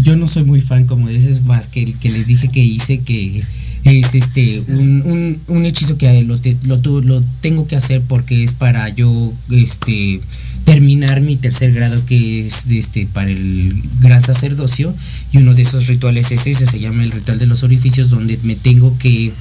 yo 0.04 0.16
no 0.16 0.28
soy 0.28 0.44
muy 0.44 0.62
fan, 0.62 0.86
como 0.86 1.10
dices, 1.10 1.44
más 1.44 1.68
que 1.68 1.84
el 1.84 1.96
que 1.96 2.12
les 2.12 2.28
dije 2.28 2.48
que 2.50 2.64
hice, 2.64 3.00
que 3.00 3.44
es 3.84 4.16
este 4.16 4.62
un, 4.68 5.02
un, 5.06 5.40
un 5.48 5.66
hechizo 5.66 5.98
que 5.98 6.22
lo, 6.24 6.40
lo, 6.64 7.02
lo 7.02 7.24
tengo 7.42 7.68
que 7.68 7.76
hacer 7.76 8.02
porque 8.02 8.44
es 8.44 8.54
para 8.54 8.90
yo 8.90 9.34
este 9.50 10.22
terminar 10.66 11.22
mi 11.22 11.36
tercer 11.36 11.74
grado 11.74 12.06
que 12.06 12.46
es 12.46 12.68
este 12.70 13.08
para 13.12 13.32
el 13.32 13.82
gran 14.02 14.22
sacerdocio 14.22 14.94
y 15.32 15.38
uno 15.38 15.54
de 15.54 15.62
esos 15.64 15.88
rituales 15.88 16.32
es 16.32 16.46
ese 16.46 16.66
se 16.66 16.80
llama 16.80 17.04
el 17.04 17.12
ritual 17.12 17.40
de 17.40 17.48
los 17.48 17.64
orificios 17.64 18.10
donde 18.10 18.38
me 18.44 18.56
tengo 18.56 18.98
que 19.00 19.32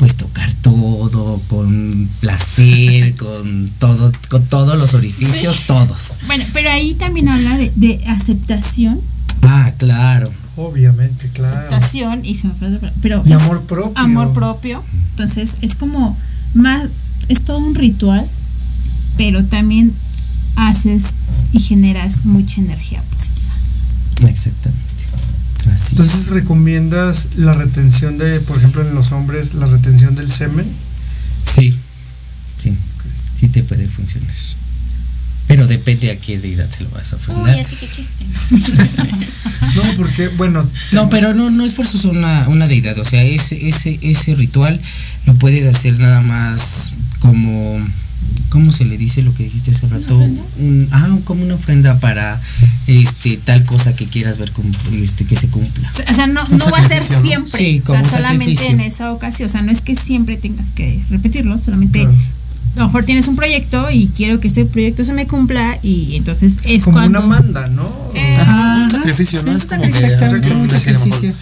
pues 0.00 0.16
tocar 0.16 0.50
todo 0.62 1.40
con 1.48 2.08
placer 2.20 3.14
con 3.22 3.70
todo 3.78 4.10
con 4.30 4.44
todos 4.46 4.78
los 4.78 4.94
orificios 4.94 5.56
Sí. 5.56 5.62
todos 5.66 6.18
Bueno, 6.26 6.44
pero 6.54 6.70
ahí 6.70 6.94
también 6.94 7.28
habla 7.28 7.56
de, 7.58 7.70
de 7.76 8.02
aceptación. 8.06 8.98
ah 9.42 9.72
claro 9.78 10.32
Obviamente, 10.56 11.28
claro. 11.28 11.56
Aceptación 11.56 12.24
y 12.24 12.34
se 12.34 12.48
me 12.48 12.54
fue 12.54 12.68
la 12.70 12.78
palabra, 12.78 12.98
pero 13.00 13.22
Y 13.24 13.32
amor 13.32 13.66
propio. 13.66 13.92
Amor 13.98 14.32
propio. 14.34 14.82
Entonces 15.10 15.56
es 15.62 15.74
como 15.74 16.18
más, 16.54 16.88
es 17.28 17.42
todo 17.42 17.58
un 17.58 17.74
ritual, 17.74 18.26
pero 19.16 19.44
también 19.44 19.92
haces 20.56 21.04
y 21.52 21.60
generas 21.60 22.24
mucha 22.24 22.60
energía 22.60 23.02
positiva. 23.10 24.28
exactamente 24.28 24.89
así 25.68 25.90
Entonces, 25.90 26.28
¿recomiendas 26.28 27.28
la 27.36 27.54
retención 27.54 28.18
de, 28.18 28.40
por 28.40 28.58
ejemplo, 28.58 28.82
en 28.86 28.94
los 28.94 29.12
hombres, 29.12 29.54
la 29.54 29.66
retención 29.66 30.14
del 30.14 30.30
semen? 30.30 30.66
sí 31.42 31.74
sí 32.58 32.74
sí 33.34 33.48
te 33.48 33.62
puede 33.62 33.88
funcionar 33.88 34.30
pero 35.50 35.66
depende 35.66 36.12
a 36.12 36.16
qué 36.16 36.38
deidad 36.38 36.70
se 36.70 36.84
lo 36.84 36.90
vas 36.90 37.12
a 37.12 37.16
Uy, 37.16 37.22
ofrendar 37.22 37.58
así 37.58 37.74
que 37.74 37.88
chiste. 37.90 38.24
No, 39.74 39.82
porque, 39.96 40.28
bueno, 40.28 40.64
No, 40.92 41.10
pero 41.10 41.34
no, 41.34 41.50
no 41.50 41.64
es 41.64 41.74
forzoso 41.74 42.10
una, 42.10 42.48
una 42.48 42.68
deidad. 42.68 42.96
O 43.00 43.04
sea, 43.04 43.24
ese, 43.24 43.66
ese, 43.66 43.98
ese 44.00 44.36
ritual 44.36 44.80
lo 45.26 45.34
puedes 45.34 45.66
hacer 45.66 45.98
nada 45.98 46.20
más 46.20 46.92
como. 47.18 47.80
¿Cómo 48.50 48.72
se 48.72 48.84
le 48.84 48.98
dice 48.98 49.22
lo 49.22 49.32
que 49.32 49.44
dijiste 49.44 49.70
hace 49.70 49.86
rato? 49.86 50.16
Un, 50.18 50.88
ah, 50.90 51.16
como 51.24 51.44
una 51.44 51.54
ofrenda 51.54 51.98
para 52.00 52.40
este 52.86 53.36
tal 53.36 53.64
cosa 53.64 53.94
que 53.94 54.06
quieras 54.06 54.38
ver 54.38 54.52
este, 54.92 55.24
que 55.24 55.36
se 55.36 55.48
cumpla. 55.48 55.90
O 56.10 56.14
sea, 56.14 56.26
no, 56.26 56.42
no 56.48 56.70
va 56.70 56.78
a 56.78 56.88
ser 56.88 57.02
siempre. 57.04 57.50
Sí, 57.50 57.82
o 57.86 57.90
sea, 57.90 58.02
solamente 58.02 58.56
sacrificio. 58.56 58.72
en 58.74 58.80
esa 58.80 59.12
ocasión. 59.12 59.46
O 59.48 59.52
sea, 59.52 59.62
no 59.62 59.70
es 59.70 59.82
que 59.82 59.94
siempre 59.96 60.36
tengas 60.36 60.72
que 60.72 61.00
repetirlo, 61.10 61.58
solamente 61.58 62.00
Claro. 62.00 62.16
a 62.76 62.78
lo 62.80 62.86
mejor 62.86 63.04
tienes 63.04 63.28
un 63.28 63.36
proyecto 63.36 63.88
y 63.90 64.08
quiero 64.08 64.40
que 64.40 64.48
este 64.48 64.64
proyecto 64.64 65.04
se 65.04 65.12
me 65.12 65.26
cumpla 65.26 65.78
y 65.82 66.16
entonces 66.16 66.58
es 66.66 66.84
como 66.84 66.96
cuando... 66.98 67.18
una 67.20 67.26
manda, 67.28 67.66
¿no? 67.68 67.88
Eh, 68.14 68.36
Ajá, 68.38 68.84
un 68.84 68.90
sacrificio, 68.90 69.42
¿no? 69.44 69.52
sí, 69.52 69.58
Es 69.58 69.64
como 69.66 69.82
que 69.82 69.88
exactamente, 69.88 70.52
un 70.52 70.68
sacrificio. 70.68 71.32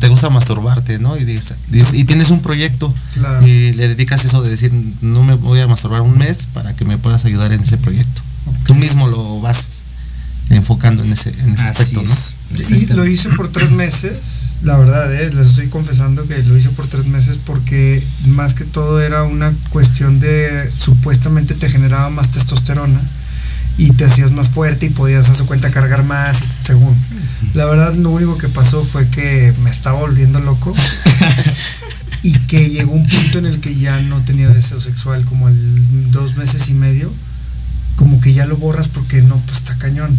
Te 0.00 0.08
gusta 0.08 0.28
masturbarte, 0.30 0.98
¿no? 0.98 1.16
Y, 1.16 1.24
dices- 1.24 1.54
dices- 1.70 1.94
y 1.94 2.04
tienes 2.04 2.30
un 2.30 2.42
proyecto 2.42 2.94
Claro. 3.14 3.46
y 3.46 3.72
le 3.72 3.88
dedicas 3.88 4.24
eso 4.24 4.42
de 4.42 4.50
decir, 4.50 4.72
no 5.00 5.24
me 5.24 5.34
voy 5.34 5.60
a 5.60 5.66
masturbar 5.66 6.02
un 6.02 6.18
mes 6.18 6.46
para 6.52 6.74
que 6.76 6.84
me 6.84 6.98
puedas 6.98 7.24
ayudar 7.24 7.52
en 7.52 7.60
ese 7.62 7.78
proyecto. 7.78 8.20
Tú 8.66 8.74
mismo 8.74 9.08
lo 9.08 9.40
vas 9.40 9.82
enfocando 10.50 11.02
en 11.04 11.12
ese, 11.12 11.28
en 11.40 11.50
ese 11.54 11.64
aspecto, 11.64 12.02
¿no? 12.02 12.14
Y 12.58 12.86
lo 12.86 13.06
hice 13.06 13.28
por 13.30 13.52
tres 13.52 13.70
meses. 13.70 14.54
La 14.62 14.76
verdad 14.78 15.14
es, 15.14 15.34
les 15.34 15.48
estoy 15.48 15.68
confesando 15.68 16.26
que 16.26 16.42
lo 16.42 16.56
hice 16.56 16.70
por 16.70 16.86
tres 16.86 17.06
meses 17.06 17.38
porque 17.44 18.02
más 18.26 18.54
que 18.54 18.64
todo 18.64 19.00
era 19.00 19.24
una 19.24 19.52
cuestión 19.70 20.20
de 20.20 20.70
supuestamente 20.74 21.54
te 21.54 21.68
generaba 21.68 22.08
más 22.10 22.30
testosterona 22.30 23.00
y 23.76 23.92
te 23.92 24.04
hacías 24.06 24.32
más 24.32 24.48
fuerte 24.48 24.86
y 24.86 24.90
podías 24.90 25.28
a 25.30 25.34
su 25.34 25.44
cuenta 25.46 25.70
cargar 25.70 26.02
más, 26.02 26.42
según. 26.64 26.96
La 27.54 27.64
verdad 27.64 27.94
lo 27.94 28.10
único 28.10 28.38
que 28.38 28.48
pasó 28.48 28.84
fue 28.84 29.08
que 29.08 29.52
me 29.62 29.70
estaba 29.70 29.98
volviendo 30.00 30.40
loco 30.40 30.74
y 32.22 32.32
que 32.32 32.70
llegó 32.70 32.92
un 32.92 33.06
punto 33.06 33.38
en 33.38 33.46
el 33.46 33.60
que 33.60 33.74
ya 33.74 34.00
no 34.02 34.18
tenía 34.20 34.48
deseo 34.48 34.80
sexual, 34.80 35.24
como 35.24 35.48
el 35.48 36.10
dos 36.10 36.36
meses 36.36 36.68
y 36.68 36.74
medio, 36.74 37.10
como 37.96 38.20
que 38.20 38.32
ya 38.32 38.46
lo 38.46 38.56
borras 38.56 38.88
porque 38.88 39.22
no, 39.22 39.36
pues 39.46 39.58
está 39.58 39.76
cañón. 39.76 40.16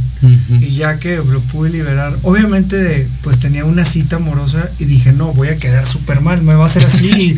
Y 0.59 0.71
ya 0.71 0.99
que 0.99 1.17
lo 1.17 1.39
pude 1.41 1.69
liberar, 1.69 2.17
obviamente 2.23 3.07
pues 3.21 3.39
tenía 3.39 3.63
una 3.63 3.85
cita 3.85 4.17
amorosa 4.17 4.69
y 4.79 4.85
dije, 4.85 5.13
no, 5.13 5.33
voy 5.33 5.49
a 5.49 5.57
quedar 5.57 5.85
súper 5.85 6.21
mal, 6.21 6.41
me 6.41 6.55
va 6.55 6.63
a 6.63 6.67
hacer 6.67 6.85
así. 6.85 7.35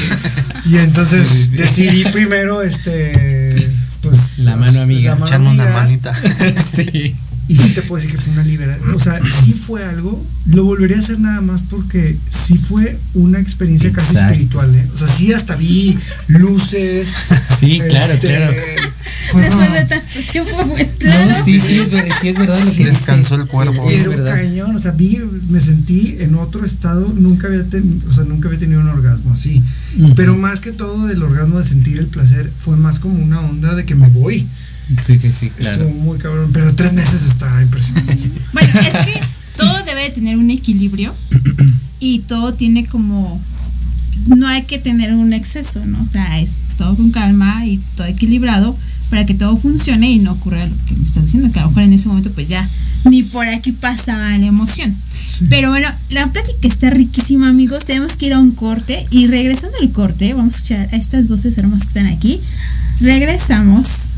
y 0.66 0.76
entonces 0.76 1.50
decidí 1.52 2.04
primero, 2.10 2.62
este, 2.62 3.70
pues... 4.00 4.38
La 4.40 4.56
mano 4.56 4.82
amiga. 4.82 5.10
la 5.10 5.14
mano 5.16 5.26
Echarme 5.26 5.50
una 5.50 5.70
manita. 5.70 6.14
sí. 6.76 7.16
Y 7.46 7.56
sí 7.58 7.74
te 7.74 7.82
puedo 7.82 8.02
decir 8.02 8.16
que 8.16 8.22
fue 8.22 8.32
una 8.32 8.42
liberación. 8.42 8.94
O 8.94 8.98
sea, 8.98 9.20
sí 9.20 9.52
fue 9.52 9.84
algo. 9.84 10.24
Lo 10.46 10.64
volvería 10.64 10.96
a 10.96 11.00
hacer 11.00 11.18
nada 11.20 11.40
más 11.42 11.60
porque 11.68 12.16
sí 12.30 12.56
fue 12.56 12.98
una 13.12 13.38
experiencia 13.38 13.92
casi 13.92 14.16
espiritual. 14.16 14.74
¿eh? 14.74 14.86
O 14.94 14.96
sea, 14.96 15.08
sí 15.08 15.32
hasta 15.32 15.54
vi 15.56 15.96
luces. 16.28 17.12
Sí, 17.58 17.78
claro, 17.88 18.14
este, 18.14 18.26
claro. 18.28 18.52
fue- 19.30 19.42
Después 19.42 19.72
de 19.72 19.84
tanto 19.84 20.18
tiempo, 20.30 20.50
pues 20.76 20.92
claro. 20.98 21.30
No, 21.30 21.44
sí, 21.44 21.58
sí, 21.60 21.78
es, 21.78 21.88
sí 22.20 22.28
es 22.28 22.36
verdad 22.38 22.58
lo 22.64 22.72
que 22.72 22.84
Descansó 22.84 23.36
el 23.36 23.46
cuerpo. 23.46 23.86
Pero 23.86 24.10
verdad. 24.10 24.34
cañón, 24.34 24.74
o 24.76 24.78
sea, 24.78 24.90
vi, 24.90 25.18
me 25.48 25.60
sentí 25.60 26.16
en 26.20 26.34
otro 26.34 26.66
estado, 26.66 27.08
nunca 27.16 27.46
había, 27.46 27.64
ten- 27.64 28.02
o 28.08 28.12
sea, 28.12 28.24
nunca 28.24 28.48
había 28.48 28.60
tenido 28.60 28.80
un 28.80 28.88
orgasmo 28.88 29.32
así. 29.32 29.62
Pero 30.16 30.36
más 30.36 30.60
que 30.60 30.72
todo 30.72 31.06
del 31.06 31.22
orgasmo 31.22 31.58
de 31.58 31.64
sentir 31.64 31.98
el 31.98 32.06
placer, 32.08 32.50
fue 32.58 32.76
más 32.76 32.98
como 32.98 33.22
una 33.22 33.40
onda 33.40 33.74
de 33.74 33.84
que 33.84 33.94
me 33.94 34.08
voy. 34.08 34.46
Sí, 35.02 35.16
sí, 35.16 35.30
sí, 35.30 35.50
claro. 35.50 35.84
Estuvo 35.84 36.02
muy 36.02 36.18
cabrón, 36.18 36.50
pero 36.52 36.74
tres 36.74 36.92
meses 36.92 37.22
está 37.22 37.62
impresionante. 37.62 38.30
Bueno, 38.52 38.68
es 38.80 39.06
que 39.06 39.20
todo 39.56 39.82
debe 39.84 40.02
de 40.02 40.10
tener 40.10 40.36
un 40.36 40.50
equilibrio 40.50 41.14
y 42.00 42.20
todo 42.20 42.54
tiene 42.54 42.86
como 42.86 43.40
no 44.26 44.46
hay 44.46 44.62
que 44.62 44.78
tener 44.78 45.12
un 45.12 45.32
exceso, 45.32 45.84
¿no? 45.84 46.00
O 46.02 46.04
sea, 46.04 46.40
es 46.40 46.58
todo 46.78 46.96
con 46.96 47.10
calma 47.10 47.66
y 47.66 47.78
todo 47.96 48.06
equilibrado 48.06 48.76
para 49.10 49.26
que 49.26 49.34
todo 49.34 49.56
funcione 49.56 50.10
y 50.10 50.18
no 50.18 50.32
ocurra 50.32 50.66
lo 50.66 50.74
que 50.86 50.94
me 50.94 51.04
estás 51.04 51.24
diciendo, 51.24 51.50
que 51.52 51.58
a 51.58 51.62
lo 51.62 51.68
mejor 51.68 51.82
en 51.84 51.92
ese 51.92 52.08
momento 52.08 52.30
pues 52.32 52.48
ya 52.48 52.68
ni 53.04 53.22
por 53.22 53.46
aquí 53.48 53.72
pasaba 53.72 54.36
la 54.38 54.46
emoción. 54.46 54.94
Pero 55.50 55.70
bueno, 55.70 55.88
la 56.10 56.28
plática 56.28 56.66
está 56.66 56.90
riquísima, 56.90 57.48
amigos. 57.48 57.84
Tenemos 57.84 58.16
que 58.16 58.26
ir 58.26 58.32
a 58.32 58.38
un 58.38 58.52
corte 58.52 59.06
y 59.10 59.26
regresando 59.26 59.76
al 59.80 59.90
corte, 59.90 60.32
vamos 60.32 60.54
a 60.54 60.56
escuchar 60.56 60.88
a 60.92 60.96
estas 60.96 61.28
voces 61.28 61.58
hermosas 61.58 61.82
que 61.82 61.98
están 61.98 62.06
aquí. 62.06 62.40
Regresamos. 63.00 64.10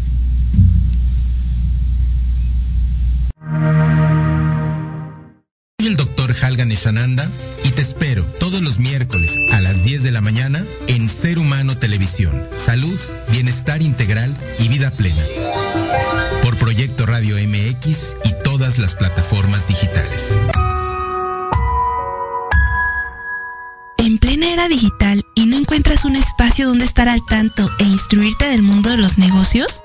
Soy 5.79 5.87
el 5.87 5.97
doctor 5.97 6.35
Halgan 6.43 6.73
Ishananda 6.73 7.31
y 7.63 7.71
te 7.71 7.81
espero 7.81 8.25
todos 8.41 8.61
los 8.61 8.81
miércoles 8.81 9.37
a 9.53 9.61
las 9.61 9.85
10 9.85 10.03
de 10.03 10.11
la 10.11 10.21
mañana 10.21 10.65
en 10.89 11.09
Ser 11.09 11.39
Humano 11.39 11.79
Televisión. 11.79 12.33
Salud, 12.57 12.99
bienestar 13.31 13.83
integral 13.83 14.35
y 14.59 14.67
vida 14.67 14.91
plena. 14.91 15.23
Por 16.43 16.59
Proyecto 16.59 17.07
Radio 17.07 17.37
MX 17.37 18.17
y 18.25 18.33
todas 18.43 18.79
las 18.79 18.97
plataformas 18.97 19.69
digitales. 19.69 20.41
En 23.99 24.19
plena 24.19 24.53
era 24.53 24.67
digital 24.67 25.23
y 25.37 25.47
no 25.47 25.57
encuentras 25.57 26.05
un 26.05 26.17
espacio 26.17 26.67
donde 26.67 26.85
estar 26.85 27.09
al 27.09 27.25
tanto 27.29 27.71
e 27.79 27.85
instruirte 27.85 28.47
del 28.47 28.63
mundo 28.63 28.91
de 28.91 28.97
los 28.97 29.19
negocios? 29.19 29.85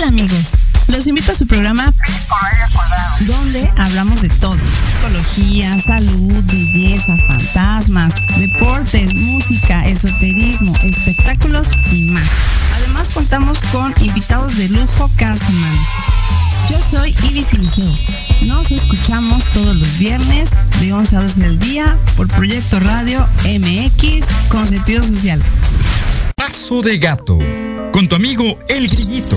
Hola 0.00 0.08
amigos, 0.08 0.52
los 0.88 1.06
invito 1.06 1.30
a 1.30 1.34
su 1.34 1.46
programa 1.46 1.92
donde 3.26 3.70
hablamos 3.76 4.22
de 4.22 4.30
todo, 4.30 4.56
psicología, 4.56 5.78
salud, 5.78 6.42
belleza, 6.44 7.18
fantasmas, 7.28 8.14
deportes, 8.38 9.14
música, 9.14 9.82
esoterismo, 9.82 10.72
espectáculos 10.84 11.68
y 11.92 12.04
más. 12.04 12.24
Además 12.76 13.10
contamos 13.10 13.60
con 13.72 13.92
invitados 14.00 14.56
de 14.56 14.70
lujo 14.70 15.10
cada 15.16 15.36
semana. 15.36 15.86
Yo 16.70 16.78
soy 16.80 17.14
Ibis 17.28 17.52
Liceo. 17.52 17.94
Nos 18.46 18.70
escuchamos 18.70 19.44
todos 19.52 19.76
los 19.76 19.98
viernes 19.98 20.52
de 20.80 20.94
11 20.94 21.16
a 21.16 21.20
12 21.20 21.40
del 21.42 21.58
día 21.58 21.98
por 22.16 22.26
Proyecto 22.28 22.80
Radio 22.80 23.28
MX 23.44 24.48
con 24.48 24.66
sentido 24.66 25.02
social. 25.02 25.42
Paso 26.36 26.80
de 26.80 26.96
gato, 26.96 27.38
con 27.92 28.08
tu 28.08 28.14
amigo 28.16 28.58
El 28.66 28.88
Grillito. 28.88 29.36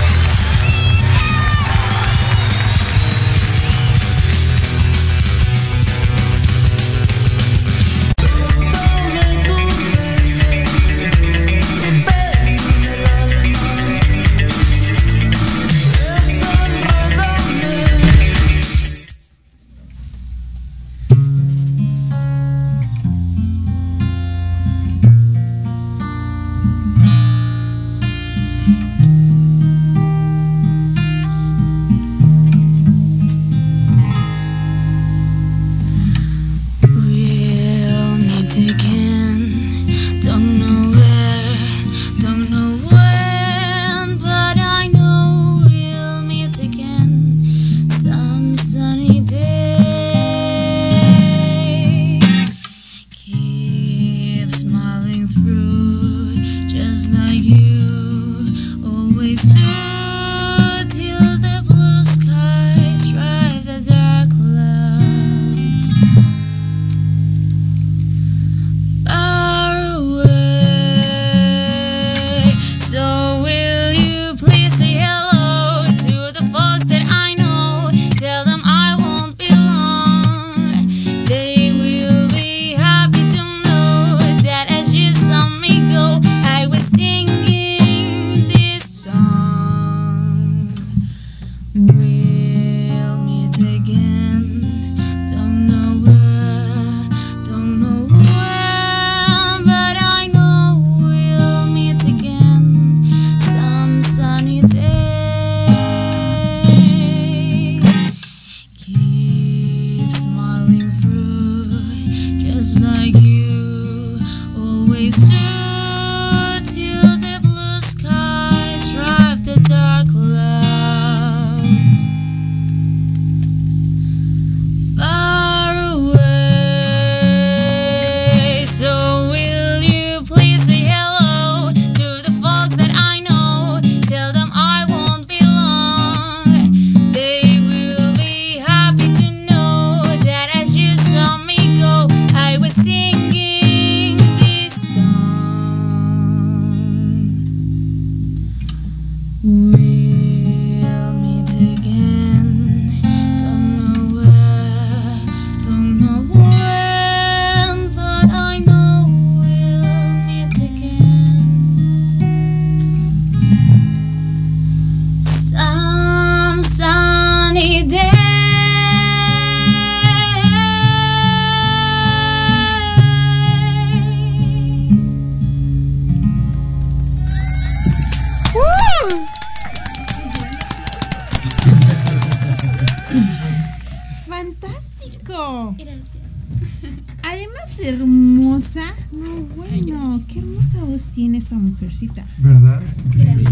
Esta 191.51 191.55
mujercita. 191.55 192.25
¿Verdad? 192.37 192.81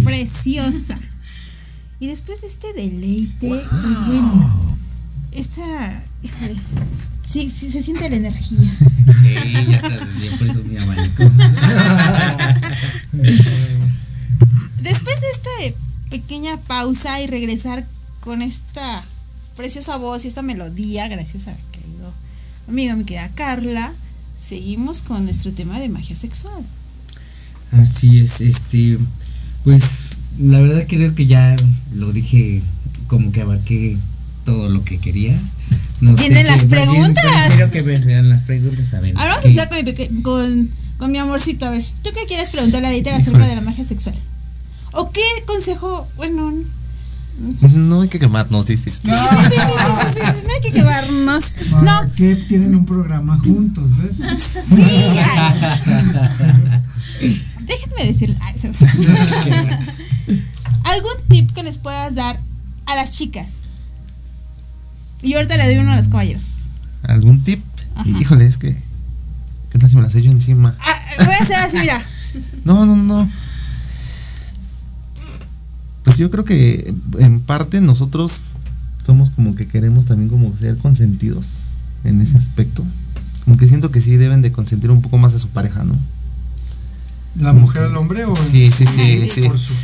Preciosa. 0.04 0.98
Y 2.00 2.08
después 2.08 2.42
de 2.42 2.48
este 2.48 2.72
deleite, 2.74 3.50
pues 3.50 3.70
bueno, 4.08 4.78
esta, 5.34 6.02
híjole, 6.24 6.56
sí, 7.26 7.50
sí 7.50 7.70
se 7.70 7.84
siente 7.84 8.10
la 8.10 8.16
energía. 8.16 8.58
Sí, 8.62 9.34
ya 9.34 9.76
está, 9.76 9.90
ya 9.90 10.38
por 10.38 10.48
eso 10.48 10.64
mi 10.64 10.78
abanico. 10.78 11.24
Después 14.82 15.20
de 15.20 15.28
esta 15.34 15.50
pequeña 16.10 16.56
pausa 16.58 17.20
y 17.22 17.28
regresar 17.28 17.86
con 18.22 18.42
esta 18.42 19.04
preciosa 19.58 19.98
voz 19.98 20.24
y 20.24 20.30
esta 20.30 20.42
melodía, 20.42 21.10
gracias 21.10 21.50
a 21.50 21.52
mi 21.52 21.58
querido 21.74 22.14
amigo, 22.70 22.96
mi 22.96 23.04
querida 23.04 23.30
Carla, 23.36 23.92
seguimos 24.40 25.02
con 25.02 25.26
nuestro 25.26 25.52
tema 25.52 25.82
de 25.82 25.90
magia 25.90 26.16
sexual. 26.16 26.64
Así 27.72 28.20
es, 28.20 28.42
este, 28.42 28.98
pues 29.64 30.10
la 30.40 30.60
verdad 30.60 30.86
creo 30.88 31.14
que 31.16 31.26
ya 31.28 31.56
lo 31.96 32.12
dije 32.12 32.62
como 33.08 33.32
que 33.32 33.42
abarqué 33.42 33.98
todo 34.46 34.70
lo 34.70 34.84
que 34.84 34.98
quería. 35.00 35.40
No 36.02 36.16
qué- 36.16 36.44
las 36.44 36.66
preguntas. 36.66 37.24
Quiero 37.48 37.70
que 37.72 37.84
me 37.84 38.02
sean 38.04 38.30
las 38.30 38.42
preguntas, 38.42 38.94
a 38.94 39.00
ver. 39.02 39.16
Ahora 39.18 39.36
vamos 39.36 39.46
a 39.46 39.52
¿qué- 39.52 39.60
empezar 39.60 39.70
con 40.08 40.16
mi, 40.16 40.22
con, 40.24 40.70
con 40.98 41.12
mi 41.12 41.18
amorcito. 41.18 41.66
A 41.66 41.70
ver, 41.72 41.86
¿tú 42.04 42.10
qué 42.16 42.26
quieres 42.28 42.50
preguntarle 42.50 42.88
a 42.88 42.92
Dieter 42.92 43.14
acerca 43.14 43.46
de 43.46 43.56
la 43.56 43.62
magia 43.62 43.84
sexual? 43.84 44.16
¿O 44.94 45.12
qué 45.12 45.22
consejo? 45.46 46.08
Bueno, 46.16 46.52
No 47.74 48.02
hay 48.02 48.08
que 48.10 48.18
quemarnos, 48.20 48.66
dices. 48.66 49.02
no 49.06 49.14
hay 49.14 50.62
que 50.64 50.72
quemarnos. 50.72 51.46
No, 51.72 51.86
¿Para 51.86 52.06
qué 52.16 52.36
tienen 52.36 52.74
un 52.76 52.86
programa 52.86 53.38
juntos, 53.38 53.90
ves? 53.98 54.18
Sí, 54.18 54.84
déjenme 57.70 58.10
eso- 58.10 58.26
¿Algún 60.84 61.12
tip 61.30 61.52
que 61.54 61.64
les 61.64 61.78
puedas 61.78 62.16
dar 62.16 62.38
a 62.86 62.96
las 62.96 63.12
chicas? 63.12 63.68
Y 65.22 65.34
ahorita 65.36 65.58
le 65.58 65.66
doy 65.66 65.78
uno 65.78 65.92
a 65.92 65.96
los 65.96 66.08
caballeros. 66.08 66.70
¿Algún 67.04 67.44
tip? 67.44 67.64
Híjole, 68.20 68.46
es 68.46 68.58
que. 68.58 68.76
¿Qué 69.72 69.78
tal 69.80 69.90
si 69.90 69.96
me 69.98 70.02
las 70.02 70.16
echo 70.16 70.32
encima? 70.32 70.76
Ah, 70.80 70.96
voy 71.26 71.34
a 71.34 71.38
hacer 71.38 71.58
así, 71.58 71.78
mira. 71.78 72.02
No, 72.64 72.86
no, 72.86 72.96
no. 72.96 73.28
Pues 76.04 76.18
yo 76.18 76.30
creo 76.30 76.46
que 76.46 76.94
en 77.20 77.40
parte 77.42 77.82
nosotros 77.82 78.44
somos 79.06 79.32
como 79.32 79.56
que 79.56 79.68
queremos 79.68 80.06
también 80.06 80.30
como 80.30 80.56
ser 80.58 80.78
consentidos 80.78 81.72
en 82.04 82.22
ese 82.22 82.38
aspecto. 82.38 82.84
Como 83.46 83.58
que 83.58 83.68
siento 83.68 83.90
que 83.92 84.02
sí 84.02 84.16
deben 84.18 84.42
de 84.44 84.52
consentir 84.52 84.92
un 84.92 85.02
poco 85.02 85.18
más 85.18 85.34
a 85.34 85.40
su 85.40 85.50
pareja, 85.50 85.84
¿no? 85.84 85.96
¿La 87.40 87.54
mujer 87.54 87.84
al 87.84 87.96
hombre 87.96 88.26
o 88.26 88.36
Sí, 88.36 88.72
sí, 88.72 88.86
sí, 88.86 89.30
sí. 89.30 89.42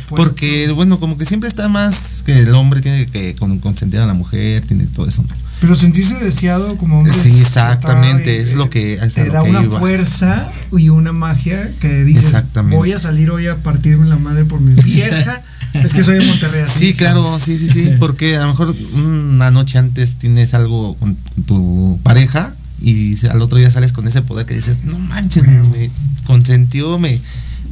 Por. 0.08 0.18
Porque, 0.18 0.70
bueno, 0.72 0.98
como 1.00 1.16
que 1.16 1.24
siempre 1.24 1.48
está 1.48 1.68
más 1.68 2.22
que 2.26 2.38
el 2.38 2.54
hombre 2.54 2.80
tiene 2.80 3.06
que 3.06 3.34
con- 3.36 3.58
consentir 3.60 4.00
a 4.00 4.06
la 4.06 4.14
mujer, 4.14 4.64
tiene 4.66 4.84
todo 4.84 5.06
eso. 5.06 5.24
Pero 5.60 5.74
sentirse 5.74 6.16
deseado 6.16 6.76
como 6.76 6.98
hombre. 6.98 7.12
Sí, 7.14 7.40
exactamente, 7.40 8.40
es 8.40 8.54
lo 8.56 8.68
que 8.68 8.94
es 8.94 9.14
Te 9.14 9.30
da 9.30 9.42
una 9.42 9.62
iba. 9.62 9.78
fuerza 9.78 10.50
y 10.76 10.90
una 10.90 11.12
magia 11.12 11.72
que 11.80 12.04
dices, 12.04 12.26
Exactamente. 12.26 12.76
voy 12.76 12.92
a 12.92 12.98
salir 12.98 13.30
hoy 13.30 13.46
a 13.46 13.56
partirme 13.56 14.06
la 14.06 14.16
madre 14.16 14.44
por 14.44 14.60
mi 14.60 14.74
vieja. 14.82 15.40
es 15.72 15.94
que 15.94 16.02
soy 16.04 16.18
de 16.18 16.26
Monterrey 16.26 16.62
así. 16.62 16.88
Sí, 16.92 16.94
claro, 16.94 17.38
sí, 17.40 17.58
sí, 17.58 17.68
sí, 17.68 17.90
porque 17.98 18.36
a 18.36 18.42
lo 18.42 18.48
mejor 18.48 18.74
una 18.94 19.50
noche 19.50 19.78
antes 19.78 20.16
tienes 20.16 20.52
algo 20.52 20.94
con 20.96 21.16
tu 21.46 21.98
pareja 22.02 22.54
y 22.80 23.26
al 23.26 23.42
otro 23.42 23.58
día 23.58 23.70
sales 23.70 23.92
con 23.92 24.06
ese 24.06 24.22
poder 24.22 24.46
que 24.46 24.54
dices, 24.54 24.84
no 24.84 24.98
manches, 24.98 25.44
me 25.44 25.90
consentió, 26.26 26.98
me, 26.98 27.20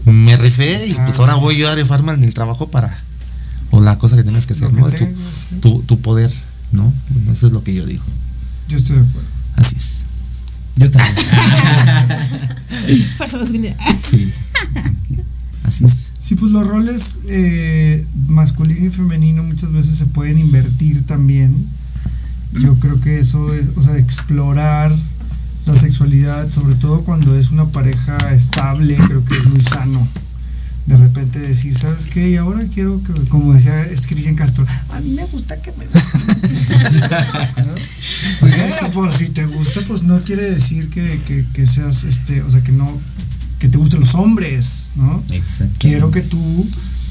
me 0.06 0.36
rifé 0.36 0.86
y 0.86 0.94
pues 0.94 1.18
ahora 1.18 1.34
voy 1.34 1.56
yo 1.56 1.70
a 1.70 1.74
rifarme 1.74 2.12
en 2.12 2.24
el 2.24 2.34
trabajo 2.34 2.70
para, 2.70 2.96
o 3.70 3.80
la 3.80 3.98
cosa 3.98 4.16
que 4.16 4.24
tengas 4.24 4.46
que 4.46 4.54
hacer, 4.54 4.68
que 4.68 4.80
¿no? 4.80 4.88
Es 4.88 4.96
tu, 4.96 5.04
sí. 5.04 5.10
tu, 5.60 5.82
tu 5.82 6.00
poder, 6.00 6.32
¿no? 6.72 6.92
Bueno, 7.10 7.32
eso 7.32 7.46
es 7.46 7.52
lo 7.52 7.62
que 7.62 7.74
yo 7.74 7.86
digo. 7.86 8.04
Yo 8.68 8.78
estoy 8.78 8.96
de 8.96 9.02
acuerdo. 9.02 9.28
Así 9.56 9.76
es. 9.76 10.04
Yo 10.76 10.90
también. 10.90 11.16
Fuerza 13.16 13.38
masculina. 13.38 13.76
Sí. 14.00 14.32
Así 15.62 15.84
es. 15.84 16.12
Sí, 16.20 16.34
pues 16.34 16.52
los 16.52 16.66
roles 16.66 17.18
eh, 17.28 18.04
masculino 18.26 18.86
y 18.86 18.90
femenino 18.90 19.42
muchas 19.42 19.72
veces 19.72 19.96
se 19.96 20.06
pueden 20.06 20.38
invertir 20.38 21.06
también. 21.06 21.54
Yo 22.54 22.74
creo 22.78 23.00
que 23.00 23.18
eso 23.18 23.52
es, 23.52 23.66
o 23.76 23.82
sea, 23.82 23.96
explorar 23.98 24.92
la 25.66 25.74
sexualidad, 25.76 26.50
sobre 26.50 26.74
todo 26.74 27.00
cuando 27.00 27.36
es 27.36 27.50
una 27.50 27.66
pareja 27.66 28.16
estable, 28.32 28.96
creo 28.96 29.24
que 29.24 29.36
es 29.36 29.46
muy 29.46 29.62
sano. 29.62 30.06
De 30.86 30.96
repente 30.98 31.38
decir, 31.38 31.74
¿sabes 31.74 32.06
qué? 32.06 32.28
Y 32.30 32.36
ahora 32.36 32.60
quiero 32.72 33.02
que, 33.02 33.12
como 33.28 33.54
decía 33.54 33.84
es 33.86 34.06
Cristian 34.06 34.34
Castro, 34.34 34.66
a 34.90 35.00
mí 35.00 35.10
me 35.10 35.24
gusta 35.24 35.60
que 35.62 35.72
me... 35.72 35.84
¿No? 37.64 37.74
Bueno, 38.40 38.90
pues 38.92 39.14
si 39.14 39.30
te 39.30 39.46
gusta, 39.46 39.80
pues 39.88 40.02
no 40.02 40.20
quiere 40.20 40.50
decir 40.50 40.90
que, 40.90 41.20
que, 41.26 41.46
que 41.54 41.66
seas, 41.66 42.04
este, 42.04 42.42
o 42.42 42.50
sea, 42.50 42.62
que 42.62 42.72
no, 42.72 43.00
que 43.58 43.68
te 43.70 43.78
gusten 43.78 44.00
los 44.00 44.14
hombres, 44.14 44.88
¿no? 44.94 45.22
Exacto. 45.30 45.74
quiero 45.78 46.10
que 46.10 46.20
tú 46.20 46.68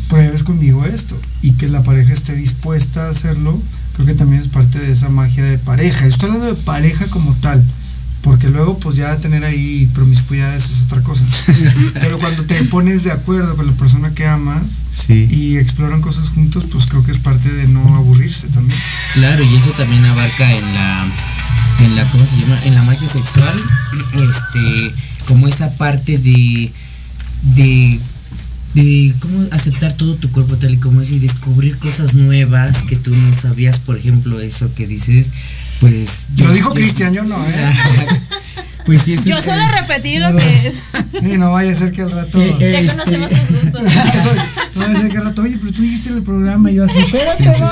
pruebes 0.08 0.44
conmigo 0.44 0.86
esto 0.86 1.18
y 1.42 1.54
que 1.54 1.68
la 1.68 1.82
pareja 1.82 2.14
esté 2.14 2.36
dispuesta 2.36 3.08
a 3.08 3.10
hacerlo, 3.10 3.60
creo 3.94 4.06
que 4.08 4.14
también 4.16 4.42
es 4.42 4.48
parte 4.48 4.80
de 4.80 4.92
esa 4.92 5.10
magia 5.10 5.44
de 5.44 5.58
pareja. 5.58 6.06
Estoy 6.06 6.30
hablando 6.30 6.54
de 6.56 6.62
pareja 6.62 7.08
como 7.08 7.34
tal, 7.36 7.64
porque 8.22 8.48
luego 8.50 8.80
pues 8.80 8.96
ya 8.96 9.18
tener 9.18 9.44
ahí 9.44 9.90
promiscuidades 9.94 10.70
es 10.70 10.84
otra 10.84 11.02
cosa. 11.02 11.26
Pero 11.94 12.18
cuando 12.20 12.46
te 12.46 12.64
pones 12.66 13.04
de 13.04 13.12
acuerdo 13.12 13.56
con 13.56 13.68
la 13.68 13.74
persona 13.74 14.12
que 14.14 14.26
amas 14.26 14.82
Sí. 14.94 15.28
y 15.30 15.58
exploran 15.58 16.02
cosas 16.02 16.30
juntos, 16.30 16.66
pues 16.72 16.86
creo 16.88 17.04
que 17.04 17.12
es 17.12 17.18
parte 17.18 17.50
de 17.52 17.68
no 17.68 17.96
aburrirse 17.96 18.48
también. 18.48 18.80
Claro, 19.14 19.44
y 19.44 19.56
eso 19.56 19.72
también 19.72 20.06
abarca 20.06 20.52
en 20.52 20.74
la, 20.74 21.06
en 21.86 21.96
la, 21.96 22.10
¿cómo 22.12 22.26
se 22.26 22.38
llama? 22.40 22.58
En 22.64 22.76
la 22.76 22.84
magia 22.84 23.08
sexual, 23.08 23.62
este, 24.14 24.94
como 25.28 25.48
esa 25.48 25.72
parte 25.78 26.18
de, 26.18 26.72
de, 27.56 28.00
de 28.74 29.14
cómo 29.20 29.46
aceptar 29.52 29.94
todo 29.94 30.16
tu 30.16 30.32
cuerpo 30.32 30.58
tal 30.58 30.74
y 30.74 30.78
como 30.78 31.02
es 31.02 31.12
y 31.12 31.20
descubrir 31.20 31.78
cosas 31.78 32.14
nuevas 32.16 32.84
que 32.84 32.96
tú 32.96 33.12
no 33.16 33.34
sabías, 33.34 33.80
por 33.80 33.98
ejemplo, 33.98 34.40
eso 34.40 34.74
que 34.74 34.88
dices, 34.88 35.32
pues... 35.80 36.30
Lo 36.38 36.52
dijo 36.54 36.74
Cristian, 36.74 37.14
yo 37.14 37.24
no, 37.24 37.38
¿eh? 37.48 37.70
Pues 38.86 39.04
sí, 39.04 39.14
es 39.14 39.24
Yo 39.24 39.42
solo 39.42 39.62
repetí 39.70 40.18
lo 40.20 40.36
que 40.36 40.44
es. 40.68 41.38
No 41.40 41.54
vaya 41.54 41.72
a 41.72 41.76
ser 41.76 41.94
que 41.94 42.02
al 42.02 42.12
rato. 42.12 42.42
Eh, 42.42 42.58
Ya 42.60 42.80
este- 42.82 42.92
conocemos 42.98 43.32
sus 43.32 43.62
gustos. 43.64 43.82
No 44.76 44.82
vaya 44.82 44.94
a 44.94 45.02
ser 45.02 45.10
que 45.10 45.18
al 45.20 45.24
rato, 45.24 45.42
oye, 45.44 45.58
pero 45.58 45.72
tú 45.72 45.82
dijiste 45.84 46.10
en 46.10 46.18
el 46.18 46.24
programa 46.24 46.70
y 46.70 46.76
yo 46.76 46.84
así, 46.84 47.00
espérate, 47.00 47.44
Sí, 47.46 47.64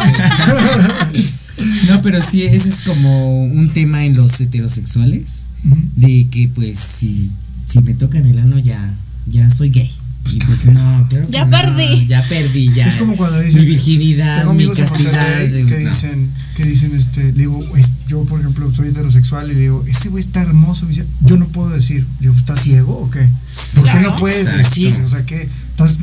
sí, 1.13 1.25
sí. 1.25 1.87
No, 1.89 2.01
pero 2.01 2.21
sí, 2.21 2.43
ese 2.43 2.69
es 2.69 2.81
como 2.81 3.43
un 3.43 3.71
tema 3.73 4.05
en 4.05 4.15
los 4.15 4.39
heterosexuales, 4.39 5.49
de 5.97 6.27
que 6.31 6.47
pues 6.55 6.79
si, 6.79 7.31
si 7.67 7.81
me 7.81 7.93
tocan 7.93 8.25
el 8.25 8.39
ano 8.39 8.57
ya, 8.57 8.93
ya 9.27 9.51
soy 9.51 9.69
gay. 9.69 9.91
Y 10.29 10.39
pues 10.39 10.65
no, 10.67 11.07
claro 11.09 11.25
que 11.25 11.31
Ya 11.31 11.45
no, 11.45 11.51
perdí. 11.51 12.05
Ya 12.07 12.23
perdí, 12.23 12.69
ya. 12.69 12.87
Es 12.87 12.95
como 12.97 13.15
cuando 13.17 13.39
dicen. 13.39 13.61
Mi 13.61 13.67
virginidad, 13.71 14.39
tengo 14.39 14.53
mi 14.53 14.63
amigos 14.65 14.79
en 14.79 14.87
castidad. 14.87 15.39
De- 15.39 15.65
que 15.65 15.79
no. 15.83 15.89
dicen, 15.89 16.29
que 16.55 16.63
dicen, 16.63 16.95
este, 16.95 17.23
le 17.33 17.39
digo, 17.39 17.63
es- 17.75 17.93
yo 18.07 18.23
por 18.25 18.39
ejemplo 18.39 18.71
soy 18.73 18.89
heterosexual 18.89 19.49
y 19.51 19.55
le 19.55 19.59
digo, 19.61 19.83
ese 19.87 20.09
güey 20.09 20.23
está 20.23 20.41
hermoso. 20.41 20.85
Me 20.85 20.89
dice, 20.93 21.05
yo 21.21 21.37
no 21.37 21.47
puedo 21.47 21.69
decir, 21.69 22.05
le 22.19 22.27
digo, 22.27 22.33
¿estás 22.37 22.61
ciego 22.61 22.93
o 22.97 23.09
qué? 23.09 23.27
¿Por 23.75 23.89
qué 23.89 23.99
no 23.99 24.15
puedes 24.15 24.47
Exacto. 24.47 24.57
decir? 24.69 25.01
O 25.03 25.07
sea, 25.07 25.25
que 25.25 25.49
estás, 25.71 25.97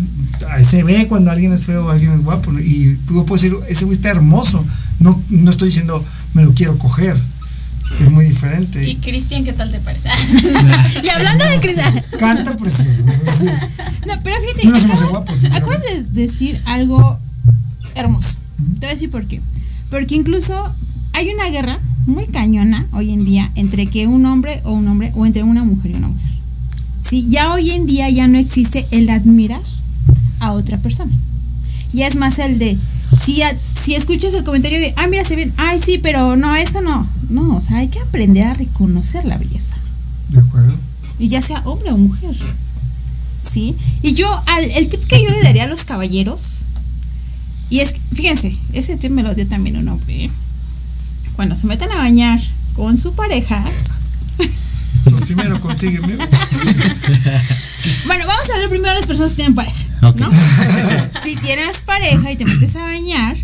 ahí 0.51 0.65
se 0.65 0.83
ve 0.83 1.07
cuando 1.09 1.31
alguien 1.31 1.53
es 1.53 1.63
feo 1.63 1.87
o 1.87 1.91
alguien 1.91 2.13
es 2.13 2.23
guapo. 2.23 2.53
¿no? 2.53 2.61
Y 2.61 2.99
yo 3.13 3.25
puedo 3.25 3.41
decir, 3.43 3.57
ese 3.69 3.85
güey 3.85 3.97
está 3.97 4.11
hermoso. 4.11 4.65
No, 5.01 5.23
no 5.31 5.51
estoy 5.51 5.69
diciendo, 5.69 6.05
me 6.35 6.43
lo 6.43 6.53
quiero 6.55 6.77
coger. 6.79 7.17
Es 8.01 8.11
muy 8.11 8.27
diferente. 8.27 8.89
Y 8.89 8.97
Cristian, 8.97 9.45
¿qué 9.45 9.53
tal 9.53 9.71
te 9.71 9.79
parece? 9.81 10.09
y 11.05 11.09
hablando 11.09 11.45
de 11.45 11.59
Cristian. 11.59 12.03
Canta 12.19 12.57
precioso. 12.57 13.03
sí. 13.39 13.45
No, 14.07 14.15
pero 14.23 14.37
fíjate, 14.41 14.69
No 14.69 14.77
acabas, 14.77 15.09
guapo, 15.11 15.33
sinceramente. 15.33 15.57
acabas 15.57 15.83
de 15.83 16.21
decir 16.23 16.63
algo 16.67 17.19
hermoso. 17.95 18.35
Te 18.75 18.81
voy 18.81 18.89
a 18.89 18.93
decir 18.93 19.11
por 19.11 19.25
qué. 19.27 19.41
Porque 19.91 20.15
incluso 20.15 20.73
hay 21.13 21.29
una 21.31 21.49
guerra 21.51 21.79
muy 22.07 22.27
cañona 22.27 22.87
hoy 22.93 23.13
en 23.13 23.25
día 23.25 23.51
entre 23.55 23.87
que 23.87 24.07
un 24.07 24.25
hombre 24.27 24.61
o 24.65 24.73
un 24.73 24.87
hombre 24.89 25.13
o 25.15 25.27
entre 25.27 25.43
una 25.43 25.65
mujer 25.65 25.91
y 25.93 25.95
una 25.95 26.09
mujer. 26.09 26.29
Sí, 27.09 27.27
ya 27.29 27.53
hoy 27.53 27.71
en 27.73 27.87
día 27.87 28.09
ya 28.11 28.29
no 28.29 28.39
existe 28.39 28.87
el 28.91 29.09
admirar 29.11 29.61
a 30.41 30.53
otra 30.53 30.79
persona. 30.79 31.13
Ya 31.93 32.07
es 32.07 32.17
más 32.17 32.39
el 32.39 32.59
de 32.59 32.77
si, 33.25 33.43
a- 33.43 33.57
si 33.83 33.95
escuchas 33.95 34.35
el 34.35 34.45
comentario 34.45 34.79
de, 34.79 34.93
ay, 34.97 35.09
mira, 35.11 35.25
se 35.25 35.35
bien, 35.37 35.53
ay, 35.57 35.79
sí, 35.79 35.99
pero 35.99 36.37
no, 36.37 36.55
eso 36.55 36.81
no. 36.83 37.07
No, 37.29 37.57
o 37.57 37.61
sea, 37.61 37.79
hay 37.79 37.89
que 37.89 38.01
aprender 38.01 38.45
a 38.47 38.55
reconocer 38.55 39.25
la 39.25 39.37
belleza 39.37 39.77
De 40.31 40.41
acuerdo. 40.41 40.75
y 41.19 41.29
ya 41.29 41.43
sea 41.43 41.61
hombre 41.67 41.91
o 41.93 41.97
mujer. 41.99 42.37
¿Sí? 43.49 43.77
Y 44.03 44.15
yo, 44.15 44.29
al, 44.47 44.65
el 44.65 44.89
tip 44.89 45.05
que 45.07 45.23
yo 45.23 45.31
le 45.31 45.43
daría 45.43 45.65
a 45.65 45.67
los 45.69 45.85
caballeros, 45.85 46.65
y 47.71 47.81
es, 47.81 47.93
que, 47.93 48.01
fíjense, 48.15 48.57
ese 48.73 48.97
tip 48.97 49.11
me 49.11 49.23
lo 49.23 49.35
dio 49.35 49.47
también 49.47 49.77
un 49.77 49.89
hombre. 49.89 50.25
¿eh? 50.27 50.31
Cuando 51.37 51.57
se 51.57 51.67
metan 51.67 51.91
a 51.93 51.97
bañar 51.97 52.41
con 52.75 52.97
su 52.99 53.13
pareja, 53.13 53.65
Pues 55.05 55.23
primero 55.25 55.61
consígueme. 55.61 56.17
Bueno, 58.07 58.27
vamos 58.27 58.51
a 58.51 58.55
hablar 58.55 58.69
primero 58.71 58.91
de 58.93 58.99
las 58.99 59.07
personas 59.07 59.31
que 59.31 59.37
tienen 59.37 59.55
pareja. 59.55 59.79
Ok. 60.03 60.17
¿no? 60.17 60.29
si 61.23 61.37
tienes 61.37 61.83
pareja 61.83 62.31
y 62.33 62.37
te 62.37 62.45
metes 62.45 62.77
a 62.77 62.81
bañar, 62.83 63.37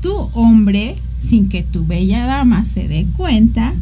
tu 0.00 0.12
hombre, 0.34 0.96
sin 1.24 1.48
que 1.48 1.62
tu 1.62 1.86
bella 1.86 2.26
dama 2.26 2.64
se 2.64 2.88
dé 2.88 3.06
cuenta, 3.16 3.72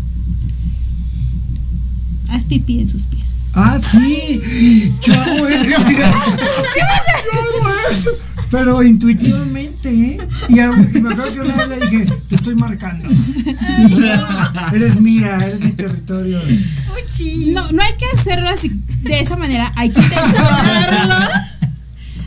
haz 2.29 2.45
pipí 2.45 2.81
en 2.81 2.89
sus 2.89 3.07
pies. 3.07 3.51
Ah, 3.55 3.79
sí. 3.81 4.93
Yo 5.03 5.15
hago 5.21 5.47
eso. 5.49 5.65
Yo 5.91 6.05
hago 6.07 7.69
eso. 7.91 8.11
Pero 8.51 8.83
intuitivamente, 8.83 9.89
¿eh? 9.91 10.19
Y, 10.49 10.59
a- 10.59 10.71
y 10.95 11.01
me 11.01 11.13
acuerdo 11.13 11.33
que 11.33 11.41
una 11.41 11.67
vez 11.67 11.69
le 11.69 11.87
dije, 11.87 12.13
te 12.29 12.35
estoy 12.35 12.55
marcando. 12.57 13.09
eres 14.73 15.01
mía, 15.01 15.37
eres 15.47 15.61
mi 15.61 15.71
territorio. 15.73 16.41
No, 17.53 17.71
no 17.73 17.83
hay 17.83 17.93
que 17.99 18.07
hacerlo 18.19 18.49
así 18.49 18.71
de 19.03 19.21
esa 19.21 19.37
manera. 19.37 19.73
Hay 19.77 19.91
que 19.91 20.01
intencionarlo. 20.01 21.27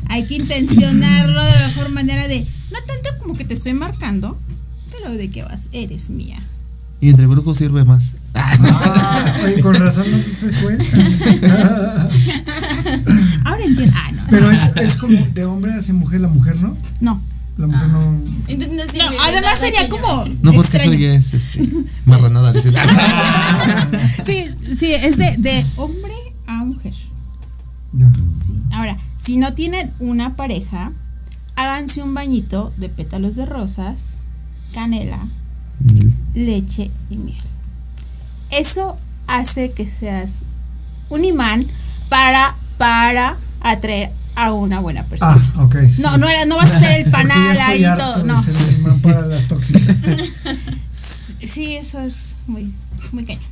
Hay 0.10 0.26
que 0.28 0.36
intencionarlo 0.36 1.44
de 1.44 1.52
la 1.60 1.68
mejor 1.68 1.90
manera 1.90 2.28
de, 2.28 2.42
no 2.72 2.80
tanto 2.86 3.10
como 3.20 3.36
que 3.36 3.44
te 3.46 3.54
estoy 3.54 3.74
marcando, 3.74 4.38
pero 5.04 5.16
de 5.16 5.30
que 5.30 5.44
vas, 5.44 5.68
eres 5.72 6.10
mía. 6.10 6.40
Y 7.02 7.10
entre 7.10 7.28
brujos 7.28 7.58
sirve 7.58 7.84
más. 7.84 8.14
Ah, 8.34 9.34
oye, 9.46 9.60
con 9.62 9.76
razón 9.76 10.10
no 10.10 10.18
se 10.18 10.50
suelta. 10.50 10.86
Ahora 13.44 13.64
entiendo. 13.66 13.94
Ah, 13.98 14.12
no. 14.14 14.24
Pero 14.30 14.50
es, 14.50 14.62
es 14.78 14.96
como 14.96 15.18
de 15.34 15.44
hombre 15.44 15.74
hacia 15.74 15.94
mujer, 15.94 16.22
la 16.22 16.30
mujer, 16.30 16.56
¿no? 16.62 16.78
No. 17.02 17.22
La 17.58 17.68
mujer 17.68 17.88
no. 17.90 18.00
No, 18.00 19.22
además 19.22 19.60
sería 19.60 19.90
como. 19.90 20.24
No, 20.42 20.54
porque 20.54 20.78
extraño. 20.78 20.94
eso 20.94 21.00
ya 21.00 21.14
es 21.14 21.34
este, 21.34 21.62
marranada. 22.06 22.54
Dice. 22.54 22.72
Sí, 24.26 24.46
sí, 24.80 24.94
es 24.94 25.18
de, 25.18 25.36
de 25.38 25.66
hombre 25.76 26.14
a 26.48 26.64
mujer. 26.64 26.94
Sí. 26.94 28.54
Ahora, 28.72 28.98
si 29.18 29.36
no 29.38 29.54
tienen 29.54 29.92
una 30.00 30.36
pareja, 30.36 30.92
háganse 31.56 32.02
un 32.02 32.14
bañito 32.14 32.72
de 32.78 32.90
pétalos 32.90 33.36
de 33.36 33.46
rosas, 33.46 34.18
canela, 34.74 35.20
leche 36.34 36.90
y 37.10 37.16
miel. 37.18 37.38
Eso 38.52 38.98
hace 39.28 39.72
que 39.72 39.88
seas 39.88 40.46
un 41.10 41.24
imán 41.26 41.66
para, 42.10 42.56
para 42.78 43.38
atraer 43.62 44.12
a 44.36 44.52
una 44.52 44.80
buena 44.80 45.04
persona. 45.04 45.36
Ah, 45.56 45.64
ok. 45.64 45.76
sí. 45.96 46.02
No, 46.02 46.18
no, 46.18 46.28
era- 46.28 46.46
no 46.46 46.56
vas 46.58 46.72
a 46.72 46.80
ser 46.80 47.06
el 47.06 47.12
panal 47.12 47.58
ahí 47.62 47.86
y 47.86 47.98
todo. 47.98 48.24
No. 48.24 48.42
imán 48.80 49.00
para 49.02 49.22
las 49.28 49.48
tóxicas. 49.48 49.96
Sí, 51.44 51.76
eso 51.76 52.00
es 52.00 52.38
muy, 52.48 52.74
muy 53.12 53.26
cañón. 53.26 53.44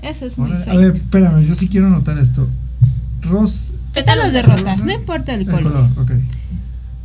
Eso 0.00 0.24
es 0.24 0.38
muy 0.38 0.50
feo. 0.52 0.72
A 0.72 0.76
ver, 0.78 0.92
espérame, 0.94 1.42
yo 1.46 1.54
sí 1.54 1.68
quiero 1.68 1.86
anotar 1.88 2.16
esto. 2.18 2.48
Ros. 3.20 3.72
Pétalos 3.92 4.32
de 4.32 4.40
rosas, 4.40 4.84
no 4.84 4.92
importa 4.92 5.34
el 5.34 5.40
El 5.42 5.46
color. 5.50 5.86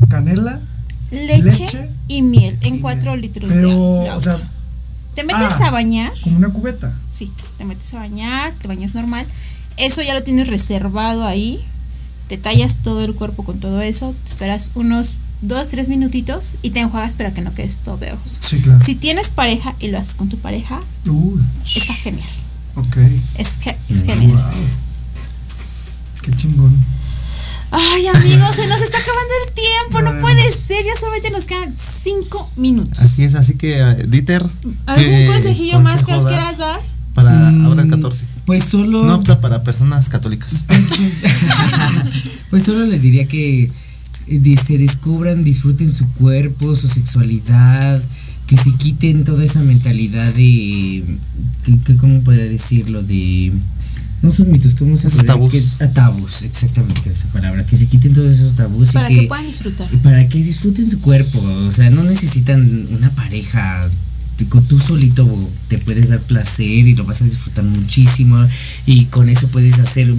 Canela, 0.10 0.62
Leche, 1.12 1.44
Leche 1.44 1.90
y 2.08 2.22
miel 2.22 2.58
en 2.62 2.80
4 2.80 3.16
litros 3.16 3.50
de 3.50 3.56
pero, 3.56 3.72
agua. 4.02 4.16
o 4.16 4.20
sea, 4.22 4.40
Te 5.16 5.24
metes 5.24 5.42
ah. 5.60 5.68
a 5.68 5.72
bañar. 5.72 6.12
como 6.24 6.38
una 6.38 6.50
cubeta. 6.50 6.94
Sí, 7.12 7.32
te 7.58 7.66
metes 7.66 7.94
a 7.94 8.00
bañar, 8.00 8.54
te 8.62 8.68
bañas 8.68 8.94
normal. 8.96 9.26
Eso 9.78 10.02
ya 10.02 10.14
lo 10.14 10.24
tienes 10.24 10.48
reservado 10.48 11.26
ahí. 11.26 11.60
Te 12.28 12.38
tallas 12.38 12.78
todo 12.78 13.04
el 13.04 13.14
cuerpo 13.14 13.44
con 13.44 13.60
todo 13.60 13.82
eso. 13.82 14.16
Te 14.24 14.30
esperas 14.30 14.72
unos 14.76 15.16
2, 15.42 15.68
3 15.68 15.90
minutitos 15.90 16.58
y 16.62 16.70
te 16.70 16.80
enjuagas 16.80 17.16
para 17.16 17.34
que 17.34 17.42
no 17.42 17.54
quedes 17.54 17.78
todo 17.78 17.98
pegajoso. 17.98 18.38
Sí, 18.40 18.62
claro. 18.62 18.84
Si 18.86 18.96
tienes 18.96 19.30
pareja 19.30 19.76
y 19.80 19.90
lo 19.90 19.98
haces 20.00 20.14
con 20.16 20.30
tu 20.30 20.38
pareja, 20.38 20.80
Uy, 21.08 21.42
está 21.66 21.94
genial. 21.94 22.30
ok. 22.76 22.98
Es, 23.38 23.50
que, 23.58 23.76
es 23.90 24.04
genial. 24.04 24.32
Wow. 24.32 24.66
Qué 26.22 26.32
chingón. 26.34 26.72
Ay, 27.72 28.08
amigos, 28.08 28.56
se 28.56 28.68
nos 28.68 28.82
está 28.82 28.98
acabando 28.98 29.34
el 29.48 29.54
tiempo. 29.54 30.02
No 30.02 30.20
puede 30.22 30.52
ser. 30.52 30.84
Ya 30.86 30.96
solamente 31.00 31.32
nos 31.32 31.46
quedan 31.46 31.74
5 32.04 32.52
minutos. 32.58 33.00
Así 33.00 33.24
es, 33.24 33.36
así 33.36 33.56
que, 33.56 33.80
eh, 33.80 33.96
Dieter. 34.08 34.46
¿Algún 34.86 35.06
¿qué 35.06 35.28
consejillo 35.32 35.80
más 35.80 36.04
que 36.04 36.12
nos 36.12 36.26
quieras 36.26 36.58
dar? 36.58 36.82
Para 37.14 37.50
ahora 37.50 37.84
el 37.84 37.90
14. 37.90 38.26
Pues 38.46 38.64
solo. 38.66 39.04
No 39.06 39.16
opta 39.16 39.40
para 39.42 39.64
personas 39.64 40.10
católicas. 40.10 40.64
Pues 42.50 42.64
solo 42.64 42.86
les 42.86 43.02
diría 43.02 43.26
que 43.30 43.72
eh, 44.28 44.56
se 44.62 44.78
descubran, 44.78 45.46
disfruten 45.46 45.92
su 45.92 46.06
cuerpo, 46.16 46.76
su 46.76 46.90
sexualidad, 46.90 48.02
que 48.46 48.58
se 48.58 48.74
quiten 48.74 49.24
toda 49.24 49.46
esa 49.46 49.62
mentalidad 49.62 50.34
de, 50.34 51.04
que, 51.66 51.80
que- 51.86 51.96
¿cómo 51.96 52.22
podría 52.22 52.44
decirlo? 52.44 53.04
De, 53.04 53.54
no 54.22 54.32
son 54.32 54.52
mitos, 54.52 54.76
¿cómo 54.76 54.96
se 54.98 55.08
Esos 55.08 55.26
tabús. 55.26 55.52
que- 55.52 55.62
tabús, 55.88 56.44
exactamente 56.44 57.10
esa 57.10 57.28
palabra, 57.30 57.66
que 57.66 57.76
se 57.78 57.88
quiten 57.88 58.14
todos 58.14 58.36
esos 58.36 58.54
tabús 58.56 58.92
Para 58.92 59.10
y 59.12 59.16
que 59.16 59.22
que, 59.22 59.28
puedan 59.28 59.46
disfrutar. 59.48 59.90
para 60.04 60.28
que 60.30 60.38
disfruten 60.44 60.90
su 60.90 61.00
cuerpo, 61.02 61.40
o 61.42 61.72
sea, 61.72 61.90
no 61.90 62.04
necesitan 62.04 62.88
una 62.92 63.10
pareja. 63.12 63.90
Tú 64.46 64.80
solito 64.80 65.28
te 65.68 65.78
puedes 65.78 66.10
dar 66.10 66.20
placer 66.22 66.66
y 66.66 66.96
lo 66.96 67.06
vas 67.06 67.22
a 67.22 67.26
disfrutar 67.26 67.64
muchísimo 67.64 68.38
y 68.86 69.06
con 69.06 69.30
eso 69.30 69.48
puedes 69.48 69.80
hacer 69.80 70.14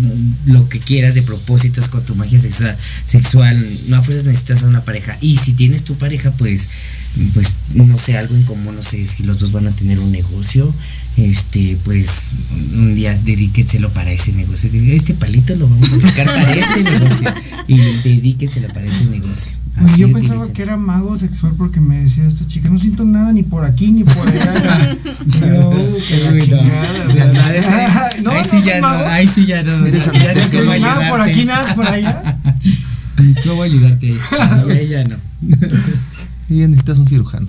lo 0.46 0.68
que 0.68 0.78
quieras 0.78 1.14
de 1.14 1.22
propósitos 1.22 1.88
con 1.88 2.04
tu 2.04 2.14
magia 2.14 2.38
sexual, 2.38 2.76
sexual. 3.04 3.78
no 3.88 3.96
a 3.96 4.02
fuerzas 4.02 4.24
necesitas 4.24 4.64
a 4.64 4.68
una 4.68 4.82
pareja. 4.82 5.16
Y 5.20 5.36
si 5.36 5.52
tienes 5.52 5.82
tu 5.82 5.94
pareja 5.94 6.32
pues 6.32 6.68
pues 7.34 7.54
no 7.74 7.98
sé 7.98 8.16
algo 8.16 8.34
en 8.34 8.44
común 8.44 8.74
no 8.74 8.82
sé 8.82 9.04
si 9.04 9.22
los 9.22 9.38
dos 9.38 9.52
van 9.52 9.66
a 9.66 9.72
tener 9.72 9.98
un 9.98 10.12
negocio 10.12 10.72
este 11.18 11.76
pues 11.84 12.30
un 12.74 12.94
día 12.94 13.14
dedíquenselo 13.14 13.90
para 13.92 14.12
ese 14.12 14.32
negocio. 14.32 14.70
Este 14.72 15.14
palito 15.14 15.54
lo 15.56 15.68
vamos 15.68 15.92
a 15.92 15.96
aplicar 15.96 16.26
para 16.26 16.52
este 16.52 16.82
negocio 16.82 17.34
y 17.68 17.76
dedíquenselo 18.02 18.68
para 18.68 18.86
ese 18.86 19.04
negocio 19.06 19.61
Así 19.76 20.02
yo 20.02 20.06
utilicen. 20.08 20.12
pensaba 20.38 20.52
que 20.52 20.62
era 20.62 20.76
mago 20.76 21.16
sexual 21.16 21.54
porque 21.56 21.80
me 21.80 21.98
decía 22.00 22.26
esta 22.26 22.46
chica, 22.46 22.68
no 22.68 22.78
siento 22.78 23.04
nada 23.04 23.32
ni 23.32 23.42
por 23.42 23.64
aquí 23.64 23.90
ni 23.90 24.04
por 24.04 24.28
allá. 24.28 24.96
Yo, 25.26 25.70
"Uh, 25.70 25.96
que 26.06 26.18
la 26.18 26.38
chingada, 26.44 27.04
o 27.06 27.10
sea, 27.10 27.26
no, 28.22 28.30
ahí 28.30 28.44
no 28.44 28.50
sí 28.50 28.60
ya 28.62 28.76
no, 28.80 28.88
mago. 28.88 29.06
ahí 29.08 29.26
sí 29.28 29.46
ya 29.46 29.62
no. 29.62 29.86
Eres 29.86 30.04
ya 30.52 30.62
no 30.62 30.78
Nada 30.78 31.08
por 31.10 31.20
aquí, 31.22 31.44
nada 31.44 31.74
por 31.74 31.86
allá. 31.86 32.36
No 33.46 33.54
voy 33.54 33.68
a 33.68 33.72
ayudarte 33.72 34.06
ahí. 34.08 34.18
Ahí 34.70 34.88
ya 34.88 35.04
no. 35.04 35.16
Y 36.48 36.58
ya 36.60 36.66
necesitas 36.66 36.98
un 36.98 37.06
cirujano. 37.06 37.46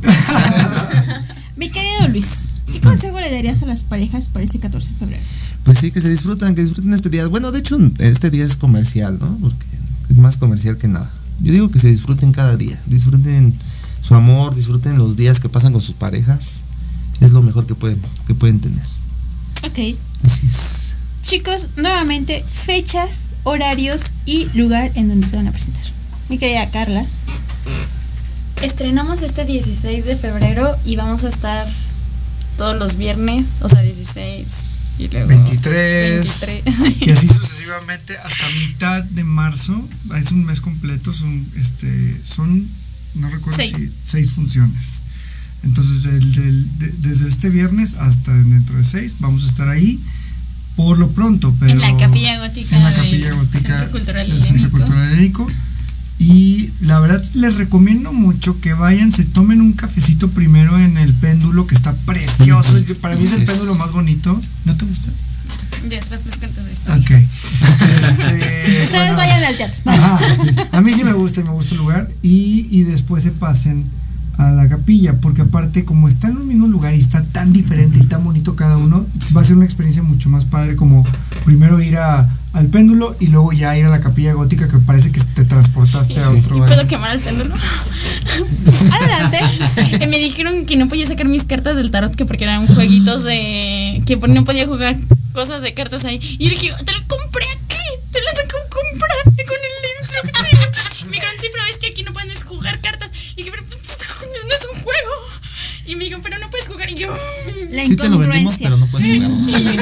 Mi 1.58 1.70
querido 1.70 2.08
Luis, 2.10 2.48
¿qué 2.72 2.80
consejo 2.80 3.20
le 3.20 3.32
darías 3.32 3.64
a 3.64 3.66
las 3.66 3.84
parejas 3.84 4.28
para 4.28 4.44
este 4.44 4.60
14 4.60 4.92
de 4.92 4.96
febrero? 5.00 5.24
Pues 5.64 5.80
sí, 5.80 5.92
que 5.92 6.00
se 6.02 6.10
disfrutan, 6.10 6.54
que 6.54 6.62
disfruten 6.64 6.94
este 6.94 7.10
día. 7.10 7.26
Bueno, 7.28 7.52
de 7.52 7.60
hecho, 7.60 7.80
este 8.00 8.30
día 8.30 8.46
es 8.46 8.56
comercial, 8.56 9.18
¿no? 9.20 9.36
Porque 9.42 9.66
es 10.10 10.18
más 10.18 10.38
comercial 10.38 10.78
que 10.78 10.88
nada. 10.88 11.10
Yo 11.42 11.52
digo 11.52 11.72
que 11.72 11.80
se 11.80 11.90
disfruten 11.90 12.32
cada 12.32 12.58
día. 12.58 12.80
Disfruten 12.86 13.54
su 14.02 14.16
amor, 14.16 14.56
disfruten 14.56 14.98
los 14.98 15.16
días 15.16 15.40
que 15.40 15.50
pasan 15.50 15.74
con 15.74 15.82
sus 15.82 15.96
parejas. 15.96 16.62
Es 17.22 17.32
lo 17.32 17.42
mejor 17.42 17.66
que 17.66 17.76
pueden, 17.76 18.02
que 18.28 18.34
pueden 18.34 18.60
tener. 18.60 18.84
Ok. 19.64 19.98
Así 20.24 20.48
es. 20.48 20.96
Chicos, 21.22 21.70
nuevamente, 21.78 22.44
fechas, 22.50 23.30
horarios 23.44 24.14
y 24.26 24.50
lugar 24.54 24.92
en 24.96 25.08
donde 25.08 25.28
se 25.28 25.38
van 25.38 25.48
a 25.48 25.52
presentar. 25.52 25.84
Mi 26.30 26.38
querida 26.38 26.70
Carla. 26.70 27.06
Estrenamos 28.62 29.22
este 29.22 29.46
16 29.46 30.06
de 30.06 30.16
febrero 30.16 30.76
y 30.86 30.96
vamos 30.96 31.24
a 31.24 31.30
estar 31.30 31.68
todos 32.58 32.78
los 32.78 32.98
viernes, 32.98 33.60
o 33.62 33.70
sea, 33.70 33.82
16 33.82 34.73
y 35.00 35.08
luego 35.08 35.28
23. 35.28 36.46
23. 36.66 37.02
Y 37.02 37.10
así 37.12 37.28
sucesivamente 37.40 38.16
hasta 38.18 38.50
mitad 38.60 39.04
de 39.04 39.24
marzo. 39.24 39.90
Es 40.16 40.32
un 40.32 40.46
mes 40.46 40.62
completo. 40.62 41.14
Son, 41.14 41.46
este, 41.58 42.20
son 42.24 42.68
no 43.16 43.30
recuerdo 43.30 43.58
Seis. 43.58 43.76
si 43.76 43.92
seis 44.04 44.32
funciones. 44.32 44.84
Entonces, 45.64 46.04
del- 46.04 46.32
del- 46.34 46.80
de- 46.80 46.94
desde 47.10 47.28
este 47.28 47.50
viernes 47.50 47.94
hasta 47.96 48.34
dentro 48.34 48.76
de 48.78 48.84
seis, 48.84 49.16
vamos 49.20 49.46
a 49.46 49.48
estar 49.48 49.70
ahí 49.70 50.00
por 50.76 50.98
lo 50.98 51.10
pronto. 51.12 51.56
Pero 51.60 51.72
en 51.74 51.80
la 51.80 51.96
capilla 51.98 52.40
gótica 52.40 52.76
en 52.76 52.84
la 52.84 52.94
capilla 52.94 53.34
gótica 53.34 53.86
del 54.26 54.42
Centro. 54.42 54.70
Cultural 54.72 55.12
Helénico. 55.12 55.48
Y 56.26 56.70
la 56.80 57.02
verdad 57.02 57.22
les 57.34 57.58
recomiendo 57.58 58.14
mucho 58.14 58.62
que 58.62 58.72
vayan, 58.74 59.12
se 59.12 59.26
tomen 59.26 59.60
un 59.60 59.74
cafecito 59.74 60.30
primero 60.30 60.80
en 60.80 60.98
el 60.98 61.14
péndulo 61.14 61.68
que 61.68 61.76
está 61.76 61.94
precioso. 62.06 62.78
Para 63.02 63.18
mí 63.18 63.26
es 63.26 63.34
el 63.34 63.44
péndulo 63.44 63.76
más 63.76 63.92
bonito. 63.92 64.40
¿No 64.64 64.78
te 64.78 64.86
gusta? 64.86 65.10
Ya 65.90 65.98
después 65.98 66.26
les 66.26 66.38
cuento 66.38 66.62
historia. 66.72 67.02
Ok. 67.02 67.12
Este, 68.14 68.84
Ustedes 68.84 68.92
bueno, 68.92 69.16
vayan 69.18 69.44
al 69.44 69.58
teatro. 69.58 69.82
ajá. 69.86 70.20
A 70.72 70.82
mí 70.82 70.94
sí 70.94 71.04
me 71.04 71.12
gusta 71.12 71.42
y 71.42 71.44
me 71.44 71.50
gusta 71.50 71.76
el 71.76 71.82
lugar. 71.82 72.10
Y, 72.22 72.68
y 72.72 72.84
después 72.84 73.24
se 73.24 73.32
pasen 73.32 73.84
a 74.38 74.52
la 74.52 74.68
capilla, 74.68 75.14
porque 75.22 75.42
aparte 75.42 75.86
como 75.86 76.08
está 76.08 76.28
en 76.28 76.38
un 76.38 76.48
mismo 76.48 76.68
lugar 76.68 76.94
y 76.96 77.00
está 77.00 77.24
tan 77.24 77.54
diferente 77.54 78.00
y 78.00 78.06
tan 78.06 78.24
bonito 78.24 78.56
cada 78.56 78.78
uno, 78.78 79.06
va 79.36 79.42
a 79.42 79.44
ser 79.44 79.56
una 79.56 79.66
experiencia 79.66 80.04
mucho 80.04 80.30
más 80.30 80.46
padre 80.46 80.76
como 80.76 81.06
primero 81.46 81.82
ir 81.82 81.98
a, 81.98 82.28
al 82.54 82.68
péndulo 82.68 83.16
y 83.20 83.28
luego 83.28 83.52
ya 83.52 83.78
ir 83.78 83.86
a 83.86 83.90
la 83.90 84.00
capilla 84.00 84.34
gótica 84.34 84.68
que 84.68 84.78
parece 84.78 85.12
que 85.12 85.20
te 85.20 85.44
transportaste 85.44 86.20
a 86.20 86.34
¿Y 86.34 86.40
otro 86.40 86.58
puedo 86.58 86.80
año. 86.80 86.88
quemar 86.88 87.16
el 87.16 87.20
péndulo? 87.20 87.56
Adelante. 88.92 89.40
Y 90.04 90.08
me 90.08 90.18
dijeron 90.18 90.66
que 90.66 90.76
no 90.76 90.88
podía 90.88 91.08
sacar 91.08 91.28
mis 91.28 91.44
cartas 91.44 91.78
del 91.78 91.92
tarot 91.92 92.16
que 92.16 92.26
porque 92.26 92.44
eran 92.44 92.68
jueguitos 92.68 93.24
de 93.24 94.02
que 94.06 94.16
no 94.16 94.44
podía 94.46 94.68
jugar 94.68 94.98
cosas 95.34 95.62
de 95.62 95.74
cartas 95.74 96.06
ahí. 96.06 96.20
Y 96.38 96.46
yo 96.46 96.50
le 96.50 96.56
dije, 96.56 96.74
te 96.86 96.92
lo 96.92 97.00
compré 97.08 97.46
aquí, 97.46 97.84
te 98.12 98.20
lo 98.20 98.28
tengo 98.36 98.64
que 98.64 98.70
comprar 98.70 99.33
La 107.74 107.84
Sí 107.84 107.96
te 107.96 108.08
lo 108.08 108.18
vendimos, 108.20 108.60
incongruencia. 108.60 108.66
pero 108.68 108.78
no 108.78 108.88
puedes 108.88 109.08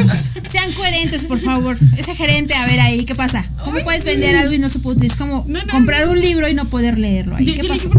jugar. 0.06 0.24
Sean 0.50 0.72
coherentes, 0.74 1.26
por 1.26 1.40
favor. 1.40 1.78
Ese 1.82 2.16
gerente, 2.16 2.54
a 2.54 2.66
ver 2.66 2.80
ahí, 2.80 3.04
¿qué 3.06 3.16
pasa? 3.16 3.46
¿Cómo 3.66 3.80
puedes 3.84 4.06
vender 4.06 4.36
algo 4.38 4.54
y 4.54 4.60
no 4.60 4.70
se 4.70 4.80
puede 4.80 4.96
utilizar? 4.98 5.16
Es 5.18 5.22
como 5.22 5.46
comprar 5.70 6.08
un 6.08 6.20
libro 6.20 6.48
y 6.50 6.54
no 6.54 6.66
poder 6.70 6.98
leerlo. 6.98 7.36
Ahí, 7.36 7.46
Yo- 7.46 7.54
¿Qué 7.56 7.64
yo 7.64 7.74
le 7.74 7.80
pasa? 7.80 7.90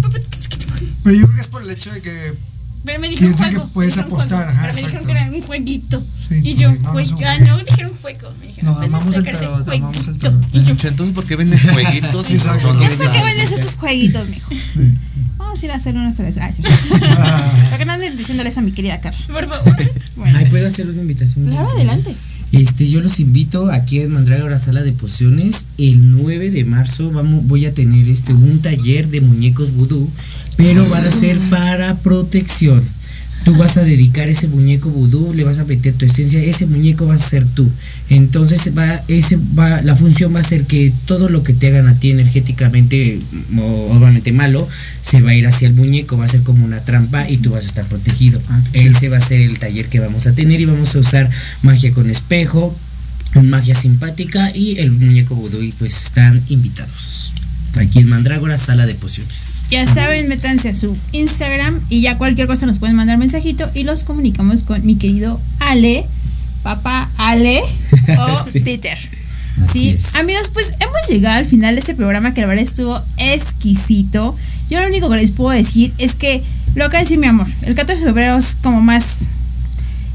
Pero 1.05 1.14
yo 1.16 1.22
creo 1.26 1.34
que 1.34 1.40
es 1.40 1.49
por 1.49 1.62
el 1.62 1.70
hecho 1.70 1.93
de 1.93 2.01
que 2.01 2.32
Pero 2.85 2.99
me 3.01 3.09
dijeron 3.09 3.28
Piensa 3.30 3.49
que 3.51 3.57
juego. 3.57 3.70
puedes 3.72 3.97
apostar, 3.99 4.28
juego, 4.47 4.51
ajá, 4.51 4.61
pero 4.62 4.74
me 4.74 4.80
dijeron 4.83 5.07
que 5.07 5.12
era 5.12 5.30
un 5.30 5.43
jueguito. 5.43 6.03
Sí, 6.18 6.35
y 6.35 6.41
pues 6.43 6.57
yo, 6.57 6.70
sí, 6.72 6.78
no, 6.83 6.83
no 6.83 6.89
ah, 6.89 6.93
juego. 6.93 7.47
no, 7.47 7.59
dijeron 7.64 7.93
juego. 8.03 8.33
Me 8.41 8.47
dijeron, 8.47 8.74
"Puedes 8.74 8.89
amamos 8.89 9.16
el 9.16 9.24
tarot, 9.24 9.43
amamos 9.68 9.97
el 9.97 10.05
jueguito". 10.05 10.18
tarot. 10.20 10.85
Entonces, 10.85 11.14
¿por 11.14 11.24
qué 11.26 11.37
venden 11.37 11.59
jueguitos 11.61 12.30
y 12.30 12.35
Exacto. 12.35 12.61
son 12.68 12.78
¿Qué 12.78 12.85
los- 12.85 12.95
es 12.95 13.01
por 13.03 13.12
qué 13.12 13.22
vendes 13.22 13.53
estos 13.53 13.74
jueguitos, 13.76 14.28
mijo? 14.28 14.51
Vamos 15.39 15.62
a 15.62 15.64
ir 15.66 15.72
a 15.72 15.76
hacer 15.76 15.95
unas 15.95 16.16
tres. 16.16 16.37
Ay, 16.39 16.55
Para 17.01 17.78
que 17.78 17.85
no 17.85 17.93
anden 17.93 18.16
diciéndole 18.16 18.49
eso 18.49 18.61
a 18.61 18.62
mi 18.62 18.72
querida 18.72 19.01
Carla. 19.01 19.26
Por 19.26 19.49
favor. 19.49 19.76
Ay, 20.35 20.47
¿puedo 20.47 20.66
hacer 20.66 20.87
una 20.89 21.01
invitación? 21.03 21.47
Claro, 21.47 21.70
adelante. 21.70 22.14
Este, 22.53 22.89
yo 22.91 23.01
los 23.01 23.18
invito 23.18 23.70
aquí 23.72 24.01
en 24.01 24.12
Mandrágora 24.12 24.59
Sala 24.59 24.83
de 24.83 24.93
Pociones. 24.93 25.66
El 25.78 26.11
9 26.11 26.51
de 26.51 26.64
marzo 26.64 27.11
vamos, 27.11 27.47
voy 27.47 27.64
a 27.64 27.72
tener 27.72 28.07
este 28.09 28.35
un 28.35 28.61
taller 28.61 29.09
de 29.09 29.22
muñecos 29.22 29.72
vudú, 29.72 30.11
pero 30.57 30.88
van 30.88 31.07
a 31.07 31.11
ser 31.11 31.38
para 31.50 31.96
protección. 31.96 32.82
Tú 33.44 33.57
vas 33.57 33.76
a 33.76 33.82
dedicar 33.82 34.28
ese 34.28 34.46
muñeco 34.46 34.88
vudú, 34.88 35.34
le 35.34 35.42
vas 35.42 35.59
a 35.59 35.64
meter 35.64 35.94
tu 35.94 36.05
esencia, 36.05 36.40
ese 36.40 36.64
muñeco 36.66 37.09
va 37.09 37.14
a 37.14 37.18
ser 37.18 37.44
tú. 37.44 37.68
Entonces 38.09 38.70
va, 38.76 39.03
ese 39.09 39.36
va, 39.59 39.82
la 39.82 39.96
función 39.96 40.32
va 40.32 40.40
a 40.40 40.44
ser 40.44 40.64
que 40.64 40.92
todo 41.07 41.28
lo 41.28 41.42
que 41.42 41.53
te 41.53 41.66
hagan 41.66 41.88
a 41.88 41.98
ti 41.98 42.12
energéticamente, 42.12 43.18
o 43.59 43.92
obviamente 43.92 44.30
malo, 44.30 44.68
se 45.03 45.20
va 45.22 45.30
a 45.30 45.34
ir 45.34 45.48
hacia 45.48 45.66
el 45.66 45.74
muñeco, 45.74 46.16
va 46.16 46.26
a 46.26 46.28
ser 46.28 46.42
como 46.42 46.64
una 46.64 46.84
trampa 46.84 47.28
y 47.28 47.38
tú 47.38 47.50
vas 47.50 47.64
a 47.64 47.66
estar 47.66 47.84
protegido. 47.86 48.40
Ese 48.74 49.09
va 49.09 49.16
a 49.16 49.20
ser 49.20 49.40
el 49.40 49.59
taller 49.59 49.88
que 49.88 49.98
vamos 49.98 50.28
a 50.28 50.34
tener 50.34 50.61
y 50.61 50.64
vamos 50.66 50.94
a 50.94 51.00
usar 51.00 51.28
magia 51.62 51.92
con 51.92 52.09
espejo, 52.09 52.76
magia 53.42 53.74
simpática 53.74 54.55
y 54.55 54.78
el 54.78 54.92
muñeco 54.92 55.34
vudú 55.34 55.62
y 55.62 55.72
pues 55.72 56.05
están 56.05 56.40
invitados. 56.48 57.34
Aquí 57.81 58.01
en 58.01 58.09
Mandrágora, 58.11 58.59
sala 58.59 58.85
de 58.87 58.95
pociones. 58.95 59.64
Ya 59.70 59.87
saben, 59.87 60.29
métanse 60.29 60.68
a 60.68 60.75
su 60.75 60.97
Instagram 61.12 61.81
y 61.89 62.03
ya 62.03 62.18
cualquier 62.18 62.47
cosa 62.47 62.66
nos 62.66 62.79
pueden 62.79 62.95
mandar 62.97 63.16
mensajito 63.18 63.70
y 63.75 63.85
los 63.85 64.05
comunicamos 64.05 64.62
con 64.62 64.85
mi 64.85 64.97
querido 64.97 65.41
Ale, 65.59 66.07
papá 66.62 67.09
Ale 67.16 67.62
o 68.18 68.45
Sí. 68.53 68.61
Peter. 68.61 68.99
Así 69.62 69.73
Sí, 69.81 69.89
es. 69.91 70.14
amigos, 70.16 70.51
pues 70.53 70.73
hemos 70.81 71.09
llegado 71.09 71.37
al 71.37 71.47
final 71.47 71.75
de 71.75 71.81
este 71.81 71.95
programa 71.95 72.35
que 72.35 72.43
la 72.43 72.47
verdad 72.47 72.64
estuvo 72.64 73.01
exquisito. 73.16 74.37
Yo 74.68 74.81
lo 74.81 74.87
único 74.87 75.09
que 75.11 75.16
les 75.16 75.31
puedo 75.31 75.51
decir 75.57 75.93
es 75.99 76.14
que 76.14 76.43
lo 76.75 76.89
que 76.91 76.99
decir 76.99 77.18
mi 77.18 77.27
amor, 77.27 77.47
el 77.62 77.75
14 77.75 78.01
de 78.03 78.07
febrero 78.11 78.37
es 78.37 78.57
como 78.62 78.81
más 78.83 79.27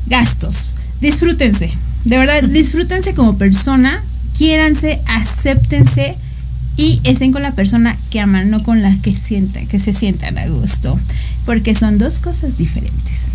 gastos. 0.08 0.70
Disfrútense, 1.02 1.72
de 2.04 2.18
verdad, 2.18 2.44
disfrútense 2.50 3.14
como 3.14 3.38
persona, 3.38 4.04
quiéranse, 4.38 5.02
acéptense 5.08 6.16
y 6.78 7.02
estén 7.04 7.34
con 7.34 7.42
la 7.42 7.52
persona 7.52 7.98
que 8.12 8.20
aman, 8.22 8.52
no 8.52 8.64
con 8.64 8.84
la 8.84 8.96
que 8.98 9.16
sientan, 9.16 9.68
que 9.68 9.80
se 9.80 9.94
sientan 9.94 10.38
a 10.38 10.48
gusto, 10.48 10.98
porque 11.46 11.74
son 11.74 11.98
dos 11.98 12.20
cosas 12.20 12.58
diferentes. 12.58 13.34